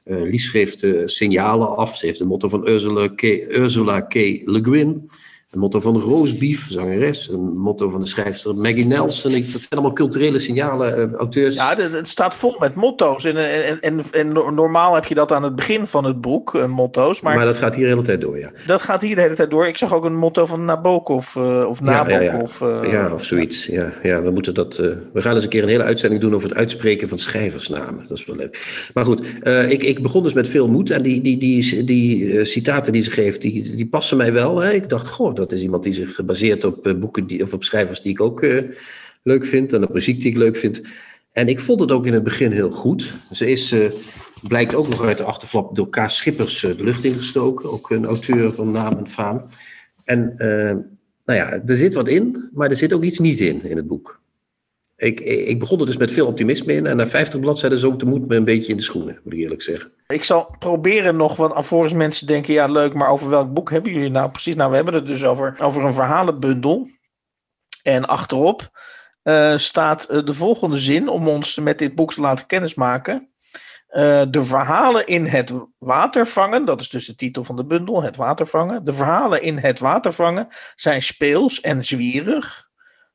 Lies 0.03 0.45
schreef 0.45 0.75
signalen 1.05 1.75
af. 1.75 1.97
Ze 1.97 2.05
heeft 2.05 2.19
de 2.19 2.25
motto 2.25 2.49
van 2.49 2.67
Ursula 2.67 3.07
K. 3.07 3.21
Ursula 3.49 4.01
K. 4.01 4.13
Le 4.13 4.59
Guin. 4.63 5.09
Een 5.57 5.63
motto 5.63 5.79
van 5.79 5.99
Roosbief, 5.99 6.67
zangeres. 6.69 7.29
Een 7.29 7.57
motto 7.57 7.89
van 7.89 8.01
de 8.01 8.07
schrijfster 8.07 8.55
Maggie 8.55 8.85
Nelson. 8.85 9.31
Ik, 9.31 9.51
dat 9.51 9.61
zijn 9.61 9.71
allemaal 9.71 9.93
culturele 9.93 10.39
signalen, 10.39 11.09
uh, 11.09 11.13
auteurs. 11.13 11.55
Ja, 11.55 11.75
het 11.77 12.07
staat 12.07 12.35
vol 12.35 12.55
met 12.59 12.75
motto's. 12.75 13.23
En, 13.23 13.37
en, 13.37 13.79
en, 13.79 14.01
en, 14.11 14.31
normaal 14.33 14.95
heb 14.95 15.05
je 15.05 15.15
dat 15.15 15.31
aan 15.31 15.43
het 15.43 15.55
begin 15.55 15.87
van 15.87 16.03
het 16.03 16.21
boek, 16.21 16.53
uh, 16.53 16.65
motto's. 16.65 17.21
Maar, 17.21 17.35
maar 17.35 17.45
dat 17.45 17.57
gaat 17.57 17.75
hier 17.75 17.83
de 17.83 17.89
hele 17.89 18.01
tijd 18.01 18.21
door, 18.21 18.39
ja. 18.39 18.51
Dat 18.65 18.81
gaat 18.81 19.01
hier 19.01 19.15
de 19.15 19.21
hele 19.21 19.35
tijd 19.35 19.49
door. 19.49 19.67
Ik 19.67 19.77
zag 19.77 19.93
ook 19.93 20.05
een 20.05 20.15
motto 20.15 20.45
van 20.45 20.65
Nabokov. 20.65 21.35
Uh, 21.35 21.65
of 21.67 21.81
Nabokov. 21.81 22.59
Ja, 22.59 22.67
ja, 22.67 22.83
ja. 22.83 22.91
ja, 22.91 23.13
of 23.13 23.23
zoiets. 23.23 23.65
Ja, 23.65 23.93
ja, 24.03 24.21
we, 24.21 24.31
moeten 24.31 24.53
dat, 24.53 24.75
we 25.13 25.21
gaan 25.21 25.33
eens 25.33 25.43
een 25.43 25.49
keer 25.49 25.63
een 25.63 25.69
hele 25.69 25.83
uitzending 25.83 26.21
doen 26.21 26.35
over 26.35 26.49
het 26.49 26.57
uitspreken 26.57 27.09
van 27.09 27.17
schrijversnamen. 27.17 28.05
Dat 28.07 28.17
is 28.17 28.25
wel 28.25 28.35
leuk. 28.35 28.89
Maar 28.93 29.05
goed, 29.05 29.21
ik, 29.69 29.83
ik 29.83 30.01
begon 30.01 30.23
dus 30.23 30.33
met 30.33 30.47
veel 30.47 30.67
moed. 30.67 30.89
En 30.89 31.01
die, 31.01 31.21
die, 31.21 31.37
die, 31.37 31.69
die, 31.69 31.85
die 31.85 32.45
citaten 32.45 32.93
die 32.93 33.01
ze 33.01 33.11
geeft, 33.11 33.41
die, 33.41 33.75
die 33.75 33.87
passen 33.87 34.17
mij 34.17 34.33
wel. 34.33 34.59
Hè. 34.59 34.71
Ik 34.71 34.89
dacht, 34.89 35.07
goh, 35.07 35.35
dat 35.35 35.46
is 35.51 35.61
iemand 35.61 35.83
die 35.83 35.93
zich 35.93 36.25
baseert 36.25 36.63
op 36.63 36.87
uh, 36.87 36.95
boeken 36.95 37.27
die, 37.27 37.43
of 37.43 37.53
op 37.53 37.63
schrijvers 37.63 38.01
die 38.01 38.11
ik 38.11 38.21
ook 38.21 38.43
uh, 38.43 38.63
leuk 39.23 39.45
vind 39.45 39.73
en 39.73 39.83
op 39.83 39.93
muziek 39.93 40.21
die 40.21 40.31
ik 40.31 40.37
leuk 40.37 40.57
vind. 40.57 40.81
En 41.31 41.47
ik 41.47 41.59
vond 41.59 41.79
het 41.79 41.91
ook 41.91 42.05
in 42.05 42.13
het 42.13 42.23
begin 42.23 42.51
heel 42.51 42.71
goed. 42.71 43.13
Ze 43.31 43.51
is, 43.51 43.71
uh, 43.73 43.91
blijkt 44.47 44.75
ook 44.75 44.87
nog 44.87 45.03
uit 45.03 45.17
de 45.17 45.23
achterflap 45.23 45.75
door 45.75 45.89
K. 45.89 46.03
Schippers 46.05 46.59
de 46.59 46.83
lucht 46.83 47.03
ingestoken. 47.03 47.71
Ook 47.71 47.89
een 47.89 48.05
auteur 48.05 48.51
van 48.51 48.71
naam 48.71 48.97
en 48.97 49.07
faam. 49.07 49.45
En 50.03 50.33
nou 51.25 51.39
ja, 51.39 51.61
er 51.65 51.77
zit 51.77 51.93
wat 51.93 52.07
in, 52.07 52.49
maar 52.53 52.69
er 52.69 52.77
zit 52.77 52.93
ook 52.93 53.03
iets 53.03 53.19
niet 53.19 53.39
in, 53.39 53.63
in 53.63 53.77
het 53.77 53.87
boek. 53.87 54.21
Ik, 54.97 55.19
ik 55.19 55.59
begon 55.59 55.79
er 55.79 55.85
dus 55.85 55.97
met 55.97 56.11
veel 56.11 56.27
optimisme 56.27 56.73
in. 56.73 56.85
En 56.85 56.97
na 56.97 57.07
50 57.07 57.39
bladzijden 57.39 57.79
zonk 57.79 57.99
de 57.99 58.05
moed 58.05 58.27
me 58.27 58.35
een 58.35 58.43
beetje 58.43 58.71
in 58.71 58.77
de 58.77 58.83
schoenen, 58.83 59.19
moet 59.23 59.33
ik 59.33 59.39
eerlijk 59.39 59.61
zeggen. 59.61 59.91
Ik 60.07 60.23
zal 60.23 60.55
proberen 60.59 61.15
nog, 61.15 61.35
want 61.35 61.53
alvorens 61.53 61.93
mensen 61.93 62.27
denken, 62.27 62.53
ja 62.53 62.67
leuk, 62.67 62.93
maar 62.93 63.09
over 63.09 63.29
welk 63.29 63.53
boek 63.53 63.71
hebben 63.71 63.93
jullie 63.93 64.09
nou 64.09 64.31
precies? 64.31 64.55
Nou, 64.55 64.69
we 64.69 64.75
hebben 64.75 64.93
het 64.93 65.07
dus 65.07 65.23
over, 65.23 65.55
over 65.61 65.85
een 65.85 65.93
verhalenbundel. 65.93 66.87
En 67.83 68.07
achterop 68.07 68.69
uh, 69.23 69.57
staat 69.57 70.07
uh, 70.11 70.25
de 70.25 70.33
volgende 70.33 70.77
zin 70.77 71.09
om 71.09 71.27
ons 71.27 71.59
met 71.59 71.79
dit 71.79 71.95
boek 71.95 72.13
te 72.13 72.21
laten 72.21 72.45
kennismaken. 72.45 73.29
Uh, 73.89 74.21
de 74.29 74.43
verhalen 74.43 75.07
in 75.07 75.25
het 75.25 75.53
watervangen, 75.77 76.65
dat 76.65 76.81
is 76.81 76.89
dus 76.89 77.05
de 77.05 77.15
titel 77.15 77.43
van 77.43 77.55
de 77.55 77.65
bundel, 77.65 78.03
het 78.03 78.15
watervangen. 78.15 78.85
De 78.85 78.93
verhalen 78.93 79.41
in 79.41 79.57
het 79.57 79.79
watervangen 79.79 80.47
zijn 80.75 81.03
speels 81.03 81.61
en 81.61 81.85
zwierig 81.85 82.66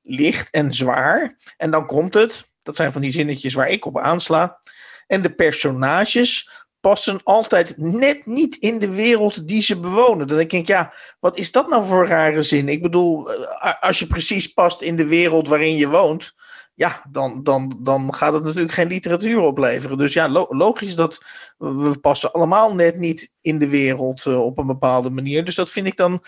licht 0.03 0.51
en 0.51 0.75
zwaar. 0.75 1.35
En 1.57 1.71
dan 1.71 1.87
komt 1.87 2.15
het, 2.15 2.51
dat 2.63 2.77
zijn 2.77 2.93
van 2.93 3.01
die 3.01 3.13
zinnetjes 3.13 3.55
waar 3.55 3.69
ik 3.69 3.85
op 3.85 3.99
aansla. 3.99 4.59
En 5.07 5.23
de 5.23 5.35
personages 5.35 6.51
passen 6.81 7.21
altijd 7.23 7.75
net 7.77 8.27
niet 8.27 8.57
in 8.57 8.79
de 8.79 8.89
wereld 8.89 9.49
die 9.49 9.63
ze 9.63 9.81
bewonen. 9.81 10.27
Dan 10.27 10.37
denk 10.37 10.53
ik, 10.53 10.67
ja, 10.67 10.95
wat 11.21 11.39
is 11.39 11.53
dat 11.53 11.69
nou 11.69 11.87
voor 11.87 12.07
rare 12.07 12.43
zin? 12.43 12.69
Ik 12.69 12.83
bedoel, 12.83 13.31
eh, 13.31 13.73
als 13.81 13.99
je 13.99 14.07
precies 14.07 14.47
past 14.47 14.83
in 14.83 14.97
de 14.97 15.07
wereld 15.07 15.49
waarin 15.49 15.77
je 15.77 15.89
woont, 15.89 16.35
ja, 16.75 17.03
dan, 17.11 17.43
dan, 17.43 17.79
dan 17.83 18.15
gaat 18.15 18.33
het 18.33 18.45
natuurlijk 18.45 18.73
geen 18.73 18.89
literatuur 18.89 19.39
opleveren. 19.39 19.99
Dus 19.99 20.13
ja, 20.13 20.29
logisch 20.49 20.97
dat 20.97 21.25
we 21.59 21.99
passen 22.01 22.33
allemaal 22.33 22.75
net 22.75 22.99
niet 22.99 23.31
in 23.41 23.59
de 23.59 23.69
wereld 23.69 24.25
uh, 24.25 24.41
op 24.41 24.59
een 24.59 24.67
bepaalde 24.67 25.11
manier. 25.11 25.45
Dus 25.45 25.55
dat 25.55 25.71
vind 25.71 25.87
ik 25.87 25.97
dan, 25.97 26.25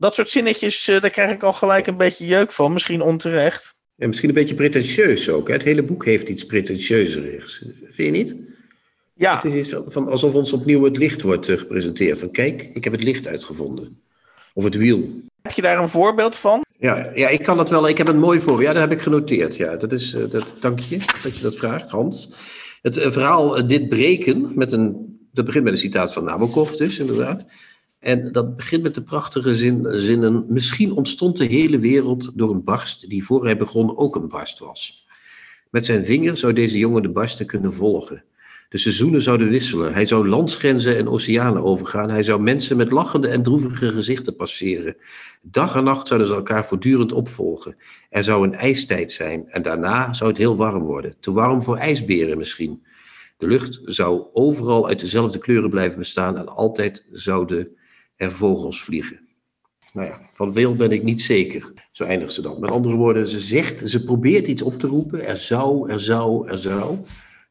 dat 0.00 0.14
soort 0.14 0.30
zinnetjes, 0.30 0.88
uh, 0.88 1.00
daar 1.00 1.10
krijg 1.10 1.30
ik 1.30 1.42
al 1.42 1.52
gelijk 1.52 1.86
een 1.86 1.96
beetje 1.96 2.26
jeuk 2.26 2.52
van, 2.52 2.72
misschien 2.72 3.00
onterecht. 3.00 3.74
En 3.96 4.08
misschien 4.08 4.28
een 4.28 4.34
beetje 4.34 4.54
pretentieus 4.54 5.28
ook. 5.28 5.46
Hè? 5.46 5.52
Het 5.52 5.62
hele 5.62 5.82
boek 5.82 6.04
heeft 6.04 6.28
iets 6.28 6.46
pretentieuzerigs. 6.46 7.64
Vind 7.82 8.16
je 8.16 8.22
niet? 8.22 8.34
Ja. 9.14 9.34
Het 9.34 9.44
is 9.44 9.54
iets 9.54 9.82
van, 9.86 10.08
alsof 10.08 10.34
ons 10.34 10.52
opnieuw 10.52 10.84
het 10.84 10.96
licht 10.96 11.22
wordt 11.22 11.48
uh, 11.48 11.58
gepresenteerd. 11.58 12.18
Van 12.18 12.30
kijk, 12.30 12.70
ik 12.74 12.84
heb 12.84 12.92
het 12.92 13.02
licht 13.02 13.26
uitgevonden. 13.26 14.00
Of 14.54 14.64
het 14.64 14.74
wiel. 14.74 15.22
Heb 15.42 15.52
je 15.52 15.62
daar 15.62 15.78
een 15.78 15.88
voorbeeld 15.88 16.36
van? 16.36 16.64
Ja, 16.78 17.10
ja 17.14 17.28
ik 17.28 17.42
kan 17.42 17.56
dat 17.56 17.70
wel. 17.70 17.88
Ik 17.88 17.98
heb 17.98 18.08
een 18.08 18.18
mooi 18.18 18.40
voorbeeld. 18.40 18.66
Ja, 18.66 18.72
dat 18.72 18.82
heb 18.82 18.92
ik 18.92 19.00
genoteerd. 19.00 19.56
Ja, 19.56 19.76
dat 19.76 19.92
is, 19.92 20.14
uh, 20.14 20.30
dat, 20.30 20.52
dank 20.60 20.80
je 20.80 20.98
dat 21.22 21.36
je 21.36 21.42
dat 21.42 21.56
vraagt, 21.56 21.90
Hans. 21.90 22.34
Het 22.82 22.98
verhaal 23.00 23.66
Dit 23.66 23.88
breken, 23.88 24.52
met 24.54 24.72
een, 24.72 25.18
dat 25.32 25.44
begint 25.44 25.64
met 25.64 25.72
een 25.72 25.78
citaat 25.78 26.12
van 26.12 26.24
Nabokov 26.24 26.70
dus, 26.70 26.98
inderdaad. 26.98 27.46
En 28.00 28.32
dat 28.32 28.56
begint 28.56 28.82
met 28.82 28.94
de 28.94 29.02
prachtige 29.02 29.54
zin, 29.54 29.86
zinnen. 29.90 30.44
Misschien 30.48 30.92
ontstond 30.92 31.36
de 31.36 31.44
hele 31.44 31.78
wereld 31.78 32.30
door 32.34 32.50
een 32.50 32.64
barst 32.64 33.08
die 33.08 33.24
voor 33.24 33.44
hij 33.44 33.56
begon 33.56 33.96
ook 33.96 34.16
een 34.16 34.28
barst 34.28 34.58
was. 34.58 35.06
Met 35.70 35.84
zijn 35.84 36.04
vinger 36.04 36.36
zou 36.36 36.52
deze 36.52 36.78
jongen 36.78 37.02
de 37.02 37.10
barsten 37.10 37.46
kunnen 37.46 37.72
volgen. 37.72 38.24
De 38.68 38.78
seizoenen 38.78 39.22
zouden 39.22 39.48
wisselen. 39.48 39.92
Hij 39.92 40.04
zou 40.04 40.28
landsgrenzen 40.28 40.96
en 40.96 41.08
oceanen 41.08 41.62
overgaan. 41.62 42.10
Hij 42.10 42.22
zou 42.22 42.40
mensen 42.40 42.76
met 42.76 42.90
lachende 42.90 43.28
en 43.28 43.42
droevige 43.42 43.90
gezichten 43.90 44.36
passeren. 44.36 44.96
Dag 45.42 45.76
en 45.76 45.84
nacht 45.84 46.06
zouden 46.06 46.28
ze 46.28 46.34
elkaar 46.34 46.66
voortdurend 46.66 47.12
opvolgen. 47.12 47.76
Er 48.10 48.22
zou 48.22 48.46
een 48.46 48.54
ijstijd 48.54 49.12
zijn 49.12 49.48
en 49.48 49.62
daarna 49.62 50.12
zou 50.12 50.30
het 50.30 50.38
heel 50.38 50.56
warm 50.56 50.82
worden. 50.82 51.14
Te 51.20 51.32
warm 51.32 51.62
voor 51.62 51.76
ijsberen 51.76 52.38
misschien. 52.38 52.82
De 53.36 53.46
lucht 53.46 53.80
zou 53.84 54.26
overal 54.32 54.88
uit 54.88 55.00
dezelfde 55.00 55.38
kleuren 55.38 55.70
blijven 55.70 55.98
bestaan 55.98 56.36
en 56.38 56.48
altijd 56.48 57.06
zouden 57.12 57.68
er 58.20 58.32
vogels 58.32 58.82
vliegen. 58.82 59.20
Nou 59.92 60.06
ja, 60.06 60.20
van 60.32 60.52
veel 60.52 60.76
ben 60.76 60.90
ik 60.90 61.02
niet 61.02 61.22
zeker. 61.22 61.72
Zo 61.90 62.04
eindigt 62.04 62.32
ze 62.32 62.42
dan. 62.42 62.60
Met 62.60 62.70
andere 62.70 62.94
woorden, 62.94 63.26
ze 63.26 63.40
zegt, 63.40 63.88
ze 63.88 64.04
probeert 64.04 64.48
iets 64.48 64.62
op 64.62 64.78
te 64.78 64.86
roepen. 64.86 65.26
Er 65.26 65.36
zou, 65.36 65.90
er 65.90 66.00
zou, 66.00 66.48
er 66.48 66.58
zou. 66.58 66.98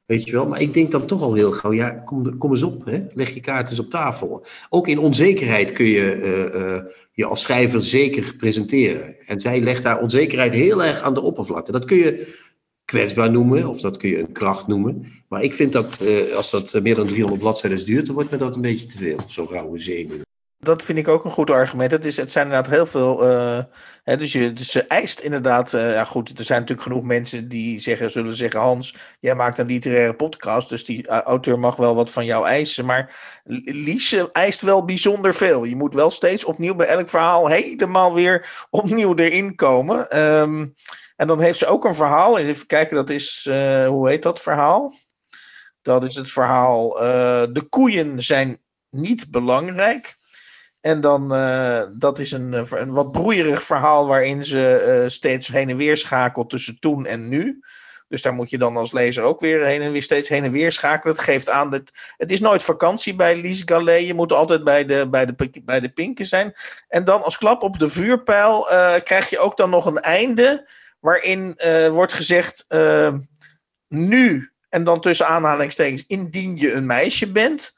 Weet 0.05 0.25
je 0.25 0.31
wel, 0.31 0.47
maar 0.47 0.61
ik 0.61 0.73
denk 0.73 0.91
dan 0.91 1.05
toch 1.05 1.21
al 1.21 1.33
heel 1.33 1.51
gauw, 1.51 1.73
ja, 1.73 1.89
kom, 1.89 2.37
kom 2.37 2.51
eens 2.51 2.63
op, 2.63 2.85
hè? 2.85 3.03
leg 3.13 3.33
je 3.33 3.39
kaart 3.39 3.69
eens 3.69 3.79
op 3.79 3.89
tafel. 3.89 4.45
Ook 4.69 4.87
in 4.87 4.99
onzekerheid 4.99 5.71
kun 5.71 5.85
je 5.85 6.15
uh, 6.55 6.91
je 7.11 7.25
als 7.25 7.41
schrijver 7.41 7.81
zeker 7.81 8.35
presenteren. 8.35 9.27
En 9.27 9.39
zij 9.39 9.61
legt 9.61 9.83
haar 9.83 10.01
onzekerheid 10.01 10.53
heel 10.53 10.83
erg 10.83 11.01
aan 11.01 11.13
de 11.13 11.21
oppervlakte. 11.21 11.71
Dat 11.71 11.85
kun 11.85 11.97
je 11.97 12.37
kwetsbaar 12.85 13.31
noemen, 13.31 13.67
of 13.67 13.81
dat 13.81 13.97
kun 13.97 14.09
je 14.09 14.19
een 14.19 14.31
kracht 14.31 14.67
noemen. 14.67 15.05
Maar 15.27 15.43
ik 15.43 15.53
vind 15.53 15.73
dat, 15.73 15.99
uh, 16.01 16.35
als 16.35 16.51
dat 16.51 16.79
meer 16.83 16.95
dan 16.95 17.07
300 17.07 17.41
bladzijden 17.41 17.85
duurt, 17.85 18.05
dan 18.05 18.15
wordt 18.15 18.31
me 18.31 18.37
dat 18.37 18.55
een 18.55 18.61
beetje 18.61 18.85
te 18.85 18.97
veel, 18.97 19.17
zo'n 19.27 19.47
rauwe 19.49 19.79
zenuw. 19.79 20.27
Dat 20.61 20.83
vind 20.83 20.97
ik 20.97 21.07
ook 21.07 21.25
een 21.25 21.31
goed 21.31 21.49
argument. 21.49 21.91
Het, 21.91 22.05
is, 22.05 22.17
het 22.17 22.31
zijn 22.31 22.45
inderdaad 22.45 22.73
heel 22.73 22.85
veel. 22.85 23.29
Uh, 23.29 23.59
hè, 24.03 24.17
dus, 24.17 24.31
je, 24.31 24.53
dus 24.53 24.71
ze 24.71 24.87
eist 24.87 25.19
inderdaad. 25.19 25.73
Uh, 25.73 25.93
ja, 25.93 26.05
goed, 26.05 26.39
er 26.39 26.43
zijn 26.43 26.59
natuurlijk 26.59 26.87
genoeg 26.87 27.03
mensen 27.03 27.47
die 27.47 27.79
zeggen, 27.79 28.11
zullen 28.11 28.35
zeggen: 28.35 28.59
Hans, 28.59 28.95
jij 29.19 29.35
maakt 29.35 29.57
een 29.57 29.65
literaire 29.65 30.13
podcast. 30.13 30.69
Dus 30.69 30.85
die 30.85 31.07
uh, 31.07 31.17
auteur 31.19 31.59
mag 31.59 31.75
wel 31.75 31.95
wat 31.95 32.11
van 32.11 32.25
jou 32.25 32.47
eisen. 32.47 32.85
Maar 32.85 33.15
Liesje 33.63 34.29
eist 34.31 34.61
wel 34.61 34.85
bijzonder 34.85 35.33
veel. 35.33 35.63
Je 35.63 35.75
moet 35.75 35.93
wel 35.93 36.09
steeds 36.09 36.45
opnieuw 36.45 36.75
bij 36.75 36.87
elk 36.87 37.09
verhaal 37.09 37.47
helemaal 37.47 38.13
weer 38.13 38.67
opnieuw 38.69 39.15
erin 39.15 39.55
komen. 39.55 40.19
Um, 40.19 40.73
en 41.15 41.27
dan 41.27 41.41
heeft 41.41 41.59
ze 41.59 41.67
ook 41.67 41.85
een 41.85 41.95
verhaal. 41.95 42.37
Even 42.37 42.67
kijken, 42.67 42.95
dat 42.95 43.09
is. 43.09 43.43
hoe 43.87 44.09
heet 44.09 44.23
dat 44.23 44.41
verhaal? 44.41 44.93
Dat 45.81 46.03
is 46.03 46.15
het 46.15 46.31
verhaal. 46.31 46.89
de 47.53 47.65
koeien 47.69 48.23
zijn 48.23 48.61
niet 48.89 49.31
belangrijk. 49.31 50.18
En 50.81 51.01
dan, 51.01 51.35
uh, 51.35 51.81
dat 51.93 52.19
is 52.19 52.31
een, 52.31 52.53
een 52.69 52.91
wat 52.91 53.11
broeierig 53.11 53.63
verhaal 53.63 54.07
waarin 54.07 54.43
ze 54.43 54.99
uh, 55.03 55.09
steeds 55.09 55.47
heen 55.47 55.69
en 55.69 55.77
weer 55.77 55.97
schakelt 55.97 56.49
tussen 56.49 56.79
toen 56.79 57.05
en 57.05 57.29
nu. 57.29 57.63
Dus 58.07 58.21
daar 58.21 58.33
moet 58.33 58.49
je 58.49 58.57
dan 58.57 58.77
als 58.77 58.91
lezer 58.91 59.23
ook 59.23 59.39
weer 59.39 59.65
heen 59.65 59.81
en 59.81 59.91
weer 59.91 60.03
steeds 60.03 60.29
heen 60.29 60.43
en 60.43 60.51
weer 60.51 60.71
schakelen. 60.71 61.15
Het 61.15 61.23
geeft 61.23 61.49
aan 61.49 61.69
dat 61.69 61.81
het 62.17 62.31
is 62.31 62.39
nooit 62.39 62.63
vakantie 62.63 63.15
bij 63.15 63.35
Lies 63.35 63.61
Gallet. 63.65 64.07
Je 64.07 64.13
moet 64.13 64.31
altijd 64.31 64.63
bij 64.63 64.85
de, 64.85 65.07
bij, 65.09 65.25
de, 65.25 65.51
bij 65.63 65.79
de 65.79 65.89
pinken 65.89 66.25
zijn. 66.25 66.53
En 66.87 67.03
dan 67.03 67.23
als 67.23 67.37
klap 67.37 67.63
op 67.63 67.79
de 67.79 67.89
vuurpijl 67.89 68.61
krijg 69.03 69.29
je 69.29 69.39
ook 69.39 69.57
dan 69.57 69.69
nog 69.69 69.85
een 69.85 69.99
einde 69.99 70.69
waarin 70.99 71.59
wordt 71.91 72.13
gezegd 72.13 72.67
nu 73.87 74.51
en 74.69 74.83
dan 74.83 75.01
tussen 75.01 75.27
aanhalingstekens 75.27 76.03
indien 76.07 76.57
je 76.57 76.73
een 76.73 76.85
meisje 76.85 77.31
bent. 77.31 77.77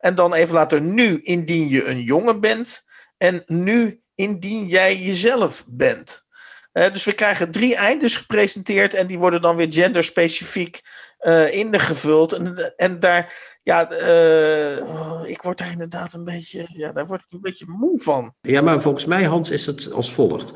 En 0.00 0.14
dan 0.14 0.34
even 0.34 0.54
later 0.54 0.80
nu 0.80 1.20
indien 1.22 1.68
je 1.68 1.84
een 1.84 2.02
jongen 2.02 2.40
bent. 2.40 2.84
En 3.16 3.42
nu 3.46 4.00
indien 4.14 4.66
jij 4.66 4.96
jezelf 4.96 5.64
bent. 5.68 6.28
Dus 6.72 7.04
we 7.04 7.12
krijgen 7.12 7.50
drie 7.50 7.76
eindes 7.76 8.16
gepresenteerd 8.16 8.94
en 8.94 9.06
die 9.06 9.18
worden 9.18 9.42
dan 9.42 9.56
weer 9.56 9.72
genderspecifiek 9.72 10.80
uh, 11.20 11.54
ingevuld. 11.54 12.32
En, 12.32 12.74
en 12.76 13.00
daar, 13.00 13.58
ja, 13.62 13.92
uh, 13.92 15.24
ik 15.24 15.42
word 15.42 15.58
daar 15.58 15.70
inderdaad 15.70 16.12
een 16.12 16.24
beetje, 16.24 16.68
ja, 16.72 16.92
daar 16.92 17.06
word 17.06 17.20
ik 17.20 17.26
een 17.30 17.40
beetje 17.40 17.64
moe 17.68 17.98
van. 18.00 18.34
Ja, 18.40 18.60
maar 18.60 18.80
volgens 18.80 19.04
mij, 19.04 19.24
Hans, 19.24 19.50
is 19.50 19.66
het 19.66 19.92
als 19.92 20.12
volgt. 20.12 20.52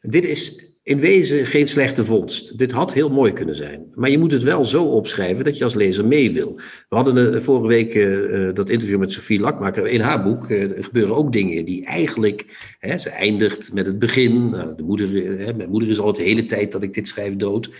Dit 0.00 0.24
is 0.24 0.67
in 0.88 1.00
wezen 1.00 1.46
geen 1.46 1.68
slechte 1.68 2.04
vondst. 2.04 2.58
Dit 2.58 2.72
had 2.72 2.92
heel 2.92 3.10
mooi 3.10 3.32
kunnen 3.32 3.54
zijn. 3.54 3.90
Maar 3.94 4.10
je 4.10 4.18
moet 4.18 4.32
het 4.32 4.42
wel 4.42 4.64
zo 4.64 4.84
opschrijven 4.84 5.44
dat 5.44 5.58
je 5.58 5.64
als 5.64 5.74
lezer 5.74 6.04
mee 6.04 6.32
wil. 6.32 6.54
We 6.88 6.96
hadden 6.96 7.34
uh, 7.34 7.40
vorige 7.40 7.66
week 7.66 7.94
uh, 7.94 8.54
dat 8.54 8.70
interview 8.70 8.98
met 8.98 9.12
Sophie 9.12 9.40
Lakmaker. 9.40 9.86
In 9.86 10.00
haar 10.00 10.22
boek 10.22 10.46
gebeuren 10.80 11.16
ook 11.16 11.32
dingen 11.32 11.64
die 11.64 11.84
eigenlijk... 11.84 12.74
Hè, 12.78 12.98
ze 12.98 13.10
eindigt 13.10 13.72
met 13.72 13.86
het 13.86 13.98
begin. 13.98 14.50
Nou, 14.50 14.76
de 14.76 14.82
moeder, 14.82 15.08
mijn 15.56 15.70
moeder 15.70 15.88
is 15.88 15.98
al 15.98 16.12
de 16.12 16.22
hele 16.22 16.44
tijd 16.44 16.72
dat 16.72 16.82
ik 16.82 16.94
dit 16.94 17.08
schrijf 17.08 17.36
dood. 17.36 17.70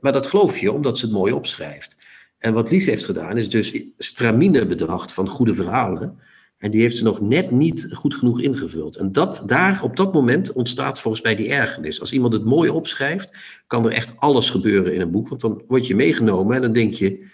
maar 0.00 0.12
dat 0.12 0.26
geloof 0.26 0.58
je 0.58 0.72
omdat 0.72 0.98
ze 0.98 1.04
het 1.04 1.14
mooi 1.14 1.32
opschrijft. 1.32 1.96
En 2.38 2.52
wat 2.52 2.70
Lies 2.70 2.86
heeft 2.86 3.04
gedaan 3.04 3.36
is 3.36 3.48
dus 3.48 3.78
stramine 3.98 4.66
bedacht 4.66 5.12
van 5.12 5.28
goede 5.28 5.54
verhalen... 5.54 6.18
En 6.64 6.70
die 6.70 6.80
heeft 6.80 6.96
ze 6.96 7.04
nog 7.04 7.20
net 7.20 7.50
niet 7.50 7.88
goed 7.92 8.14
genoeg 8.14 8.40
ingevuld. 8.40 8.96
En 8.96 9.12
dat, 9.12 9.42
daar, 9.46 9.82
op 9.82 9.96
dat 9.96 10.12
moment 10.12 10.52
ontstaat 10.52 11.00
volgens 11.00 11.22
mij 11.22 11.34
die 11.34 11.48
ergernis. 11.48 12.00
Als 12.00 12.12
iemand 12.12 12.32
het 12.32 12.44
mooi 12.44 12.70
opschrijft, 12.70 13.36
kan 13.66 13.86
er 13.86 13.92
echt 13.92 14.12
alles 14.16 14.50
gebeuren 14.50 14.94
in 14.94 15.00
een 15.00 15.10
boek. 15.10 15.28
Want 15.28 15.40
dan 15.40 15.62
word 15.68 15.86
je 15.86 15.94
meegenomen 15.94 16.56
en 16.56 16.62
dan 16.62 16.72
denk 16.72 16.94
je, 16.94 17.26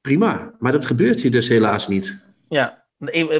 prima. 0.00 0.54
Maar 0.58 0.72
dat 0.72 0.86
gebeurt 0.86 1.20
hier 1.20 1.30
dus 1.30 1.48
helaas 1.48 1.88
niet. 1.88 2.16
Ja, 2.48 2.84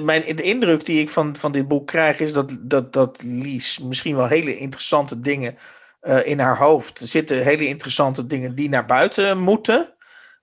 mijn, 0.02 0.36
de 0.36 0.42
indruk 0.42 0.84
die 0.84 1.00
ik 1.00 1.08
van, 1.08 1.36
van 1.36 1.52
dit 1.52 1.68
boek 1.68 1.86
krijg 1.86 2.20
is 2.20 2.32
dat, 2.32 2.58
dat, 2.60 2.92
dat 2.92 3.22
Lies 3.22 3.78
misschien 3.78 4.16
wel 4.16 4.26
hele 4.26 4.56
interessante 4.56 5.20
dingen 5.20 5.54
uh, 6.02 6.26
in 6.26 6.38
haar 6.38 6.58
hoofd. 6.58 7.00
Zitten 7.04 7.42
hele 7.42 7.66
interessante 7.66 8.26
dingen 8.26 8.54
die 8.54 8.68
naar 8.68 8.86
buiten 8.86 9.38
moeten. 9.38 9.94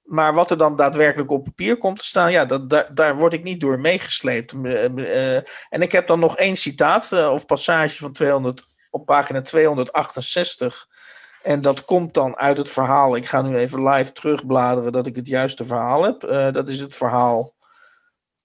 Maar 0.09 0.33
wat 0.33 0.51
er 0.51 0.57
dan 0.57 0.75
daadwerkelijk 0.75 1.31
op 1.31 1.43
papier 1.43 1.77
komt 1.77 1.99
te 1.99 2.05
staan, 2.05 2.31
ja, 2.31 2.45
dat, 2.45 2.69
daar, 2.69 2.93
daar 2.93 3.15
word 3.15 3.33
ik 3.33 3.43
niet 3.43 3.61
door 3.61 3.79
meegesleept. 3.79 4.53
Uh, 4.53 5.35
en 5.69 5.81
ik 5.81 5.91
heb 5.91 6.07
dan 6.07 6.19
nog 6.19 6.37
één 6.37 6.55
citaat 6.55 7.09
uh, 7.13 7.31
of 7.31 7.45
passage 7.45 7.97
van 7.97 8.11
200, 8.11 8.67
op 8.89 9.05
pagina 9.05 9.41
268. 9.41 10.87
En 11.43 11.61
dat 11.61 11.85
komt 11.85 12.13
dan 12.13 12.37
uit 12.37 12.57
het 12.57 12.69
verhaal. 12.69 13.15
Ik 13.15 13.25
ga 13.25 13.41
nu 13.41 13.57
even 13.57 13.83
live 13.83 14.11
terugbladeren 14.11 14.91
dat 14.91 15.07
ik 15.07 15.15
het 15.15 15.27
juiste 15.27 15.65
verhaal 15.65 16.03
heb. 16.03 16.19
dat 16.53 16.69
is 16.69 16.79
het 16.79 16.95
verhaal 16.95 17.57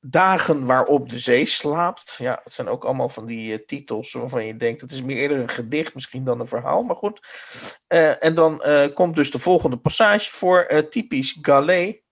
Dagen 0.07 0.67
waarop 0.67 1.09
de 1.09 1.19
zee 1.19 1.47
slaapt. 1.47 2.15
Ja, 2.19 2.41
het 2.45 2.53
zijn 2.53 2.69
ook 2.69 2.85
allemaal 2.85 3.09
van 3.09 3.27
die 3.27 3.53
uh, 3.53 3.67
titels 3.67 4.13
waarvan 4.13 4.47
je 4.47 4.57
denkt, 4.57 4.81
het 4.81 4.93
is 4.93 5.03
meer 5.03 5.17
eerder 5.17 5.39
een 5.39 5.49
gedicht 5.49 5.95
misschien 5.95 6.25
dan 6.25 6.41
een 6.41 6.47
verhaal, 6.47 6.83
maar 6.83 6.97
goed. 6.97 7.21
Uh, 7.89 8.25
en 8.25 8.35
dan 8.35 8.63
uh, 8.67 8.85
komt 8.95 9.17
dus 9.17 9.31
de 9.31 9.39
volgende 9.39 9.77
passage 9.77 10.31
voor, 10.31 10.87
typisch 10.91 11.39
Gallet. 11.43 12.03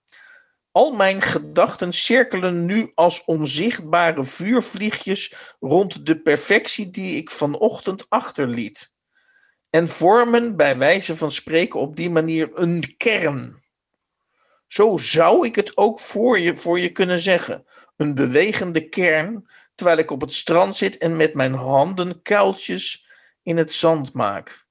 Al 0.70 0.92
mijn 0.92 1.22
gedachten 1.22 1.92
cirkelen 1.92 2.64
nu 2.64 2.92
als 2.94 3.24
onzichtbare 3.24 4.24
vuurvliegjes 4.24 5.34
rond 5.60 6.06
de 6.06 6.20
perfectie 6.20 6.90
die 6.90 7.16
ik 7.16 7.30
vanochtend 7.30 8.06
achterliet. 8.08 8.94
En 9.70 9.88
vormen 9.88 10.56
bij 10.56 10.76
wijze 10.76 11.16
van 11.16 11.32
spreken 11.32 11.80
op 11.80 11.96
die 11.96 12.10
manier 12.10 12.50
een 12.54 12.94
kern. 12.96 13.62
Zo 14.66 14.96
zou 14.96 15.46
ik 15.46 15.54
het 15.54 15.76
ook 15.76 16.00
voor 16.00 16.38
je, 16.38 16.56
voor 16.56 16.80
je 16.80 16.92
kunnen 16.92 17.18
zeggen 17.18 17.66
een 18.02 18.14
bewegende 18.14 18.88
kern, 18.88 19.48
terwijl 19.74 19.98
ik 19.98 20.10
op 20.10 20.20
het 20.20 20.32
strand 20.32 20.76
zit 20.76 20.98
en 20.98 21.16
met 21.16 21.34
mijn 21.34 21.52
handen 21.52 22.22
kuiltjes 22.22 23.06
in 23.42 23.56
het 23.56 23.72
zand 23.72 24.12
maak. 24.12 24.66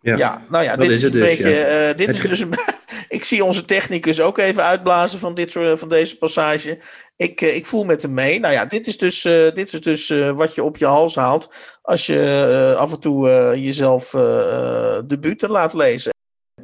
Ja, 0.00 0.16
ja 0.16 0.44
nou 0.48 0.64
ja, 0.64 0.76
dit 0.76 0.90
is, 0.90 1.02
een 1.02 1.10
dus, 1.10 1.20
beetje. 1.20 1.50
Ja. 1.50 1.88
Uh, 1.88 1.96
dit 1.96 2.08
is 2.08 2.20
dus 2.20 2.40
een, 2.40 2.54
Ik 3.08 3.24
zie 3.24 3.44
onze 3.44 3.64
technicus 3.64 4.20
ook 4.20 4.38
even 4.38 4.62
uitblazen 4.62 5.18
van, 5.18 5.34
dit 5.34 5.50
soort, 5.50 5.78
van 5.78 5.88
deze 5.88 6.18
passage. 6.18 6.78
Ik, 7.16 7.40
eh, 7.40 7.56
ik 7.56 7.66
voel 7.66 7.84
met 7.84 8.02
hem 8.02 8.14
mee. 8.14 8.40
Nou 8.40 8.54
ja, 8.54 8.64
dit 8.64 8.86
is 8.86 8.98
dus, 8.98 9.24
uh, 9.24 9.52
dit 9.52 9.72
is 9.72 9.80
dus 9.80 10.08
wat 10.34 10.54
je 10.54 10.62
op 10.62 10.76
je 10.76 10.86
hals 10.86 11.14
haalt 11.14 11.50
als 11.82 12.06
je 12.06 12.74
af 12.78 12.92
en 12.92 13.00
toe 13.00 13.28
jezelf 13.60 14.10
de 14.10 15.16
buten 15.20 15.50
laat 15.50 15.74
lezen. 15.74 16.12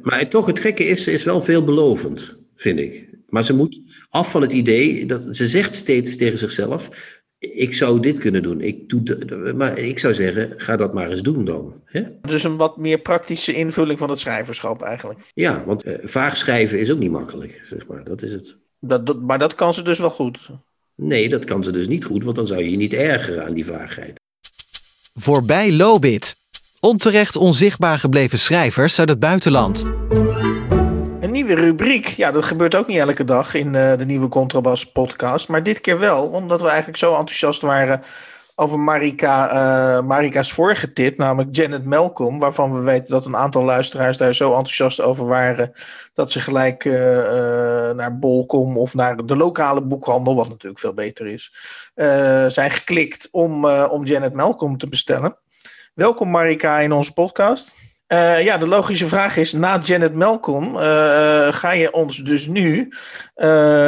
Maar 0.01 0.29
toch, 0.29 0.45
het 0.45 0.59
gekke 0.59 0.83
is, 0.83 1.07
is 1.07 1.23
wel 1.23 1.41
veelbelovend, 1.41 2.37
vind 2.55 2.79
ik. 2.79 3.09
Maar 3.31 3.43
ze 3.43 3.53
moet 3.53 3.81
af 4.09 4.31
van 4.31 4.41
het 4.41 4.51
idee, 4.51 5.05
dat 5.05 5.35
ze 5.35 5.47
zegt 5.47 5.75
steeds 5.75 6.15
tegen 6.15 6.37
zichzelf, 6.37 6.89
ik 7.39 7.73
zou 7.73 7.99
dit 7.99 8.17
kunnen 8.17 8.43
doen. 8.43 8.61
Ik 8.61 8.89
doe 8.89 9.53
maar 9.53 9.77
ik 9.77 9.99
zou 9.99 10.13
zeggen, 10.13 10.53
ga 10.57 10.75
dat 10.75 10.93
maar 10.93 11.09
eens 11.09 11.21
doen 11.21 11.45
dan. 11.45 11.73
Hè? 11.85 12.03
Dus 12.21 12.43
een 12.43 12.57
wat 12.57 12.77
meer 12.77 12.97
praktische 12.97 13.53
invulling 13.53 13.99
van 13.99 14.09
het 14.09 14.19
schrijverschap 14.19 14.81
eigenlijk. 14.81 15.19
Ja, 15.33 15.65
want 15.65 15.85
uh, 15.85 15.93
vaag 16.03 16.37
schrijven 16.37 16.79
is 16.79 16.91
ook 16.91 16.99
niet 16.99 17.11
makkelijk, 17.11 17.61
zeg 17.65 17.87
maar. 17.87 18.03
Dat 18.03 18.21
is 18.21 18.31
het. 18.31 18.55
Dat, 18.79 19.05
dat, 19.05 19.21
maar 19.21 19.39
dat 19.39 19.55
kan 19.55 19.73
ze 19.73 19.83
dus 19.83 19.99
wel 19.99 20.09
goed. 20.09 20.49
Nee, 20.95 21.29
dat 21.29 21.45
kan 21.45 21.63
ze 21.63 21.71
dus 21.71 21.87
niet 21.87 22.05
goed, 22.05 22.23
want 22.23 22.35
dan 22.35 22.47
zou 22.47 22.63
je 22.63 22.71
je 22.71 22.77
niet 22.77 22.93
ergeren 22.93 23.45
aan 23.45 23.53
die 23.53 23.65
vaagheid. 23.65 24.19
Voorbij 25.13 25.71
Lobit. 25.71 26.35
Onterecht 26.79 27.35
onzichtbaar 27.35 27.99
gebleven 27.99 28.39
schrijvers 28.39 28.99
uit 28.99 29.09
het 29.09 29.19
buitenland. 29.19 29.85
Nieuwe 31.51 31.65
rubriek. 31.65 32.07
Ja, 32.07 32.31
dat 32.31 32.45
gebeurt 32.45 32.75
ook 32.75 32.87
niet 32.87 32.97
elke 32.97 33.23
dag 33.23 33.53
in 33.53 33.67
uh, 33.73 33.97
de 33.97 34.05
nieuwe 34.05 34.27
Contrabas 34.27 34.91
podcast. 34.91 35.47
Maar 35.47 35.63
dit 35.63 35.81
keer 35.81 35.99
wel, 35.99 36.27
omdat 36.27 36.61
we 36.61 36.67
eigenlijk 36.67 36.97
zo 36.97 37.09
enthousiast 37.09 37.61
waren 37.61 38.01
over 38.55 38.79
Marika, 38.79 39.53
uh, 39.53 40.07
Marika's 40.07 40.51
vorige 40.51 40.93
tip, 40.93 41.17
namelijk 41.17 41.55
Janet 41.55 41.85
Malcolm, 41.85 42.39
waarvan 42.39 42.73
we 42.73 42.79
weten 42.79 43.13
dat 43.13 43.25
een 43.25 43.35
aantal 43.35 43.63
luisteraars 43.63 44.17
daar 44.17 44.35
zo 44.35 44.49
enthousiast 44.49 45.01
over 45.01 45.25
waren 45.25 45.71
dat 46.13 46.31
ze 46.31 46.39
gelijk 46.39 46.85
uh, 46.85 46.93
naar 47.91 48.17
Bolcom 48.19 48.77
of 48.77 48.93
naar 48.93 49.25
de 49.25 49.35
lokale 49.35 49.81
boekhandel, 49.81 50.35
wat 50.35 50.49
natuurlijk 50.49 50.81
veel 50.81 50.93
beter 50.93 51.27
is, 51.27 51.53
zijn 52.47 52.71
geklikt 52.71 53.27
om, 53.31 53.65
om 53.65 54.05
Janet 54.05 54.33
Malcolm 54.33 54.77
te 54.77 54.87
bestellen. 54.87 55.37
Welkom 55.93 56.29
Marika 56.29 56.79
in 56.79 56.91
onze 56.91 57.13
podcast. 57.13 57.73
Uh, 58.13 58.43
ja, 58.43 58.57
de 58.57 58.67
logische 58.67 59.07
vraag 59.07 59.37
is, 59.37 59.53
na 59.53 59.79
Janet 59.79 60.13
Malcolm 60.13 60.75
uh, 60.75 60.81
ga 61.53 61.71
je 61.71 61.93
ons 61.93 62.17
dus 62.17 62.47
nu 62.47 62.93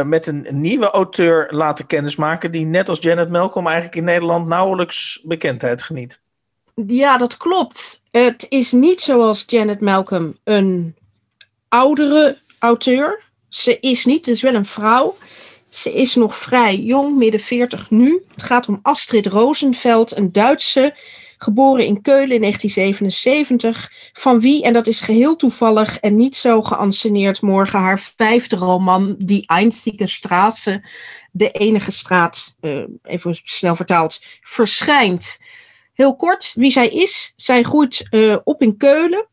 met 0.05 0.28
een 0.28 0.47
nieuwe 0.49 0.89
auteur 0.89 1.47
laten 1.51 1.86
kennismaken 1.86 2.51
die 2.51 2.65
net 2.65 2.89
als 2.89 2.99
Janet 2.99 3.30
Malcolm 3.30 3.65
eigenlijk 3.65 3.95
in 3.95 4.03
Nederland 4.03 4.47
nauwelijks 4.47 5.21
bekendheid 5.24 5.84
geniet. 5.84 6.21
Ja, 6.88 7.17
dat 7.17 7.38
klopt. 7.38 8.01
Het 8.11 8.45
is 8.49 8.71
niet 8.71 9.01
zoals 9.01 9.43
Janet 9.47 9.82
Malcolm 9.82 10.38
een 10.43 10.95
oudere 11.67 12.38
auteur. 12.59 13.21
Ze 13.49 13.80
is 13.80 14.05
niet, 14.05 14.26
het 14.26 14.36
is 14.36 14.41
wel 14.41 14.55
een 14.55 14.65
vrouw. 14.65 15.15
Ze 15.69 15.93
is 15.93 16.15
nog 16.15 16.38
vrij 16.38 16.76
jong, 16.76 17.17
midden 17.17 17.39
40 17.39 17.89
nu. 17.89 18.24
Het 18.34 18.43
gaat 18.43 18.67
om 18.67 18.80
Astrid 18.82 19.26
Rosenveld, 19.26 20.17
een 20.17 20.32
Duitse 20.32 20.93
geboren 21.44 21.86
in 21.86 22.02
Keulen 22.02 22.36
in 22.36 22.41
1977, 22.41 23.91
van 24.14 24.39
wie, 24.39 24.64
en 24.64 24.74
dat 24.74 24.88
is 24.88 25.02
geheel 25.02 25.36
toevallig 25.36 26.00
en 26.00 26.16
niet 26.16 26.36
zo 26.36 26.62
geanceneerd, 26.62 27.41
morgen 27.41 27.80
haar 27.80 28.12
vijfde 28.16 28.56
roman, 28.56 29.16
Die 29.18 29.48
Einzige 29.48 30.08
Straße, 30.08 30.82
de 31.32 31.52
enige 31.52 31.91
straat, 31.91 32.56
uh, 32.62 32.84
even 33.04 33.36
snel 33.44 33.76
vertaald, 33.76 34.22
verschijnt. 34.41 35.39
Heel 35.94 36.16
kort, 36.16 36.54
wie 36.56 36.72
zij 36.72 36.88
is. 36.88 37.34
Zij 37.36 37.64
groeit 37.64 38.08
uh, 38.12 38.38
op 38.44 38.62
in 38.62 38.78
Keulen. 38.78 39.28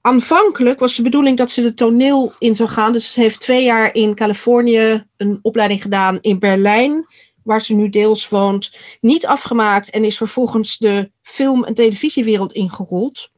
Aanvankelijk 0.00 0.80
was 0.80 0.96
de 0.96 1.02
bedoeling 1.02 1.36
dat 1.36 1.50
ze 1.50 1.62
de 1.62 1.74
toneel 1.74 2.32
in 2.38 2.56
zou 2.56 2.68
gaan. 2.68 2.92
Dus 2.92 3.12
ze 3.12 3.20
heeft 3.20 3.40
twee 3.40 3.64
jaar 3.64 3.94
in 3.94 4.14
Californië 4.14 5.06
een 5.16 5.38
opleiding 5.42 5.82
gedaan 5.82 6.18
in 6.20 6.38
Berlijn 6.38 7.06
waar 7.44 7.62
ze 7.62 7.74
nu 7.74 7.88
deels 7.88 8.28
woont, 8.28 8.78
niet 9.00 9.26
afgemaakt 9.26 9.90
en 9.90 10.04
is 10.04 10.16
vervolgens 10.16 10.78
de 10.78 11.10
film- 11.22 11.64
en 11.64 11.74
televisiewereld 11.74 12.52
ingerold. 12.52 13.30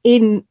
In 0.00 0.46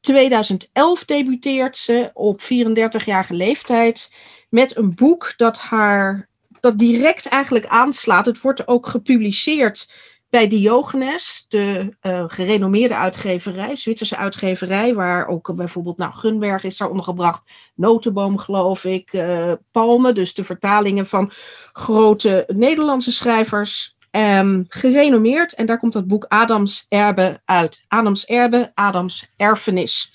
2011 0.00 1.04
debuteert 1.04 1.76
ze 1.76 2.10
op 2.12 2.40
34-jarige 2.40 3.34
leeftijd 3.34 4.12
met 4.48 4.76
een 4.76 4.94
boek 4.94 5.34
dat 5.36 5.58
haar 5.58 6.28
dat 6.60 6.78
direct 6.78 7.26
eigenlijk 7.26 7.66
aanslaat. 7.66 8.26
Het 8.26 8.40
wordt 8.40 8.68
ook 8.68 8.86
gepubliceerd 8.86 9.88
bij 10.34 10.48
Diogenes, 10.48 11.46
de 11.48 11.88
uh, 12.02 12.24
gerenommeerde 12.26 12.96
uitgeverij, 12.96 13.76
Zwitserse 13.76 14.16
uitgeverij, 14.16 14.94
waar 14.94 15.26
ook 15.26 15.54
bijvoorbeeld 15.54 15.96
nou, 15.96 16.12
Gunberg 16.12 16.64
is 16.64 16.76
daar 16.76 16.88
ondergebracht, 16.88 17.50
Notenboom 17.74 18.38
geloof 18.38 18.84
ik, 18.84 19.12
uh, 19.12 19.52
Palmen, 19.70 20.14
dus 20.14 20.34
de 20.34 20.44
vertalingen 20.44 21.06
van 21.06 21.32
grote 21.72 22.44
Nederlandse 22.46 23.12
schrijvers, 23.12 23.96
um, 24.10 24.64
gerenommeerd. 24.68 25.54
En 25.54 25.66
daar 25.66 25.78
komt 25.78 25.92
dat 25.92 26.06
boek 26.06 26.24
Adams 26.28 26.86
Erbe 26.88 27.40
uit. 27.44 27.84
Adams 27.88 28.24
Erbe, 28.24 28.70
Adams 28.74 29.32
Erfenis. 29.36 30.14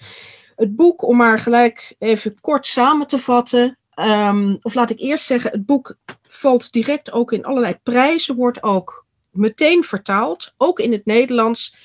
Het 0.56 0.76
boek, 0.76 1.04
om 1.04 1.18
maar 1.18 1.40
gelijk 1.40 1.96
even 2.00 2.40
kort 2.42 2.66
samen 2.66 3.08
te 3.08 3.20
vatten, 3.20 3.78
um, 3.96 4.58
of 4.62 4.74
laat 4.74 4.90
ik 4.90 5.00
eerst 5.00 5.26
zeggen, 5.26 5.52
het 5.52 5.66
boek 5.66 5.98
valt 6.28 6.72
direct 6.72 7.12
ook 7.12 7.32
in 7.32 7.46
allerlei 7.46 7.78
prijzen, 7.84 8.36
wordt 8.36 8.64
ook 8.64 9.08
meteen 9.32 9.84
vertaald, 9.84 10.54
ook 10.58 10.80
in 10.80 10.92
het 10.92 11.06
Nederlands. 11.06 11.76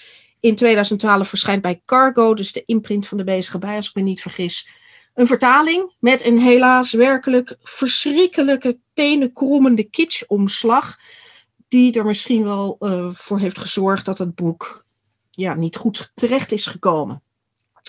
In 0.40 0.54
2012 0.54 1.28
verschijnt 1.28 1.62
bij 1.62 1.82
Cargo, 1.86 2.34
dus 2.34 2.52
de 2.52 2.62
imprint 2.64 3.08
van 3.08 3.18
de 3.18 3.24
bezige 3.24 3.58
bij, 3.58 3.76
als 3.76 3.88
ik 3.88 3.94
me 3.94 4.02
niet 4.02 4.22
vergis, 4.22 4.68
een 5.14 5.26
vertaling 5.26 5.94
met 5.98 6.24
een 6.24 6.38
helaas 6.38 6.92
werkelijk 6.92 7.56
verschrikkelijke 7.62 8.78
tenenkrommende 8.94 9.84
kitsomslag, 9.84 10.96
die 11.68 11.92
er 11.92 12.04
misschien 12.04 12.44
wel 12.44 12.76
uh, 12.80 13.08
voor 13.12 13.38
heeft 13.38 13.58
gezorgd 13.58 14.04
dat 14.04 14.18
het 14.18 14.34
boek 14.34 14.84
ja, 15.30 15.54
niet 15.54 15.76
goed 15.76 16.12
terecht 16.14 16.52
is 16.52 16.66
gekomen. 16.66 17.22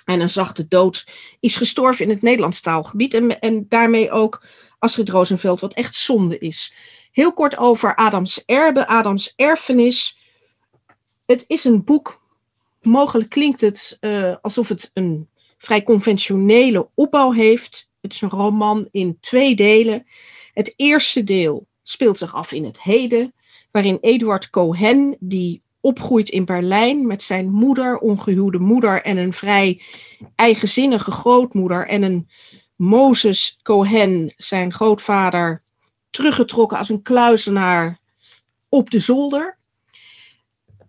En 0.06 0.20
een 0.20 0.30
zachte 0.30 0.68
dood 0.68 1.08
is 1.40 1.56
gestorven 1.56 2.06
in 2.06 2.12
het 2.12 2.22
Nederlands 2.22 2.62
taalgebied 2.62 3.14
en, 3.14 3.40
en 3.40 3.66
daarmee 3.70 4.12
ook 4.12 4.46
Astrid 4.80 5.10
Rosenveld, 5.10 5.60
wat 5.60 5.74
echt 5.74 5.96
zonde 5.96 6.38
is. 6.38 6.74
Heel 7.16 7.34
kort 7.34 7.58
over 7.58 7.96
Adams 7.96 8.46
Erbe, 8.46 8.88
Adams 8.88 9.34
Erfenis. 9.36 10.20
Het 11.26 11.44
is 11.48 11.64
een 11.64 11.84
boek. 11.84 12.22
Mogelijk 12.82 13.30
klinkt 13.30 13.62
het 13.62 13.98
uh, 14.02 14.36
alsof 14.42 14.70
het 14.70 14.92
een 14.94 15.30
vrij 15.58 15.84
conventionele 15.84 16.90
opbouw 16.94 17.32
heeft. 17.32 17.90
Het 18.02 18.14
is 18.14 18.22
een 18.22 18.30
roman 18.30 18.88
in 18.92 19.18
twee 19.20 19.56
delen. 19.56 20.06
Het 20.54 20.74
eerste 20.76 21.24
deel 21.24 21.68
speelt 21.84 22.18
zich 22.18 22.36
af 22.36 22.52
in 22.52 22.66
het 22.66 22.82
heden, 22.82 23.34
waarin 23.72 23.98
Eduard 24.02 24.50
Cohen, 24.50 25.18
die 25.20 25.62
opgroeit 25.80 26.30
in 26.30 26.46
Berlijn 26.46 27.08
met 27.08 27.24
zijn 27.24 27.52
moeder, 27.52 27.98
ongehuwde 27.98 28.60
moeder 28.60 29.02
en 29.02 29.18
een 29.18 29.34
vrij 29.34 29.82
eigenzinnige 30.36 31.12
grootmoeder 31.12 31.88
en 31.88 32.02
een 32.02 32.30
Moses 32.76 33.60
Cohen, 33.64 34.34
zijn 34.38 34.74
grootvader, 34.74 35.64
teruggetrokken 36.16 36.78
als 36.78 36.90
een 36.90 37.02
kluizenaar 37.02 38.00
op 38.70 38.90
de 38.90 39.00
zolder. 39.00 39.58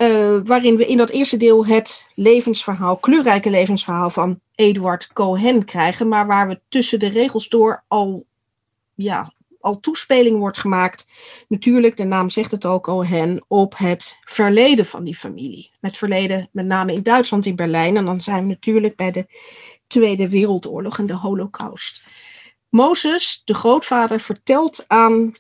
Uh, 0.03 0.37
waarin 0.45 0.77
we 0.77 0.87
in 0.87 0.97
dat 0.97 1.11
eerste 1.11 1.37
deel 1.37 1.67
het 1.67 2.07
levensverhaal, 2.15 2.97
kleurrijke 2.97 3.51
levensverhaal 3.51 4.11
van 4.11 4.41
Eduard 4.55 5.13
Cohen 5.13 5.65
krijgen, 5.65 6.09
maar 6.09 6.27
waar 6.27 6.49
we 6.49 6.61
tussen 6.69 6.99
de 6.99 7.09
regels 7.09 7.49
door 7.49 7.85
al, 7.89 8.27
ja, 8.95 9.33
al 9.61 9.81
toespeling 9.81 10.39
wordt 10.39 10.59
gemaakt. 10.59 11.07
Natuurlijk, 11.49 11.97
de 11.97 12.05
naam 12.05 12.31
zegt 12.31 12.51
het 12.51 12.65
al, 12.65 12.81
Cohen, 12.81 13.45
op 13.49 13.79
het 13.79 14.19
verleden 14.25 14.87
van 14.87 15.05
die 15.05 15.17
familie. 15.17 15.71
Het 15.81 15.97
verleden 15.97 16.49
met 16.53 16.67
name 16.67 16.93
in 16.93 17.03
Duitsland, 17.03 17.47
in 17.47 17.57
Berlijn. 17.57 17.97
En 17.97 18.05
dan 18.05 18.21
zijn 18.21 18.43
we 18.43 18.49
natuurlijk 18.49 18.97
bij 18.97 19.11
de 19.11 19.27
Tweede 19.87 20.29
Wereldoorlog 20.29 20.99
en 20.99 21.07
de 21.07 21.15
Holocaust. 21.15 22.05
Mozes, 22.77 23.43
de 23.45 23.55
grootvader, 23.55 24.21
vertelt 24.21 24.85
aan, 24.87 25.35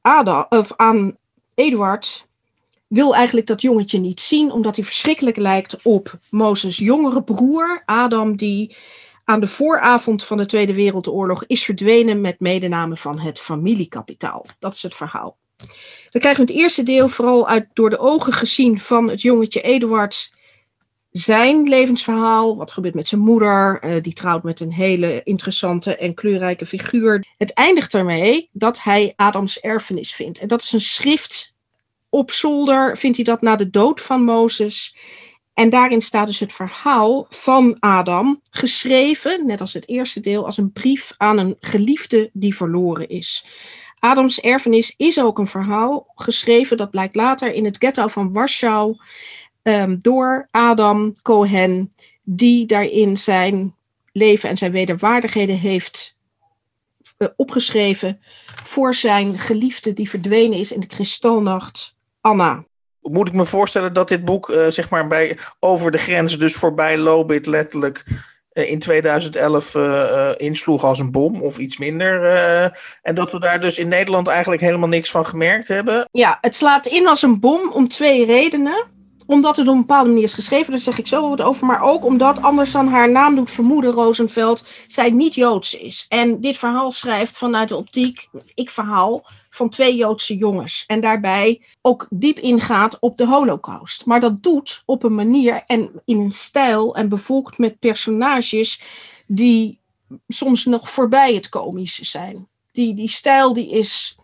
Adam, 0.00 0.46
of 0.48 0.72
aan 0.76 1.16
Eduard, 1.54 2.26
wil 2.86 3.14
eigenlijk 3.14 3.46
dat 3.46 3.62
jongetje 3.62 3.98
niet 3.98 4.20
zien, 4.20 4.52
omdat 4.52 4.76
hij 4.76 4.84
verschrikkelijk 4.84 5.36
lijkt 5.36 5.82
op 5.82 6.18
Mozes' 6.30 6.76
jongere 6.76 7.22
broer, 7.22 7.82
Adam, 7.84 8.36
die 8.36 8.76
aan 9.24 9.40
de 9.40 9.46
vooravond 9.46 10.24
van 10.24 10.36
de 10.36 10.46
Tweede 10.46 10.74
Wereldoorlog 10.74 11.44
is 11.46 11.64
verdwenen 11.64 12.20
met 12.20 12.40
medename 12.40 12.96
van 12.96 13.18
het 13.18 13.38
familiekapitaal. 13.38 14.46
Dat 14.58 14.74
is 14.74 14.82
het 14.82 14.94
verhaal. 14.94 15.36
Dan 16.10 16.20
krijgen 16.20 16.46
we 16.46 16.52
het 16.52 16.60
eerste 16.60 16.82
deel 16.82 17.08
vooral 17.08 17.48
uit, 17.48 17.68
door 17.72 17.90
de 17.90 17.98
ogen 17.98 18.32
gezien 18.32 18.80
van 18.80 19.08
het 19.08 19.22
jongetje 19.22 19.60
Eduard 19.60 20.30
zijn 21.10 21.68
levensverhaal. 21.68 22.56
Wat 22.56 22.72
gebeurt 22.72 22.94
met 22.94 23.08
zijn 23.08 23.20
moeder? 23.20 23.84
Uh, 23.84 24.02
die 24.02 24.12
trouwt 24.12 24.42
met 24.42 24.60
een 24.60 24.72
hele 24.72 25.22
interessante 25.22 25.96
en 25.96 26.14
kleurrijke 26.14 26.66
figuur. 26.66 27.26
Het 27.36 27.52
eindigt 27.52 27.94
ermee 27.94 28.48
dat 28.52 28.82
hij 28.82 29.12
Adams 29.16 29.60
erfenis 29.60 30.14
vindt. 30.14 30.38
En 30.38 30.48
dat 30.48 30.62
is 30.62 30.72
een 30.72 30.80
schrift 30.80 31.54
op 32.08 32.30
zolder, 32.30 32.96
vindt 32.96 33.16
hij 33.16 33.24
dat 33.24 33.42
na 33.42 33.56
de 33.56 33.70
dood 33.70 34.00
van 34.00 34.24
Mozes. 34.24 34.96
En 35.54 35.70
daarin 35.70 36.02
staat 36.02 36.26
dus 36.26 36.38
het 36.38 36.52
verhaal 36.52 37.26
van 37.30 37.76
Adam, 37.80 38.40
geschreven, 38.50 39.46
net 39.46 39.60
als 39.60 39.72
het 39.72 39.88
eerste 39.88 40.20
deel, 40.20 40.44
als 40.44 40.56
een 40.56 40.72
brief 40.72 41.14
aan 41.16 41.38
een 41.38 41.56
geliefde 41.60 42.30
die 42.32 42.56
verloren 42.56 43.08
is. 43.08 43.46
Adams 43.98 44.40
erfenis 44.40 44.94
is 44.96 45.20
ook 45.20 45.38
een 45.38 45.46
verhaal 45.46 46.12
geschreven, 46.14 46.76
dat 46.76 46.90
blijkt 46.90 47.14
later 47.14 47.52
in 47.52 47.64
het 47.64 47.76
ghetto 47.76 48.06
van 48.06 48.32
Warschau, 48.32 48.96
um, 49.68 49.98
door 50.00 50.48
Adam 50.50 51.12
Cohen, 51.22 51.92
die 52.22 52.66
daarin 52.66 53.16
zijn 53.16 53.74
leven 54.12 54.48
en 54.48 54.56
zijn 54.56 54.72
wederwaardigheden 54.72 55.56
heeft 55.56 56.16
uh, 57.18 57.28
opgeschreven 57.36 58.20
voor 58.64 58.94
zijn 58.94 59.38
geliefde 59.38 59.92
die 59.92 60.10
verdwenen 60.10 60.58
is 60.58 60.72
in 60.72 60.80
de 60.80 60.86
kristalnacht, 60.86 61.96
Anna. 62.20 62.64
Moet 63.00 63.28
ik 63.28 63.34
me 63.34 63.44
voorstellen 63.44 63.92
dat 63.92 64.08
dit 64.08 64.24
boek, 64.24 64.48
uh, 64.48 64.66
zeg 64.68 64.90
maar, 64.90 65.06
bij 65.06 65.38
over 65.60 65.90
de 65.90 65.98
grens, 65.98 66.38
dus 66.38 66.54
voorbij 66.54 66.98
Lobit, 66.98 67.46
letterlijk 67.46 68.04
uh, 68.52 68.70
in 68.70 68.78
2011 68.78 69.74
uh, 69.74 70.30
insloeg 70.36 70.84
als 70.84 70.98
een 70.98 71.10
bom 71.10 71.42
of 71.42 71.58
iets 71.58 71.78
minder. 71.78 72.22
en 73.02 73.14
dat 73.14 73.32
we 73.32 73.40
daar 73.40 73.60
dus 73.60 73.78
in 73.78 73.88
Nederland 73.88 74.26
eigenlijk 74.26 74.60
helemaal 74.60 74.88
niks 74.88 75.10
van 75.10 75.26
gemerkt 75.26 75.68
hebben? 75.68 76.08
Ja, 76.10 76.38
het 76.40 76.54
slaat 76.54 76.86
in 76.86 77.08
als 77.08 77.22
een 77.22 77.40
bom 77.40 77.72
om 77.72 77.88
twee 77.88 78.24
redenen 78.24 78.96
omdat 79.28 79.56
het 79.56 79.68
op 79.68 79.74
een 79.74 79.80
bepaalde 79.80 80.08
manier 80.08 80.24
is 80.24 80.34
geschreven, 80.34 80.70
daar 80.70 80.80
zeg 80.80 80.98
ik 80.98 81.06
zo 81.06 81.28
wat 81.28 81.42
over. 81.42 81.66
Maar 81.66 81.82
ook 81.82 82.04
omdat 82.04 82.42
anders 82.42 82.72
dan 82.72 82.88
haar 82.88 83.10
naam 83.10 83.34
doet 83.34 83.50
vermoeden, 83.50 83.92
Rosenveld, 83.92 84.66
zij 84.86 85.10
niet 85.10 85.34
Joods 85.34 85.74
is. 85.74 86.06
En 86.08 86.40
dit 86.40 86.56
verhaal 86.56 86.90
schrijft 86.90 87.38
vanuit 87.38 87.68
de 87.68 87.76
optiek, 87.76 88.28
ik 88.54 88.70
verhaal, 88.70 89.26
van 89.50 89.68
twee 89.68 89.96
Joodse 89.96 90.36
jongens. 90.36 90.84
En 90.86 91.00
daarbij 91.00 91.62
ook 91.80 92.06
diep 92.10 92.38
ingaat 92.38 92.98
op 93.00 93.16
de 93.16 93.26
holocaust. 93.26 94.06
Maar 94.06 94.20
dat 94.20 94.42
doet 94.42 94.82
op 94.84 95.02
een 95.02 95.14
manier 95.14 95.62
en 95.66 96.02
in 96.04 96.18
een 96.18 96.30
stijl 96.30 96.96
en 96.96 97.08
bevolkt 97.08 97.58
met 97.58 97.78
personages 97.78 98.82
die 99.26 99.80
soms 100.28 100.64
nog 100.64 100.90
voorbij 100.90 101.34
het 101.34 101.48
komische 101.48 102.04
zijn. 102.04 102.48
Die, 102.72 102.94
die 102.94 103.08
stijl 103.08 103.52
die 103.52 103.70
is, 103.70 104.16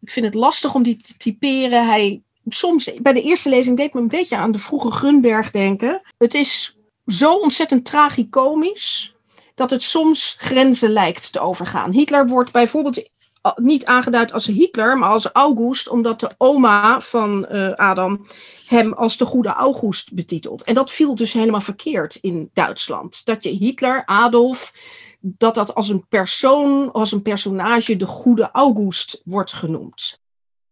ik 0.00 0.10
vind 0.10 0.26
het 0.26 0.34
lastig 0.34 0.74
om 0.74 0.82
die 0.82 0.96
te 0.96 1.16
typeren. 1.16 1.86
Hij 1.86 2.22
soms, 2.48 2.92
bij 3.02 3.12
de 3.12 3.22
eerste 3.22 3.48
lezing 3.48 3.76
deed 3.76 3.94
me 3.94 4.00
een 4.00 4.08
beetje 4.08 4.36
aan 4.36 4.52
de 4.52 4.58
vroege 4.58 4.90
Grunberg 4.90 5.50
denken. 5.50 6.02
Het 6.18 6.34
is 6.34 6.76
zo 7.06 7.34
ontzettend 7.34 7.84
tragicomisch 7.84 9.14
dat 9.54 9.70
het 9.70 9.82
soms 9.82 10.36
grenzen 10.38 10.90
lijkt 10.90 11.32
te 11.32 11.40
overgaan. 11.40 11.92
Hitler 11.92 12.26
wordt 12.26 12.52
bijvoorbeeld 12.52 13.10
niet 13.54 13.84
aangeduid 13.84 14.32
als 14.32 14.46
Hitler, 14.46 14.98
maar 14.98 15.10
als 15.10 15.32
August, 15.32 15.88
omdat 15.88 16.20
de 16.20 16.30
oma 16.38 17.00
van 17.00 17.46
uh, 17.50 17.74
Adam 17.74 18.26
hem 18.66 18.92
als 18.92 19.16
de 19.16 19.24
goede 19.24 19.48
August 19.48 20.14
betitelt. 20.14 20.62
En 20.62 20.74
dat 20.74 20.90
viel 20.90 21.14
dus 21.14 21.32
helemaal 21.32 21.60
verkeerd 21.60 22.14
in 22.14 22.50
Duitsland. 22.52 23.24
Dat 23.24 23.42
je 23.42 23.50
Hitler, 23.50 24.02
Adolf, 24.04 24.72
dat 25.20 25.54
dat 25.54 25.74
als 25.74 25.88
een 25.88 26.06
persoon, 26.08 26.92
als 26.92 27.12
een 27.12 27.22
personage 27.22 27.96
de 27.96 28.06
goede 28.06 28.50
August 28.52 29.20
wordt 29.24 29.52
genoemd. 29.52 30.21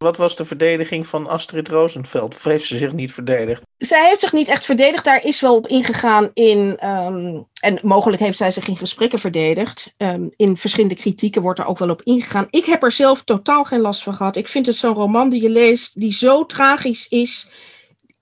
Wat 0.05 0.17
was 0.17 0.37
de 0.37 0.45
verdediging 0.45 1.07
van 1.07 1.27
Astrid 1.27 1.69
Rosenveld? 1.69 2.35
Of 2.35 2.45
heeft 2.45 2.65
ze 2.65 2.77
zich 2.77 2.93
niet 2.93 3.13
verdedigd? 3.13 3.63
Zij 3.79 4.09
heeft 4.09 4.21
zich 4.21 4.33
niet 4.33 4.49
echt 4.49 4.65
verdedigd. 4.65 5.05
Daar 5.05 5.25
is 5.25 5.41
wel 5.41 5.57
op 5.57 5.67
ingegaan 5.67 6.31
in. 6.35 6.89
Um, 6.89 7.47
en 7.61 7.79
mogelijk 7.83 8.23
heeft 8.23 8.37
zij 8.37 8.51
zich 8.51 8.69
in 8.69 8.77
gesprekken 8.77 9.19
verdedigd. 9.19 9.95
Um, 9.97 10.31
in 10.37 10.57
verschillende 10.57 10.95
kritieken 10.95 11.43
wordt 11.43 11.59
er 11.59 11.67
ook 11.67 11.79
wel 11.79 11.91
op 11.91 12.03
ingegaan. 12.03 12.47
Ik 12.51 12.65
heb 12.65 12.83
er 12.83 12.93
zelf 12.93 13.25
totaal 13.25 13.65
geen 13.65 13.81
last 13.81 14.03
van 14.03 14.15
gehad. 14.15 14.37
Ik 14.37 14.49
vind 14.49 14.67
het 14.67 14.77
zo'n 14.77 14.95
roman 14.95 15.29
die 15.29 15.43
je 15.43 15.51
leest, 15.51 16.01
die 16.01 16.13
zo 16.13 16.47
tragisch 16.47 17.09
is. 17.09 17.49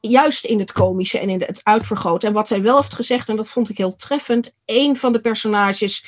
Juist 0.00 0.44
in 0.44 0.58
het 0.58 0.72
komische 0.72 1.18
en 1.18 1.28
in 1.28 1.40
het 1.40 1.60
uitvergroten. 1.62 2.28
En 2.28 2.34
wat 2.34 2.48
zij 2.48 2.62
wel 2.62 2.76
heeft 2.76 2.94
gezegd, 2.94 3.28
en 3.28 3.36
dat 3.36 3.48
vond 3.48 3.68
ik 3.68 3.78
heel 3.78 3.94
treffend. 3.94 4.52
Een 4.64 4.96
van 4.96 5.12
de 5.12 5.20
personages 5.20 6.04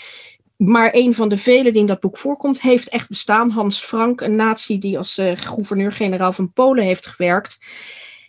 maar 0.61 0.91
een 0.93 1.15
van 1.15 1.29
de 1.29 1.37
velen 1.37 1.73
die 1.73 1.81
in 1.81 1.87
dat 1.87 2.01
boek 2.01 2.19
voorkomt, 2.19 2.61
heeft 2.61 2.89
echt 2.89 3.09
bestaan. 3.09 3.51
Hans 3.51 3.81
Frank, 3.81 4.21
een 4.21 4.37
nazi 4.37 4.79
die 4.79 4.99
als 4.99 5.19
uh, 5.19 5.33
gouverneur-generaal 5.35 6.33
van 6.33 6.53
Polen 6.53 6.85
heeft 6.85 7.07
gewerkt. 7.07 7.59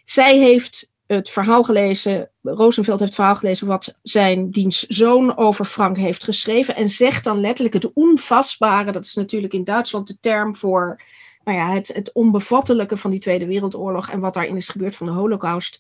Zij 0.04 0.38
heeft 0.38 0.90
het 1.06 1.30
verhaal 1.30 1.64
gelezen, 1.64 2.32
Rosenveld 2.42 3.00
heeft 3.00 3.12
het 3.12 3.20
verhaal 3.20 3.36
gelezen 3.36 3.68
wat 3.68 4.00
zijn 4.02 4.52
dienstzoon 4.52 5.38
over 5.38 5.66
Frank 5.66 5.98
heeft 5.98 6.24
geschreven. 6.24 6.76
En 6.76 6.90
zegt 6.90 7.24
dan 7.24 7.40
letterlijk 7.40 7.74
het 7.74 7.94
onvastbare, 7.94 8.92
dat 8.92 9.06
is 9.06 9.14
natuurlijk 9.14 9.54
in 9.54 9.64
Duitsland 9.64 10.08
de 10.08 10.18
term 10.20 10.56
voor 10.56 11.02
nou 11.44 11.58
ja, 11.58 11.74
het, 11.74 11.88
het 11.88 12.14
onbevattelijke 12.14 12.98
van 12.98 13.12
die 13.12 13.20
Tweede 13.20 13.46
Wereldoorlog 13.46 14.10
en 14.10 14.20
wat 14.20 14.34
daarin 14.34 14.56
is 14.56 14.70
gebeurd 14.70 14.96
van 14.96 15.08
de 15.08 15.14
Holocaust 15.14 15.80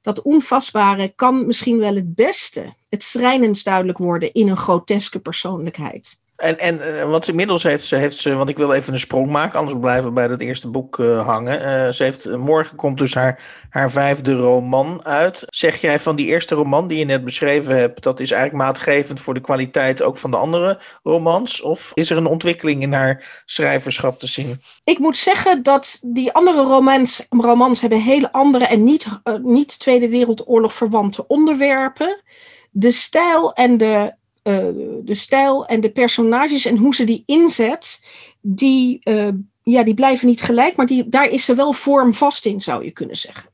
dat 0.00 0.22
onvastbare 0.22 1.12
kan 1.14 1.46
misschien 1.46 1.78
wel 1.78 1.94
het 1.94 2.14
beste, 2.14 2.74
het 2.88 3.02
schrijnendst 3.02 3.64
duidelijk 3.64 3.98
worden 3.98 4.32
in 4.32 4.48
een 4.48 4.56
groteske 4.56 5.18
persoonlijkheid. 5.18 6.18
En, 6.38 6.58
en 6.58 6.80
uh, 6.94 7.04
wat 7.04 7.28
inmiddels 7.28 7.62
heeft 7.62 7.84
ze, 7.84 7.96
heeft 7.96 8.16
ze, 8.16 8.34
want 8.34 8.50
ik 8.50 8.56
wil 8.56 8.72
even 8.72 8.92
een 8.92 9.00
sprong 9.00 9.30
maken, 9.30 9.58
anders 9.58 9.78
blijven 9.78 10.04
we 10.04 10.12
bij 10.12 10.28
dat 10.28 10.40
eerste 10.40 10.68
boek 10.68 10.98
uh, 10.98 11.26
hangen. 11.26 11.60
Uh, 11.60 11.92
ze 11.92 12.02
heeft, 12.02 12.36
morgen 12.36 12.76
komt 12.76 12.98
dus 12.98 13.14
haar, 13.14 13.40
haar 13.70 13.90
vijfde 13.90 14.34
roman 14.34 15.04
uit. 15.04 15.44
Zeg 15.46 15.80
jij 15.80 15.98
van 15.98 16.16
die 16.16 16.26
eerste 16.26 16.54
roman 16.54 16.88
die 16.88 16.98
je 16.98 17.04
net 17.04 17.24
beschreven 17.24 17.76
hebt, 17.76 18.02
dat 18.02 18.20
is 18.20 18.30
eigenlijk 18.30 18.62
maatgevend 18.62 19.20
voor 19.20 19.34
de 19.34 19.40
kwaliteit 19.40 20.02
ook 20.02 20.18
van 20.18 20.30
de 20.30 20.36
andere 20.36 20.80
romans? 21.02 21.62
Of 21.62 21.90
is 21.94 22.10
er 22.10 22.16
een 22.16 22.26
ontwikkeling 22.26 22.82
in 22.82 22.92
haar 22.92 23.42
schrijverschap 23.46 24.18
te 24.18 24.26
zien? 24.26 24.60
Ik 24.84 24.98
moet 24.98 25.16
zeggen 25.16 25.62
dat 25.62 25.98
die 26.02 26.32
andere 26.32 26.62
romans, 26.62 27.26
romans 27.28 27.80
hebben 27.80 28.00
hele 28.00 28.32
andere 28.32 28.66
en 28.66 28.84
niet, 28.84 29.06
niet 29.42 29.78
Tweede 29.78 30.08
Wereldoorlog 30.08 30.74
verwante 30.74 31.26
onderwerpen. 31.26 32.22
De 32.70 32.90
stijl 32.90 33.52
en 33.52 33.76
de 33.76 34.16
uh, 34.48 34.56
de 35.04 35.14
stijl 35.14 35.66
en 35.66 35.80
de 35.80 35.90
personages 35.90 36.64
en 36.64 36.76
hoe 36.76 36.94
ze 36.94 37.04
die 37.04 37.22
inzet, 37.26 38.00
die, 38.40 39.00
uh, 39.04 39.28
ja, 39.62 39.82
die 39.82 39.94
blijven 39.94 40.26
niet 40.26 40.42
gelijk, 40.42 40.76
maar 40.76 40.86
die, 40.86 41.08
daar 41.08 41.28
is 41.28 41.44
ze 41.44 41.54
wel 41.54 41.72
vormvast 41.72 42.46
in, 42.46 42.60
zou 42.60 42.84
je 42.84 42.90
kunnen 42.90 43.16
zeggen. 43.16 43.50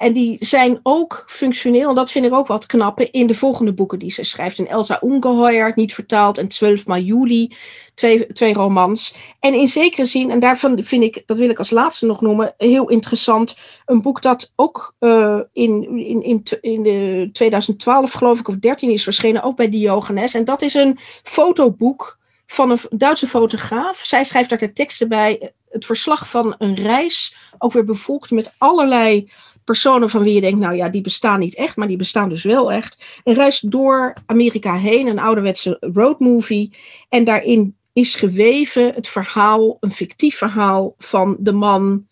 En 0.00 0.12
die 0.12 0.36
zijn 0.38 0.80
ook 0.82 1.24
functioneel, 1.26 1.88
en 1.88 1.94
dat 1.94 2.10
vind 2.10 2.24
ik 2.24 2.32
ook 2.32 2.46
wat 2.46 2.66
knappen, 2.66 3.12
in 3.12 3.26
de 3.26 3.34
volgende 3.34 3.72
boeken 3.72 3.98
die 3.98 4.10
ze 4.10 4.24
schrijft. 4.24 4.58
In 4.58 4.68
Elsa 4.68 5.02
Ungeheuer, 5.02 5.72
niet 5.74 5.94
vertaald, 5.94 6.38
en 6.38 6.48
12 6.48 6.86
maal 6.86 6.98
juli, 6.98 7.54
twee, 7.94 8.32
twee 8.32 8.52
romans. 8.52 9.14
En 9.40 9.54
in 9.54 9.68
zekere 9.68 10.04
zin, 10.04 10.30
en 10.30 10.38
daarvan 10.38 10.82
vind 10.82 11.02
ik, 11.02 11.22
dat 11.26 11.36
wil 11.38 11.48
ik 11.48 11.58
als 11.58 11.70
laatste 11.70 12.06
nog 12.06 12.20
noemen, 12.20 12.54
heel 12.56 12.88
interessant, 12.88 13.56
een 13.84 14.02
boek 14.02 14.22
dat 14.22 14.52
ook 14.56 14.96
uh, 15.00 15.40
in, 15.52 15.98
in, 15.98 16.22
in, 16.22 16.44
in 16.60 16.82
de 16.82 17.28
2012, 17.32 18.12
geloof 18.12 18.38
ik, 18.38 18.48
of 18.48 18.56
13 18.56 18.90
is 18.90 19.02
verschenen, 19.02 19.42
ook 19.42 19.56
bij 19.56 19.68
Diogenes. 19.68 20.34
En 20.34 20.44
dat 20.44 20.62
is 20.62 20.74
een 20.74 20.98
fotoboek 21.22 22.18
van 22.46 22.70
een 22.70 22.78
Duitse 22.90 23.26
fotograaf. 23.26 24.00
Zij 24.04 24.24
schrijft 24.24 24.50
daar 24.50 24.58
de 24.58 24.72
teksten 24.72 25.08
bij, 25.08 25.52
het 25.70 25.86
verslag 25.86 26.28
van 26.28 26.54
een 26.58 26.74
reis, 26.74 27.36
ook 27.58 27.72
weer 27.72 27.84
bevolkt 27.84 28.30
met 28.30 28.52
allerlei 28.58 29.28
personen 29.70 30.10
van 30.10 30.22
wie 30.22 30.34
je 30.34 30.40
denkt, 30.40 30.58
nou 30.58 30.76
ja, 30.76 30.88
die 30.88 31.00
bestaan 31.00 31.38
niet 31.38 31.54
echt, 31.54 31.76
maar 31.76 31.88
die 31.88 31.96
bestaan 31.96 32.28
dus 32.28 32.42
wel 32.42 32.72
echt. 32.72 33.20
En 33.24 33.34
reist 33.34 33.70
door 33.70 34.14
Amerika 34.26 34.76
heen, 34.76 35.06
een 35.06 35.18
ouderwetse 35.18 35.76
roadmovie. 35.80 36.70
En 37.08 37.24
daarin 37.24 37.76
is 37.92 38.14
geweven 38.14 38.94
het 38.94 39.08
verhaal, 39.08 39.76
een 39.80 39.92
fictief 39.92 40.36
verhaal 40.36 40.94
van 40.98 41.36
de 41.38 41.52
man 41.52 42.06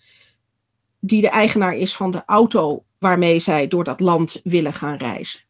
die 1.01 1.21
de 1.21 1.29
eigenaar 1.29 1.77
is 1.77 1.95
van 1.95 2.11
de 2.11 2.23
auto 2.27 2.85
waarmee 2.99 3.39
zij 3.39 3.69
door 3.69 3.85
dat 3.85 4.01
land 4.01 4.41
willen 4.45 4.73
gaan 4.73 4.97
reizen. 4.97 5.41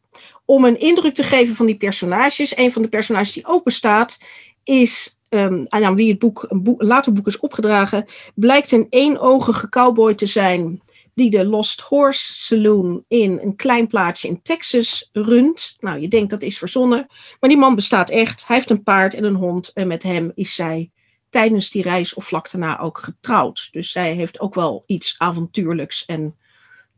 Om 0.45 0.65
een 0.65 0.79
indruk 0.79 1.13
te 1.13 1.23
geven 1.23 1.55
van 1.55 1.65
die 1.65 1.77
personages, 1.77 2.57
een 2.57 2.71
van 2.71 2.81
de 2.81 2.89
personages 2.89 3.33
die 3.33 3.45
ook 3.45 3.63
bestaat, 3.63 4.17
is 4.63 5.19
um, 5.29 5.65
aan 5.69 5.95
wie 5.95 6.09
het 6.09 6.19
boek, 6.19 6.45
een, 6.49 6.63
boek, 6.63 6.81
later 6.81 7.13
boek 7.13 7.27
is 7.27 7.39
opgedragen, 7.39 8.05
blijkt 8.35 8.71
een 8.71 8.87
eenogige 8.89 9.69
cowboy 9.69 10.13
te 10.13 10.25
zijn 10.25 10.81
die 11.19 11.29
de 11.29 11.45
Lost 11.45 11.81
Horse 11.81 12.33
Saloon 12.33 13.03
in 13.07 13.39
een 13.41 13.55
klein 13.55 13.87
plaatsje 13.87 14.27
in 14.27 14.41
Texas 14.41 15.09
runt. 15.11 15.75
Nou, 15.79 15.99
je 15.99 16.07
denkt 16.07 16.29
dat 16.29 16.41
is 16.41 16.57
verzonnen, 16.57 17.07
maar 17.39 17.49
die 17.49 17.59
man 17.59 17.75
bestaat 17.75 18.09
echt. 18.09 18.47
Hij 18.47 18.55
heeft 18.55 18.69
een 18.69 18.83
paard 18.83 19.13
en 19.13 19.23
een 19.23 19.35
hond 19.35 19.73
en 19.73 19.87
met 19.87 20.03
hem 20.03 20.31
is 20.35 20.55
zij 20.55 20.91
tijdens 21.29 21.69
die 21.69 21.81
reis 21.81 22.13
of 22.13 22.25
vlak 22.25 22.51
daarna 22.51 22.79
ook 22.79 22.97
getrouwd. 22.97 23.69
Dus 23.71 23.91
zij 23.91 24.13
heeft 24.13 24.39
ook 24.39 24.53
wel 24.53 24.83
iets 24.85 25.15
avontuurlijks 25.17 26.05
en 26.05 26.35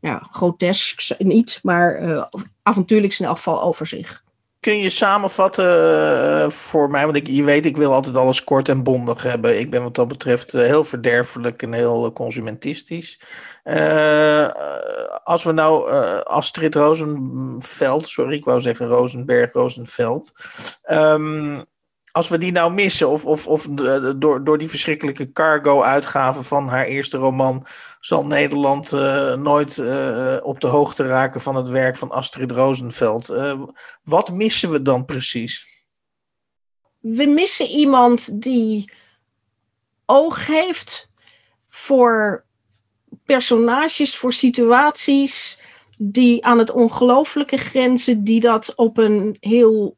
ja, 0.00 0.26
grotesks 0.30 1.14
niet, 1.18 1.58
maar 1.62 2.02
uh, 2.02 2.24
avontuurlijks 2.62 3.20
in 3.20 3.26
elk 3.26 3.36
geval 3.36 3.62
over 3.62 3.86
zich. 3.86 4.24
Kun 4.62 4.78
je 4.78 4.90
samenvatten 4.90 5.64
uh, 5.64 6.50
voor 6.50 6.90
mij, 6.90 7.04
want 7.04 7.16
ik, 7.16 7.26
je 7.26 7.44
weet, 7.44 7.66
ik 7.66 7.76
wil 7.76 7.92
altijd 7.92 8.16
alles 8.16 8.44
kort 8.44 8.68
en 8.68 8.82
bondig 8.82 9.22
hebben. 9.22 9.58
Ik 9.58 9.70
ben 9.70 9.82
wat 9.82 9.94
dat 9.94 10.08
betreft 10.08 10.54
uh, 10.54 10.62
heel 10.62 10.84
verderfelijk 10.84 11.62
en 11.62 11.72
heel 11.72 12.06
uh, 12.06 12.12
consumentistisch. 12.12 13.20
als 15.24 15.44
we 15.44 15.52
nou 15.52 15.90
Astrid 16.22 16.74
Rosenveld, 16.74 18.08
sorry, 18.08 18.34
ik 18.34 18.44
wou 18.44 18.60
zeggen 18.60 18.86
Rosenberg, 18.86 19.52
Rosenveld. 19.52 20.32
Um, 20.90 21.64
Als 22.12 22.28
we 22.28 22.38
die 22.38 22.52
nou 22.52 22.72
missen, 22.72 23.08
of, 23.08 23.26
of, 23.26 23.46
of 23.46 23.68
eh, 23.68 24.10
door, 24.16 24.44
door 24.44 24.58
die 24.58 24.68
verschrikkelijke 24.68 25.32
cargo-uitgaven 25.32 26.44
van 26.44 26.68
haar 26.68 26.84
eerste 26.84 27.16
roman, 27.16 27.66
zal 28.00 28.26
Nederland 28.26 28.92
eh, 28.92 29.34
nooit 29.34 29.78
eh, 29.78 30.36
op 30.42 30.60
de 30.60 30.66
hoogte 30.66 31.06
raken 31.06 31.40
van 31.40 31.56
het 31.56 31.68
werk 31.68 31.96
van 31.96 32.10
Astrid 32.10 32.50
Rosenveld. 32.50 33.30
Uh, 33.30 33.62
wat 34.02 34.32
missen 34.32 34.70
we 34.70 34.82
dan 34.82 35.04
precies? 35.04 35.66
We 36.98 37.26
missen 37.26 37.66
iemand 37.66 38.42
die 38.42 38.92
oog 40.06 40.46
heeft 40.46 41.08
voor 41.68 42.44
personages, 43.24 44.16
voor 44.16 44.32
situaties 44.32 45.60
die 45.96 46.44
aan 46.44 46.58
het 46.58 46.70
ongelooflijke 46.70 47.56
grenzen, 47.56 48.24
die 48.24 48.40
dat 48.40 48.74
op 48.74 48.98
een 48.98 49.36
heel 49.40 49.96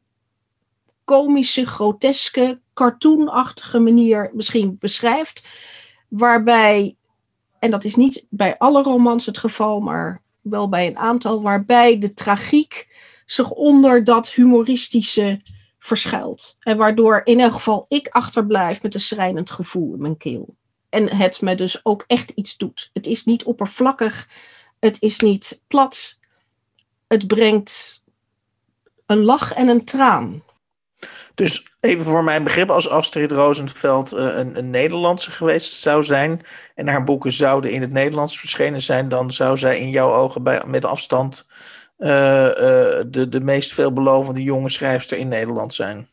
komische, 1.05 1.65
groteske, 1.65 2.59
cartoonachtige 2.73 3.79
manier 3.79 4.31
misschien 4.33 4.77
beschrijft. 4.79 5.47
Waarbij, 6.07 6.95
en 7.59 7.71
dat 7.71 7.83
is 7.83 7.95
niet 7.95 8.25
bij 8.29 8.57
alle 8.57 8.83
romans 8.83 9.25
het 9.25 9.37
geval, 9.37 9.79
maar 9.79 10.21
wel 10.41 10.69
bij 10.69 10.87
een 10.87 10.97
aantal, 10.97 11.41
waarbij 11.41 11.99
de 11.99 12.13
tragiek 12.13 12.87
zich 13.25 13.51
onder 13.51 14.03
dat 14.03 14.29
humoristische 14.29 15.41
verschuilt. 15.79 16.55
En 16.59 16.77
waardoor 16.77 17.21
in 17.23 17.39
elk 17.39 17.53
geval 17.53 17.85
ik 17.87 18.07
achterblijf 18.07 18.81
met 18.81 18.93
een 18.93 18.99
schrijnend 18.99 19.51
gevoel 19.51 19.93
in 19.93 20.01
mijn 20.01 20.17
keel. 20.17 20.55
En 20.89 21.15
het 21.15 21.41
me 21.41 21.55
dus 21.55 21.85
ook 21.85 22.03
echt 22.07 22.29
iets 22.29 22.57
doet. 22.57 22.89
Het 22.93 23.07
is 23.07 23.25
niet 23.25 23.43
oppervlakkig, 23.43 24.29
het 24.79 25.01
is 25.01 25.19
niet 25.19 25.61
plat. 25.67 26.19
Het 27.07 27.27
brengt 27.27 28.01
een 29.05 29.23
lach 29.23 29.53
en 29.53 29.67
een 29.67 29.85
traan. 29.85 30.43
Dus 31.35 31.67
even 31.79 32.05
voor 32.05 32.23
mijn 32.23 32.43
begrip, 32.43 32.69
als 32.69 32.89
Astrid 32.89 33.31
Rosenveld 33.31 34.13
uh, 34.13 34.19
een, 34.19 34.57
een, 34.57 34.69
Nederlandse 34.69 35.31
geweest 35.31 35.73
zou 35.73 36.03
zijn 36.03 36.41
en 36.75 36.87
haar 36.87 37.03
boeken 37.03 37.31
zouden 37.31 37.71
in 37.71 37.81
het 37.81 37.91
Nederlands 37.91 38.39
verschenen 38.39 38.81
zijn, 38.81 39.09
dan 39.09 39.31
zou 39.31 39.57
zij 39.57 39.79
in 39.79 39.89
jouw 39.89 40.13
ogen 40.13 40.43
bij, 40.43 40.61
met 40.65 40.85
afstand 40.85 41.47
uh, 41.97 42.09
uh, 42.09 42.51
de, 43.07 43.25
de 43.29 43.39
meest 43.39 43.73
veelbelovende 43.73 44.43
jonge 44.43 44.69
schrijfster 44.69 45.17
in 45.17 45.27
Nederland 45.27 45.73
zijn. 45.73 46.07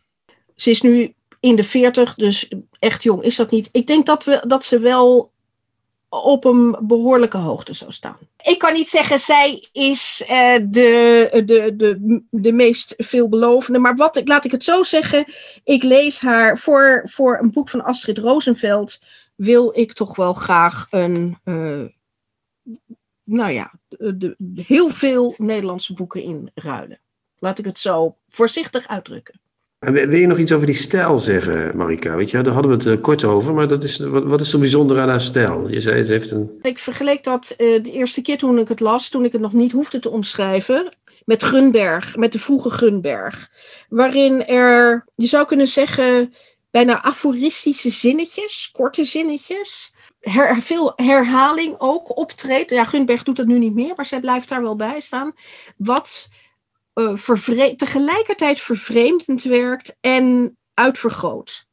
Ze 0.55 0.71
is 0.71 0.83
nu 0.83 1.15
in 1.41 1.57
de 1.57 1.65
veertig, 1.65 2.15
dus 2.15 2.49
echt 2.79 3.03
jong 3.03 3.23
is 3.23 3.37
dat 3.37 3.51
niet. 3.51 3.69
Ik 3.73 3.87
denk 3.87 4.07
dat, 4.07 4.25
we, 4.25 4.45
dat 4.47 4.65
ze 4.65 4.79
wel 4.79 5.32
op 6.21 6.45
een 6.45 6.77
behoorlijke 6.81 7.37
hoogte 7.37 7.75
zou 7.75 7.93
staan. 7.93 8.19
Ik 8.43 8.59
kan 8.59 8.73
niet 8.73 8.89
zeggen, 8.89 9.19
zij 9.19 9.69
is 9.73 10.23
uh, 10.31 10.55
de, 10.63 11.43
de, 11.47 11.77
de, 11.77 12.23
de 12.31 12.53
meest 12.53 12.95
veelbelovende. 12.97 13.79
Maar 13.79 13.97
wat, 13.97 14.21
laat 14.25 14.45
ik 14.45 14.51
het 14.51 14.65
zo 14.65 14.83
zeggen. 14.83 15.25
Ik 15.65 15.83
lees 15.83 16.21
haar 16.21 16.59
voor, 16.59 17.03
voor 17.05 17.39
een 17.39 17.51
boek 17.51 17.69
van 17.69 17.85
Astrid 17.85 18.19
Rosenveld. 18.19 18.99
Wil 19.35 19.79
ik 19.79 19.93
toch 19.93 20.17
wel 20.17 20.33
graag 20.33 20.87
een. 20.91 21.39
Uh, 21.45 21.85
nou 23.25 23.53
ja, 23.53 23.73
de, 23.89 24.37
heel 24.55 24.89
veel 24.89 25.35
Nederlandse 25.37 25.95
boeken 25.95 26.23
inruilen. 26.23 27.01
Laat 27.39 27.59
ik 27.59 27.65
het 27.65 27.79
zo 27.79 28.17
voorzichtig 28.29 28.89
uitdrukken. 28.89 29.41
Wil 29.91 30.15
je 30.15 30.27
nog 30.27 30.39
iets 30.39 30.53
over 30.53 30.67
die 30.67 30.75
stijl 30.75 31.19
zeggen, 31.19 31.77
Marika? 31.77 32.17
Weet 32.17 32.31
je, 32.31 32.43
daar 32.43 32.53
hadden 32.53 32.71
we 32.71 32.77
het 32.77 32.99
uh, 32.99 33.03
kort 33.03 33.25
over, 33.25 33.55
maar 33.55 33.69
dat 33.69 33.85
is, 33.85 33.99
wat, 33.99 34.41
is 34.41 34.53
er 34.53 34.59
bijzonder 34.59 35.01
aan 35.01 35.09
haar 35.09 35.21
stijl? 35.21 35.71
Je 35.71 35.81
zei, 35.81 36.03
ze 36.03 36.13
heeft 36.13 36.31
een... 36.31 36.59
Ik 36.61 36.79
vergeleek 36.79 37.25
dat 37.25 37.55
uh, 37.59 37.83
de 37.83 37.93
eerste 37.93 38.23
keer 38.23 38.39
toen 38.39 38.59
ik 38.59 38.69
het 38.69 38.81
las, 38.81 39.09
toen 39.09 39.25
ik 39.25 39.33
het 39.33 39.41
nog 39.41 39.53
niet 39.53 39.73
hoefde 39.73 39.99
te 39.99 40.11
omschrijven, 40.11 40.97
met 41.25 41.43
Gunberg, 41.43 42.17
met 42.17 42.33
de 42.33 42.39
vroege 42.39 42.71
Gunberg. 42.71 43.51
Waarin 43.89 44.47
er, 44.47 45.07
je 45.15 45.27
zou 45.27 45.47
kunnen 45.47 45.69
zeggen, 45.69 46.35
bijna 46.71 47.03
aforistische 47.03 47.91
zinnetjes, 47.91 48.71
korte 48.73 49.05
zinnetjes. 49.05 49.95
Her, 50.21 50.63
veel 50.63 50.93
herhaling 50.97 51.75
ook 51.79 52.17
optreedt. 52.17 52.71
Ja, 52.71 52.85
Gunberg 52.85 53.23
doet 53.23 53.37
dat 53.37 53.47
nu 53.47 53.59
niet 53.59 53.75
meer, 53.75 53.93
maar 53.97 54.07
zij 54.07 54.21
blijft 54.21 54.49
daar 54.49 54.63
wel 54.63 54.77
bij 54.77 55.01
staan. 55.01 55.33
Wat 55.77 56.29
uh, 56.95 57.11
vervre 57.15 57.75
tegelijkertijd 57.75 58.61
vervreemdend 58.61 59.43
werkt 59.43 59.97
en 60.01 60.57
uitvergroot. 60.75 61.67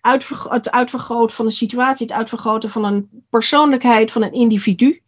Uitvergro 0.00 0.50
het 0.50 0.70
uitvergroten 0.70 1.36
van 1.36 1.44
een 1.44 1.52
situatie, 1.52 2.06
het 2.06 2.16
uitvergroten 2.16 2.70
van 2.70 2.84
een 2.84 3.08
persoonlijkheid, 3.30 4.12
van 4.12 4.22
een 4.22 4.32
individu. 4.32 5.02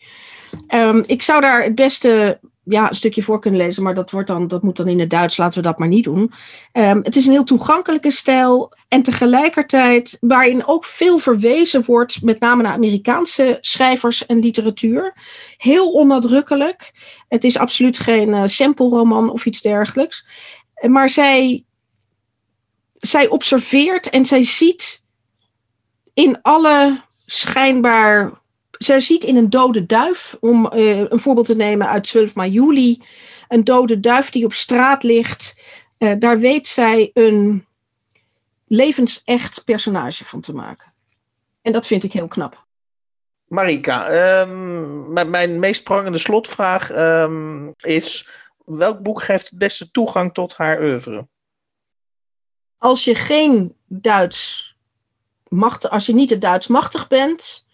Um, 0.74 1.04
ik 1.06 1.22
zou 1.22 1.40
daar 1.40 1.62
het 1.64 1.74
beste 1.74 2.40
ja, 2.68 2.88
een 2.88 2.94
stukje 2.94 3.22
voor 3.22 3.40
kunnen 3.40 3.60
lezen, 3.60 3.82
maar 3.82 3.94
dat, 3.94 4.10
wordt 4.10 4.28
dan, 4.28 4.48
dat 4.48 4.62
moet 4.62 4.76
dan 4.76 4.88
in 4.88 5.00
het 5.00 5.10
Duits, 5.10 5.36
laten 5.36 5.58
we 5.58 5.68
dat 5.68 5.78
maar 5.78 5.88
niet 5.88 6.04
doen. 6.04 6.32
Um, 6.72 7.00
het 7.02 7.16
is 7.16 7.26
een 7.26 7.32
heel 7.32 7.44
toegankelijke 7.44 8.10
stijl 8.10 8.72
en 8.88 9.02
tegelijkertijd 9.02 10.16
waarin 10.20 10.66
ook 10.66 10.84
veel 10.84 11.18
verwezen 11.18 11.84
wordt, 11.84 12.22
met 12.22 12.40
name 12.40 12.62
naar 12.62 12.72
Amerikaanse 12.72 13.58
schrijvers 13.60 14.26
en 14.26 14.38
literatuur. 14.38 15.14
Heel 15.56 15.92
onnadrukkelijk. 15.92 16.92
Het 17.28 17.44
is 17.44 17.58
absoluut 17.58 17.98
geen 17.98 18.28
uh, 18.28 18.42
sample-roman 18.44 19.30
of 19.30 19.46
iets 19.46 19.60
dergelijks. 19.60 20.26
Maar 20.88 21.08
zij, 21.08 21.64
zij 22.92 23.28
observeert 23.28 24.10
en 24.10 24.24
zij 24.24 24.42
ziet 24.42 25.04
in 26.14 26.38
alle 26.42 27.02
schijnbaar 27.26 28.40
zij 28.78 29.00
ziet 29.00 29.24
in 29.24 29.36
een 29.36 29.50
dode 29.50 29.86
duif, 29.86 30.36
om 30.40 30.72
uh, 30.72 30.98
een 30.98 31.20
voorbeeld 31.20 31.46
te 31.46 31.54
nemen 31.54 31.88
uit 31.88 32.04
12 32.04 32.32
juli, 32.46 33.02
een 33.48 33.64
dode 33.64 34.00
duif 34.00 34.30
die 34.30 34.44
op 34.44 34.52
straat 34.52 35.02
ligt. 35.02 35.60
Uh, 35.98 36.12
daar 36.18 36.38
weet 36.38 36.68
zij 36.68 37.10
een 37.14 37.66
levensecht 38.66 39.64
personage 39.64 40.24
van 40.24 40.40
te 40.40 40.54
maken. 40.54 40.92
En 41.62 41.72
dat 41.72 41.86
vind 41.86 42.02
ik 42.02 42.12
heel 42.12 42.28
knap. 42.28 42.64
Marika, 43.46 44.10
um, 44.40 45.12
mijn 45.12 45.58
meest 45.58 45.84
prangende 45.84 46.18
slotvraag 46.18 46.92
um, 46.92 47.74
is: 47.76 48.28
welk 48.64 49.02
boek 49.02 49.22
geeft 49.22 49.50
het 49.50 49.58
beste 49.58 49.90
toegang 49.90 50.34
tot 50.34 50.56
haar 50.56 50.80
oeuvre? 50.80 51.28
Als 52.78 53.04
je 53.04 53.14
geen 53.14 53.76
Duits 53.86 54.74
machtig, 55.48 55.90
als 55.90 56.06
je 56.06 56.14
niet 56.14 56.30
het 56.30 56.40
Duits 56.40 56.66
machtig 56.66 57.08
bent, 57.08 57.65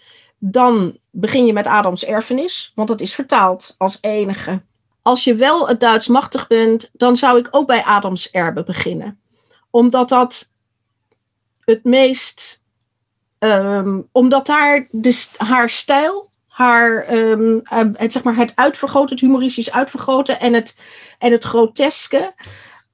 dan 0.44 0.98
begin 1.10 1.46
je 1.46 1.52
met 1.52 1.66
Adams 1.66 2.04
erfenis, 2.04 2.72
want 2.74 2.88
dat 2.88 3.00
is 3.00 3.14
vertaald 3.14 3.74
als 3.78 3.98
enige. 4.00 4.62
Als 5.02 5.24
je 5.24 5.34
wel 5.34 5.68
het 5.68 5.80
Duits 5.80 6.08
machtig 6.08 6.46
bent, 6.46 6.90
dan 6.92 7.16
zou 7.16 7.38
ik 7.38 7.48
ook 7.50 7.66
bij 7.66 7.84
Adams 7.84 8.30
erbe 8.30 8.62
beginnen. 8.64 9.20
Omdat 9.70 10.08
dat 10.08 10.52
het 11.60 11.84
meest. 11.84 12.64
Um, 13.38 14.08
omdat 14.12 14.46
daar 14.46 14.88
de, 14.90 15.28
haar 15.36 15.70
stijl, 15.70 16.30
haar, 16.48 17.14
um, 17.14 17.60
het, 17.64 18.12
zeg 18.12 18.22
maar 18.22 18.36
het 18.36 18.52
uitvergroten, 18.54 19.10
het 19.10 19.24
humoristisch 19.24 19.72
uitvergroten 19.72 20.40
en 20.40 20.52
het, 20.52 20.76
en 21.18 21.32
het 21.32 21.44
groteske, 21.44 22.34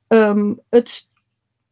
um, 0.09 0.61
het 0.71 1.08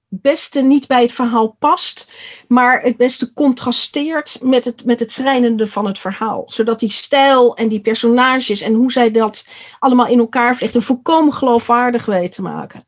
beste 0.08 0.60
niet 0.62 0.86
bij 0.86 1.02
het 1.02 1.12
verhaal 1.12 1.56
past, 1.58 2.12
maar 2.48 2.82
het 2.82 2.96
beste 2.96 3.32
contrasteert 3.32 4.38
met 4.42 4.64
het, 4.64 4.84
met 4.84 5.00
het 5.00 5.12
schrijnende 5.12 5.68
van 5.68 5.86
het 5.86 5.98
verhaal. 5.98 6.44
Zodat 6.46 6.80
die 6.80 6.90
stijl 6.90 7.56
en 7.56 7.68
die 7.68 7.80
personages 7.80 8.60
en 8.60 8.74
hoe 8.74 8.92
zij 8.92 9.10
dat 9.10 9.46
allemaal 9.78 10.06
in 10.06 10.18
elkaar 10.18 10.56
vlechten, 10.56 10.82
volkomen 10.82 11.32
geloofwaardig 11.32 12.06
weten 12.06 12.30
te 12.30 12.42
maken. 12.42 12.84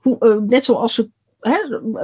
Hoe, 0.00 0.16
uh, 0.20 0.36
net 0.48 0.64
zoals 0.64 0.94
ze. 0.94 1.10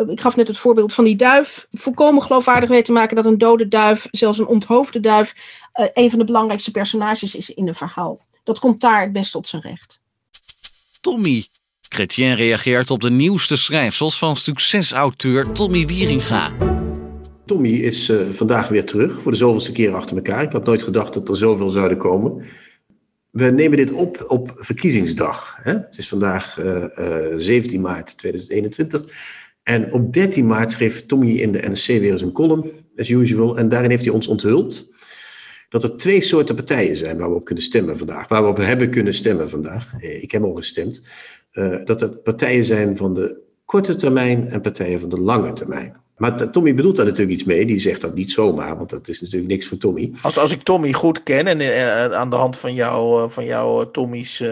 Ik 0.06 0.20
gaf 0.20 0.36
net 0.36 0.48
het 0.48 0.58
voorbeeld 0.58 0.92
van 0.92 1.04
die 1.04 1.16
duif. 1.16 1.66
Volkomen 1.72 2.22
geloofwaardig 2.22 2.68
weten 2.68 2.84
te 2.84 2.92
maken 2.92 3.16
dat 3.16 3.24
een 3.24 3.38
dode 3.38 3.68
duif, 3.68 4.08
zelfs 4.10 4.38
een 4.38 4.46
onthoofde 4.46 5.00
duif, 5.00 5.34
uh, 5.74 5.86
een 5.92 6.10
van 6.10 6.18
de 6.18 6.24
belangrijkste 6.24 6.70
personages 6.70 7.34
is 7.34 7.50
in 7.50 7.68
een 7.68 7.74
verhaal. 7.74 8.24
Dat 8.42 8.58
komt 8.58 8.80
daar 8.80 9.02
het 9.02 9.12
best 9.12 9.32
tot 9.32 9.48
zijn 9.48 9.62
recht. 9.62 10.02
Tommy, 11.00 11.46
Chrétien 11.88 12.34
reageert 12.34 12.90
op 12.90 13.00
de 13.00 13.10
nieuwste 13.10 13.56
schrijfsels 13.56 14.18
van 14.18 14.36
succesauteur 14.36 15.52
Tommy 15.52 15.86
Wieringa. 15.86 16.52
Tommy 17.46 17.68
is 17.68 18.10
uh, 18.10 18.30
vandaag 18.30 18.68
weer 18.68 18.84
terug, 18.84 19.22
voor 19.22 19.32
de 19.32 19.38
zoveelste 19.38 19.72
keer 19.72 19.94
achter 19.94 20.16
elkaar. 20.16 20.42
Ik 20.42 20.52
had 20.52 20.64
nooit 20.64 20.82
gedacht 20.82 21.14
dat 21.14 21.28
er 21.28 21.36
zoveel 21.36 21.68
zouden 21.68 21.98
komen. 21.98 22.44
We 23.30 23.44
nemen 23.44 23.76
dit 23.76 23.92
op 23.92 24.24
op 24.28 24.52
verkiezingsdag. 24.56 25.58
Hè? 25.62 25.72
Het 25.72 25.98
is 25.98 26.08
vandaag 26.08 26.58
uh, 26.58 26.84
uh, 26.98 27.34
17 27.36 27.80
maart 27.80 28.18
2021. 28.18 29.04
En 29.62 29.92
op 29.92 30.12
13 30.12 30.46
maart 30.46 30.70
schreef 30.70 31.06
Tommy 31.06 31.30
in 31.30 31.52
de 31.52 31.68
NSC 31.70 31.86
weer 31.86 32.12
eens 32.12 32.22
een 32.22 32.32
column, 32.32 32.70
as 32.96 33.08
usual. 33.08 33.58
En 33.58 33.68
daarin 33.68 33.90
heeft 33.90 34.04
hij 34.04 34.14
ons 34.14 34.26
onthuld 34.26 34.94
dat 35.68 35.82
er 35.82 35.96
twee 35.96 36.20
soorten 36.20 36.54
partijen 36.54 36.96
zijn 36.96 37.18
waar 37.18 37.28
we 37.28 37.34
op 37.34 37.44
kunnen 37.44 37.64
stemmen 37.64 37.98
vandaag. 37.98 38.28
Waar 38.28 38.42
we 38.42 38.48
op 38.48 38.56
hebben 38.56 38.90
kunnen 38.90 39.14
stemmen 39.14 39.50
vandaag. 39.50 39.92
Eh, 40.00 40.22
ik 40.22 40.30
heb 40.30 40.42
al 40.42 40.54
gestemd. 40.54 41.02
Uh, 41.58 41.84
dat 41.84 42.02
er 42.02 42.16
partijen 42.16 42.64
zijn 42.64 42.96
van 42.96 43.14
de 43.14 43.38
korte 43.64 43.94
termijn 43.94 44.48
en 44.48 44.60
partijen 44.60 45.00
van 45.00 45.08
de 45.08 45.20
lange 45.20 45.52
termijn. 45.52 45.96
Maar 46.16 46.50
Tommy 46.50 46.74
bedoelt 46.74 46.96
daar 46.96 47.04
natuurlijk 47.04 47.32
iets 47.32 47.44
mee. 47.44 47.66
Die 47.66 47.78
zegt 47.78 48.00
dat 48.00 48.14
niet 48.14 48.30
zomaar, 48.30 48.76
want 48.76 48.90
dat 48.90 49.08
is 49.08 49.20
natuurlijk 49.20 49.50
niks 49.52 49.66
voor 49.66 49.78
Tommy. 49.78 50.12
Als, 50.22 50.38
als 50.38 50.52
ik 50.52 50.62
Tommy 50.62 50.92
goed 50.92 51.22
ken 51.22 51.46
en 51.46 51.60
uh, 51.60 52.12
aan 52.12 52.30
de 52.30 52.36
hand 52.36 52.58
van, 52.58 52.74
jou, 52.74 53.22
uh, 53.22 53.28
van 53.28 53.44
jouw 53.44 53.90
Tommy's 53.90 54.42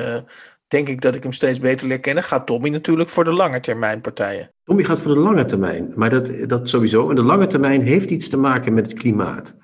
denk 0.69 0.89
ik 0.89 1.01
dat 1.01 1.15
ik 1.15 1.23
hem 1.23 1.33
steeds 1.33 1.61
beter 1.61 1.87
leer 1.89 2.01
kennen, 2.01 2.25
gaat 2.25 2.47
Tommy 2.47 2.69
natuurlijk 2.69 3.09
voor 3.09 3.25
de 3.25 3.33
lange 3.33 3.61
termijn 3.61 4.01
partijen. 4.01 4.51
Tommy 4.65 4.85
gaat 4.85 5.01
voor 5.01 5.15
de 5.15 5.21
lange 5.21 5.45
termijn, 5.45 5.93
maar 5.95 6.11
dat, 6.11 6.31
dat 6.47 6.69
sowieso. 6.69 7.11
En 7.11 7.17
de 7.17 7.23
lange 7.23 7.47
termijn 7.47 7.83
heeft 7.83 8.11
iets 8.11 8.29
te 8.29 8.37
maken 8.37 8.75
met 8.75 8.87
het 8.87 8.99
klimaat. 8.99 9.57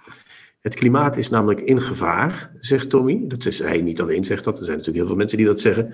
Het 0.61 0.75
klimaat 0.75 1.17
is 1.17 1.29
namelijk 1.29 1.61
in 1.61 1.81
gevaar, 1.81 2.51
zegt 2.61 2.91
Tommy. 2.91 3.25
Dat 3.29 3.47
is 3.47 3.59
hij 3.59 3.81
niet 3.81 4.01
alleen 4.01 4.25
zegt 4.25 4.45
dat, 4.45 4.59
er 4.59 4.65
zijn 4.65 4.77
natuurlijk 4.77 5.05
heel 5.05 5.07
veel 5.07 5.21
mensen 5.21 5.39
die 5.39 5.47
dat 5.47 5.61
zeggen. 5.61 5.93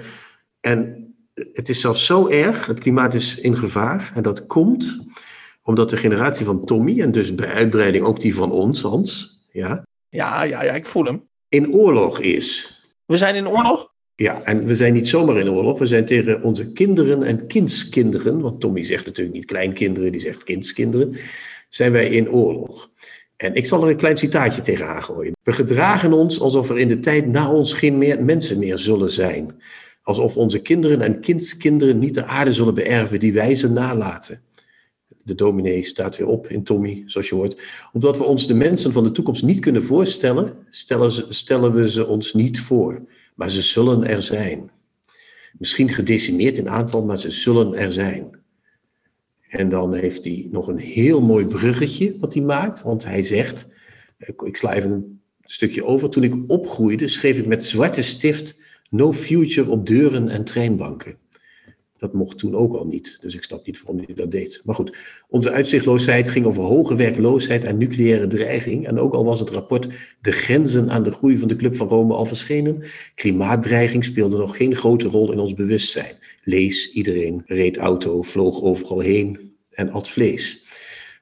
En 0.60 1.05
het 1.52 1.68
is 1.68 1.80
zelfs 1.80 2.06
zo 2.06 2.28
erg, 2.28 2.66
het 2.66 2.78
klimaat 2.78 3.14
is 3.14 3.38
in 3.38 3.56
gevaar. 3.56 4.12
En 4.14 4.22
dat 4.22 4.46
komt 4.46 4.98
omdat 5.62 5.90
de 5.90 5.96
generatie 5.96 6.46
van 6.46 6.64
Tommy, 6.64 7.00
en 7.00 7.12
dus 7.12 7.34
bij 7.34 7.48
uitbreiding 7.48 8.04
ook 8.04 8.20
die 8.20 8.34
van 8.34 8.52
ons, 8.52 8.82
Hans, 8.82 9.38
ja, 9.50 9.82
Ja, 10.08 10.42
ja, 10.42 10.62
ja, 10.62 10.72
ik 10.72 10.86
voel 10.86 11.04
hem. 11.04 11.22
in 11.48 11.72
oorlog 11.72 12.20
is. 12.20 12.74
We 13.04 13.16
zijn 13.16 13.34
in 13.34 13.48
oorlog. 13.48 13.94
Ja, 14.14 14.42
en 14.42 14.64
we 14.66 14.74
zijn 14.74 14.92
niet 14.92 15.08
zomaar 15.08 15.36
in 15.36 15.50
oorlog. 15.50 15.78
We 15.78 15.86
zijn 15.86 16.04
tegen 16.04 16.42
onze 16.42 16.72
kinderen 16.72 17.22
en 17.22 17.46
kindskinderen, 17.46 18.40
want 18.40 18.60
Tommy 18.60 18.84
zegt 18.84 19.06
natuurlijk 19.06 19.36
niet 19.36 19.44
kleinkinderen, 19.44 20.12
die 20.12 20.20
zegt 20.20 20.44
kindskinderen, 20.44 21.16
zijn 21.68 21.92
wij 21.92 22.08
in 22.08 22.30
oorlog. 22.30 22.90
En 23.36 23.54
ik 23.54 23.66
zal 23.66 23.82
er 23.82 23.88
een 23.90 23.96
klein 23.96 24.16
citaatje 24.16 24.60
tegen 24.60 24.88
aangooien. 24.88 25.32
We 25.42 25.52
gedragen 25.52 26.12
ons 26.12 26.40
alsof 26.40 26.70
er 26.70 26.78
in 26.78 26.88
de 26.88 26.98
tijd 26.98 27.26
na 27.26 27.50
ons 27.50 27.72
geen 27.72 27.98
meer 27.98 28.24
mensen 28.24 28.58
meer 28.58 28.78
zullen 28.78 29.10
zijn. 29.10 29.60
Alsof 30.06 30.36
onze 30.36 30.58
kinderen 30.58 31.00
en 31.00 31.20
kindskinderen 31.20 31.98
niet 31.98 32.14
de 32.14 32.24
aarde 32.24 32.52
zullen 32.52 32.74
beërven 32.74 33.20
die 33.20 33.32
wij 33.32 33.54
ze 33.54 33.70
nalaten. 33.70 34.40
De 35.22 35.34
dominee 35.34 35.84
staat 35.84 36.16
weer 36.16 36.26
op 36.26 36.46
in 36.46 36.64
Tommy, 36.64 37.02
zoals 37.06 37.28
je 37.28 37.34
hoort. 37.34 37.60
Omdat 37.92 38.18
we 38.18 38.24
ons 38.24 38.46
de 38.46 38.54
mensen 38.54 38.92
van 38.92 39.04
de 39.04 39.10
toekomst 39.10 39.42
niet 39.42 39.58
kunnen 39.58 39.82
voorstellen, 39.82 40.56
stellen, 40.70 41.34
stellen 41.34 41.74
we 41.74 41.90
ze 41.90 42.06
ons 42.06 42.34
niet 42.34 42.60
voor. 42.60 43.02
Maar 43.34 43.50
ze 43.50 43.62
zullen 43.62 44.06
er 44.06 44.22
zijn. 44.22 44.70
Misschien 45.58 45.88
gedecimeerd 45.88 46.56
in 46.56 46.68
aantal, 46.68 47.04
maar 47.04 47.18
ze 47.18 47.30
zullen 47.30 47.74
er 47.74 47.92
zijn. 47.92 48.38
En 49.48 49.68
dan 49.68 49.94
heeft 49.94 50.24
hij 50.24 50.48
nog 50.50 50.68
een 50.68 50.78
heel 50.78 51.20
mooi 51.20 51.46
bruggetje 51.46 52.16
wat 52.18 52.34
hij 52.34 52.42
maakt. 52.42 52.82
Want 52.82 53.04
hij 53.04 53.22
zegt, 53.22 53.68
ik, 54.18 54.42
ik 54.42 54.56
sla 54.56 54.74
even 54.74 54.90
een 54.90 55.20
stukje 55.40 55.84
over. 55.84 56.10
Toen 56.10 56.24
ik 56.24 56.34
opgroeide, 56.46 57.08
schreef 57.08 57.38
ik 57.38 57.46
met 57.46 57.64
zwarte 57.64 58.02
stift 58.02 58.56
No 58.90 59.12
Future 59.12 59.70
op 59.70 59.86
deuren 59.86 60.28
en 60.28 60.44
treinbanken. 60.44 61.18
Dat 61.96 62.12
mocht 62.12 62.38
toen 62.38 62.54
ook 62.54 62.74
al 62.76 62.86
niet, 62.86 63.18
dus 63.20 63.34
ik 63.34 63.42
snap 63.42 63.66
niet 63.66 63.82
waarom 63.82 64.04
hij 64.04 64.14
dat 64.14 64.30
deed. 64.30 64.62
Maar 64.64 64.74
goed, 64.74 64.96
onze 65.28 65.50
uitzichtloosheid 65.50 66.28
ging 66.28 66.46
over 66.46 66.62
hoge 66.62 66.96
werkloosheid 66.96 67.64
en 67.64 67.78
nucleaire 67.78 68.26
dreiging. 68.26 68.86
En 68.86 68.98
ook 68.98 69.14
al 69.14 69.24
was 69.24 69.40
het 69.40 69.50
rapport 69.50 69.88
De 70.20 70.32
grenzen 70.32 70.90
aan 70.90 71.02
de 71.02 71.10
groei 71.10 71.38
van 71.38 71.48
de 71.48 71.56
Club 71.56 71.76
van 71.76 71.88
Rome 71.88 72.14
al 72.14 72.26
verschenen, 72.26 72.82
klimaatdreiging 73.14 74.04
speelde 74.04 74.36
nog 74.36 74.56
geen 74.56 74.76
grote 74.76 75.08
rol 75.08 75.32
in 75.32 75.38
ons 75.38 75.54
bewustzijn. 75.54 76.14
Lees, 76.42 76.92
iedereen 76.92 77.42
reed 77.46 77.76
auto, 77.76 78.22
vloog 78.22 78.62
overal 78.62 79.00
heen 79.00 79.54
en 79.70 79.90
at 79.90 80.08
vlees. 80.08 80.64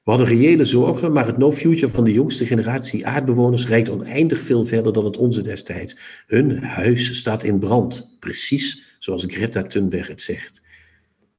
We 0.05 0.11
hadden 0.11 0.29
reële 0.29 0.65
zorgen, 0.65 1.11
maar 1.11 1.25
het 1.25 1.37
no-future 1.37 1.89
van 1.89 2.03
de 2.03 2.13
jongste 2.13 2.45
generatie 2.45 3.07
aardbewoners 3.07 3.67
reikt 3.67 3.89
oneindig 3.89 4.39
veel 4.39 4.65
verder 4.65 4.93
dan 4.93 5.05
het 5.05 5.17
onze 5.17 5.41
destijds. 5.41 6.23
Hun 6.27 6.57
huis 6.63 7.17
staat 7.17 7.43
in 7.43 7.59
brand, 7.59 8.15
precies 8.19 8.95
zoals 8.99 9.25
Greta 9.27 9.63
Thunberg 9.63 10.07
het 10.07 10.21
zegt. 10.21 10.61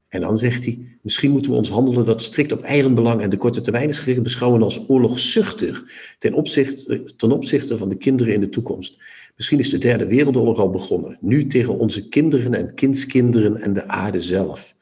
En 0.09 0.21
dan 0.21 0.39
zegt 0.39 0.65
hij, 0.65 0.99
misschien 1.03 1.31
moeten 1.31 1.51
we 1.51 1.57
ons 1.57 1.69
handelen 1.69 2.05
dat 2.05 2.23
strikt 2.23 2.53
op 2.53 2.63
eigen 2.63 2.95
belang 2.95 3.21
en 3.21 3.31
de 3.31 3.37
korte 3.37 3.61
termijn 3.61 3.89
is 3.89 4.05
beschouwen 4.23 4.63
als 4.63 4.89
oorlogszuchtig 4.89 5.85
ten 6.19 6.33
opzichte, 6.33 7.05
ten 7.17 7.33
opzichte 7.33 7.79
van 7.79 7.89
de 7.89 7.97
kinderen 7.97 8.35
in 8.35 8.41
de 8.41 8.49
toekomst. 8.49 8.99
Misschien 9.37 9.59
is 9.59 9.71
de 9.71 9.79
derde 9.79 10.07
wereldoorlog 10.07 10.59
al 10.59 10.71
begonnen, 10.71 11.19
nu 11.21 11.47
tegen 11.47 11.79
onze 11.79 12.09
kinderen 12.09 12.55
en 12.55 12.75
kindskinderen 12.75 13.57
en 13.57 13.73
de 13.73 13.89
aarde 13.89 14.21
zelf. 14.21 14.75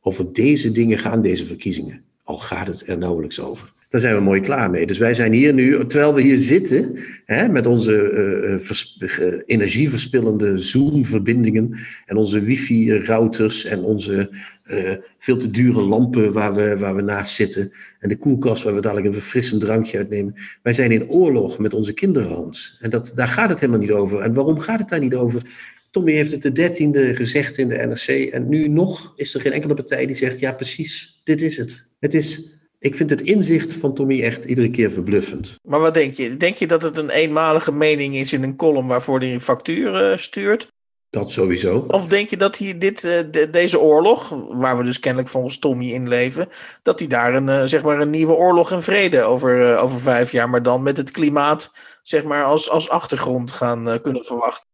Over 0.00 0.32
deze 0.32 0.72
dingen 0.72 0.98
gaan 0.98 1.22
deze 1.22 1.46
verkiezingen, 1.46 2.04
al 2.30 2.36
gaat 2.38 2.66
het 2.66 2.82
er 2.86 2.98
nauwelijks 2.98 3.40
over. 3.40 3.72
Daar 3.88 4.00
zijn 4.00 4.14
we 4.14 4.20
mooi 4.20 4.40
klaar 4.40 4.70
mee. 4.70 4.86
Dus 4.86 4.98
wij 4.98 5.14
zijn 5.14 5.32
hier 5.32 5.52
nu, 5.52 5.86
terwijl 5.86 6.14
we 6.14 6.22
hier 6.22 6.38
zitten, 6.38 6.98
hè, 7.24 7.48
met 7.48 7.66
onze 7.66 8.10
eh, 8.10 8.58
vers- 8.58 8.98
eh, 8.98 9.26
energieverspillende 9.46 10.58
Zoom-verbindingen 10.58 11.78
en 12.06 12.16
onze 12.16 12.40
wifi-routers 12.40 13.64
en 13.64 13.82
onze 13.82 14.30
eh, 14.64 14.92
veel 15.18 15.36
te 15.36 15.50
dure 15.50 15.80
lampen 15.80 16.32
waar 16.32 16.54
we, 16.54 16.78
waar 16.78 16.96
we 16.96 17.02
naast 17.02 17.34
zitten 17.34 17.72
en 17.98 18.08
de 18.08 18.16
koelkast 18.16 18.62
waar 18.62 18.74
we 18.74 18.80
dadelijk 18.80 19.06
een 19.06 19.20
verfrissend 19.20 19.60
drankje 19.60 19.98
uitnemen. 19.98 20.34
Wij 20.62 20.72
zijn 20.72 20.92
in 20.92 21.08
oorlog 21.08 21.58
met 21.58 21.74
onze 21.74 21.92
kinderen. 21.92 22.50
En 22.80 22.90
dat, 22.90 23.12
daar 23.14 23.28
gaat 23.28 23.48
het 23.48 23.60
helemaal 23.60 23.80
niet 23.80 23.92
over. 23.92 24.20
En 24.20 24.34
waarom 24.34 24.58
gaat 24.58 24.78
het 24.78 24.88
daar 24.88 25.00
niet 25.00 25.14
over? 25.14 25.42
Tommy 25.90 26.12
heeft 26.12 26.30
het 26.30 26.42
de 26.42 26.52
dertiende 26.52 27.14
gezegd 27.14 27.58
in 27.58 27.68
de 27.68 27.76
NRC 27.76 28.32
en 28.32 28.48
nu 28.48 28.68
nog 28.68 29.12
is 29.16 29.34
er 29.34 29.40
geen 29.40 29.52
enkele 29.52 29.74
partij 29.74 30.06
die 30.06 30.16
zegt, 30.16 30.38
ja 30.38 30.52
precies, 30.52 31.20
dit 31.24 31.42
is 31.42 31.56
het. 31.56 31.86
Het 31.98 32.14
is, 32.14 32.52
ik 32.78 32.94
vind 32.94 33.10
het 33.10 33.20
inzicht 33.20 33.72
van 33.72 33.94
Tommy 33.94 34.22
echt 34.22 34.44
iedere 34.44 34.70
keer 34.70 34.90
verbluffend. 34.90 35.54
Maar 35.62 35.80
wat 35.80 35.94
denk 35.94 36.14
je? 36.14 36.36
Denk 36.36 36.56
je 36.56 36.66
dat 36.66 36.82
het 36.82 36.96
een 36.96 37.10
eenmalige 37.10 37.72
mening 37.72 38.14
is 38.16 38.32
in 38.32 38.42
een 38.42 38.56
column 38.56 38.86
waarvoor 38.86 39.18
hij 39.18 39.32
een 39.32 39.40
factuur 39.40 39.94
eh, 40.10 40.16
stuurt? 40.18 40.66
Dat 41.10 41.30
sowieso. 41.30 41.84
Of 41.88 42.06
denk 42.08 42.28
je 42.28 42.36
dat 42.36 42.58
hij 42.58 42.78
dit, 42.78 43.04
eh, 43.04 43.18
de- 43.30 43.50
deze 43.50 43.80
oorlog, 43.80 44.28
waar 44.52 44.78
we 44.78 44.84
dus 44.84 45.00
kennelijk 45.00 45.30
volgens 45.30 45.58
Tommy 45.58 45.92
in 45.92 46.08
leven, 46.08 46.48
dat 46.82 46.98
hij 46.98 47.08
daar 47.08 47.34
een, 47.34 47.48
eh, 47.48 47.62
zeg 47.64 47.82
maar 47.82 48.00
een 48.00 48.10
nieuwe 48.10 48.34
oorlog 48.34 48.70
en 48.72 48.82
vrede 48.82 49.22
over, 49.22 49.78
over 49.78 50.00
vijf 50.00 50.32
jaar, 50.32 50.50
maar 50.50 50.62
dan 50.62 50.82
met 50.82 50.96
het 50.96 51.10
klimaat 51.10 51.72
zeg 52.02 52.24
maar, 52.24 52.44
als, 52.44 52.70
als 52.70 52.88
achtergrond 52.88 53.50
gaan 53.50 54.00
kunnen 54.02 54.24
verwachten? 54.24 54.68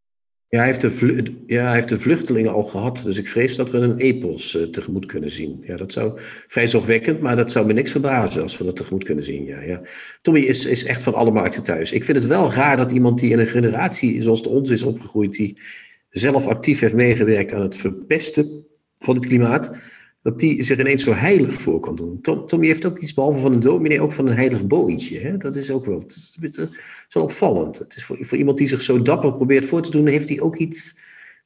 Ja 0.56 0.62
hij, 0.62 0.70
heeft 0.70 1.00
de 1.00 1.34
ja, 1.46 1.64
hij 1.64 1.74
heeft 1.74 1.88
de 1.88 1.98
vluchtelingen 1.98 2.52
al 2.52 2.62
gehad, 2.62 3.00
dus 3.04 3.18
ik 3.18 3.28
vrees 3.28 3.56
dat 3.56 3.70
we 3.70 3.78
een 3.78 3.98
epos 3.98 4.56
eh, 4.56 4.62
tegemoet 4.62 5.06
kunnen 5.06 5.30
zien. 5.30 5.62
Ja, 5.66 5.76
dat 5.76 5.92
zou 5.92 6.20
vrij 6.48 6.66
zorgwekkend, 6.66 7.20
maar 7.20 7.36
dat 7.36 7.52
zou 7.52 7.66
me 7.66 7.72
niks 7.72 7.90
verbazen 7.90 8.42
als 8.42 8.58
we 8.58 8.64
dat 8.64 8.76
tegemoet 8.76 9.04
kunnen 9.04 9.24
zien. 9.24 9.44
Ja, 9.44 9.60
ja. 9.60 9.80
Tommy 10.22 10.40
is, 10.40 10.66
is 10.66 10.84
echt 10.84 11.02
van 11.02 11.14
alle 11.14 11.30
markten 11.30 11.62
thuis. 11.62 11.92
Ik 11.92 12.04
vind 12.04 12.18
het 12.18 12.26
wel 12.26 12.52
raar 12.52 12.76
dat 12.76 12.92
iemand 12.92 13.18
die 13.18 13.30
in 13.30 13.38
een 13.38 13.46
generatie 13.46 14.22
zoals 14.22 14.42
de 14.42 14.48
ons 14.48 14.70
is 14.70 14.82
opgegroeid, 14.82 15.32
die 15.32 15.58
zelf 16.10 16.46
actief 16.46 16.80
heeft 16.80 16.94
meegewerkt 16.94 17.52
aan 17.52 17.62
het 17.62 17.76
verpesten 17.76 18.66
van 18.98 19.14
het 19.14 19.26
klimaat, 19.26 19.72
dat 20.26 20.38
die 20.38 20.62
zich 20.62 20.78
ineens 20.78 21.02
zo 21.02 21.12
heilig 21.12 21.62
voor 21.62 21.80
kan 21.80 21.96
doen. 21.96 22.20
Tom, 22.20 22.46
Tommy 22.46 22.66
heeft 22.66 22.86
ook 22.86 22.98
iets, 22.98 23.14
behalve 23.14 23.38
van 23.38 23.52
een 23.52 23.60
dominee, 23.60 24.00
ook 24.00 24.12
van 24.12 24.26
een 24.26 24.36
heilig 24.36 24.66
boontje. 24.66 25.18
Hè? 25.18 25.36
Dat 25.36 25.56
is 25.56 25.70
ook 25.70 25.84
wel, 25.84 26.06
wel 27.08 27.22
opvallend. 27.22 27.78
Het 27.78 27.96
is 27.96 28.04
voor, 28.04 28.36
iemand 28.36 28.58
die 28.58 28.68
zich 28.68 28.82
zo 28.82 29.02
dapper 29.02 29.34
probeert 29.34 29.64
voor 29.64 29.82
te 29.82 29.90
doen, 29.90 30.06
heeft 30.06 30.28
hij 30.28 30.40
ook 30.40 30.56
iets, 30.56 30.98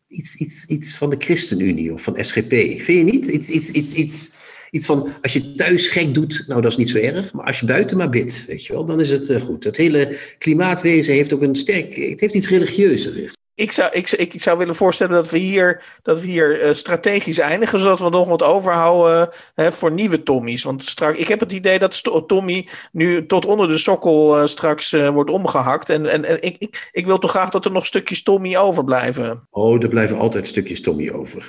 iets, 0.06 0.36
iets, 0.36 0.66
iets 0.66 0.94
van 0.94 1.10
de 1.10 1.16
ChristenUnie 1.18 1.92
of 1.92 2.02
van 2.02 2.24
SGP. 2.24 2.50
Vind 2.50 2.86
je 2.86 3.04
niet? 3.04 3.26
Iets, 3.26 3.50
iets, 3.50 3.70
iets, 3.70 3.92
iets, 3.92 4.32
iets 4.70 4.86
van, 4.86 5.08
als 5.22 5.32
je 5.32 5.54
thuis 5.54 5.88
gek 5.88 6.14
doet, 6.14 6.44
nou 6.46 6.60
dat 6.60 6.70
is 6.70 6.76
niet 6.76 6.90
zo 6.90 6.98
erg, 6.98 7.32
maar 7.32 7.46
als 7.46 7.60
je 7.60 7.66
buiten 7.66 7.96
maar 7.96 8.10
bidt, 8.10 8.44
weet 8.46 8.66
je 8.66 8.72
wel, 8.72 8.84
dan 8.84 9.00
is 9.00 9.10
het 9.10 9.30
eh, 9.30 9.40
goed. 9.40 9.64
Het 9.64 9.76
hele 9.76 10.16
klimaatwezen 10.38 11.14
heeft 11.14 11.32
ook 11.32 11.42
een 11.42 11.54
sterk, 11.54 11.94
het 11.96 12.20
heeft 12.20 12.34
iets 12.34 12.48
religieuzer. 12.48 13.38
Ik 13.60 13.72
zou, 13.72 13.90
ik, 13.92 14.10
ik, 14.10 14.34
ik 14.34 14.42
zou 14.42 14.58
willen 14.58 14.74
voorstellen 14.74 15.14
dat 15.14 15.30
we 15.30 15.38
hier, 15.38 15.82
dat 16.02 16.20
we 16.20 16.26
hier 16.26 16.60
eh, 16.60 16.72
strategisch 16.72 17.38
eindigen, 17.38 17.78
zodat 17.78 18.00
we 18.00 18.08
nog 18.08 18.28
wat 18.28 18.42
overhouden 18.42 19.28
voor 19.56 19.92
nieuwe 19.92 20.22
Tommy's. 20.22 20.62
Want 20.62 20.82
straks, 20.82 21.18
ik 21.18 21.28
heb 21.28 21.40
het 21.40 21.52
idee 21.52 21.78
dat 21.78 22.02
Tommy 22.26 22.68
nu 22.92 23.26
tot 23.26 23.46
onder 23.46 23.68
de 23.68 23.78
sokkel 23.78 24.38
eh, 24.38 24.46
straks 24.46 24.92
eh, 24.92 25.08
wordt 25.08 25.30
omgehakt. 25.30 25.88
En, 25.88 26.10
en, 26.10 26.24
en 26.24 26.42
ik, 26.42 26.56
ik, 26.58 26.88
ik 26.92 27.06
wil 27.06 27.18
toch 27.18 27.30
graag 27.30 27.50
dat 27.50 27.64
er 27.64 27.70
nog 27.70 27.86
stukjes 27.86 28.22
Tommy 28.22 28.56
overblijven. 28.56 29.46
Oh, 29.50 29.82
er 29.82 29.88
blijven 29.88 30.18
altijd 30.18 30.46
stukjes 30.46 30.80
Tommy 30.80 31.10
over. 31.10 31.46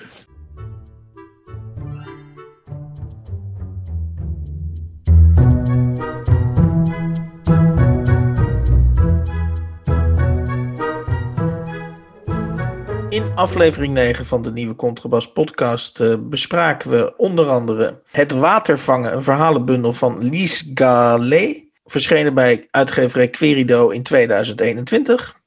In 13.12 13.32
aflevering 13.36 13.94
9 13.94 14.26
van 14.26 14.42
de 14.42 14.52
nieuwe 14.52 14.76
Contrabas 14.76 15.32
podcast 15.32 16.00
eh, 16.00 16.14
bespraken 16.20 16.90
we 16.92 17.14
onder 17.18 17.50
andere 17.50 18.02
Het 18.12 18.32
Watervangen, 18.32 19.14
een 19.14 19.24
verhalenbundel 19.24 19.94
van 19.94 20.30
Lies 20.30 20.72
Gallet, 20.74 21.64
verschenen 21.86 22.34
bij 22.34 22.68
uitgeverij 22.70 23.30
Querido 23.30 23.90
in 23.90 24.04
2021. 24.04 25.40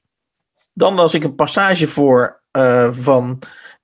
Dan 0.73 0.95
las 0.95 1.15
ik 1.15 1.25
een 1.25 1.35
passage 1.35 1.89
voor 1.89 2.43
eh, 2.51 2.93
van 2.93 3.39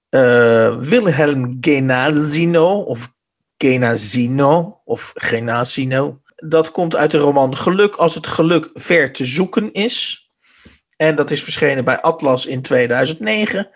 eh, 0.08 0.76
Wilhelm 0.78 1.56
Genazino, 1.60 2.80
of 2.80 3.12
Genazino, 3.58 4.80
of 4.84 5.12
Genazino. 5.14 6.20
Dat 6.36 6.70
komt 6.70 6.96
uit 6.96 7.10
de 7.10 7.18
roman 7.18 7.56
Geluk 7.56 7.94
als 7.94 8.14
het 8.14 8.26
geluk 8.26 8.70
ver 8.74 9.12
te 9.12 9.24
zoeken 9.24 9.72
is. 9.72 10.29
En 11.00 11.16
dat 11.16 11.30
is 11.30 11.42
verschenen 11.42 11.84
bij 11.84 12.00
Atlas 12.00 12.46
in 12.46 12.62
2009. 12.62 13.70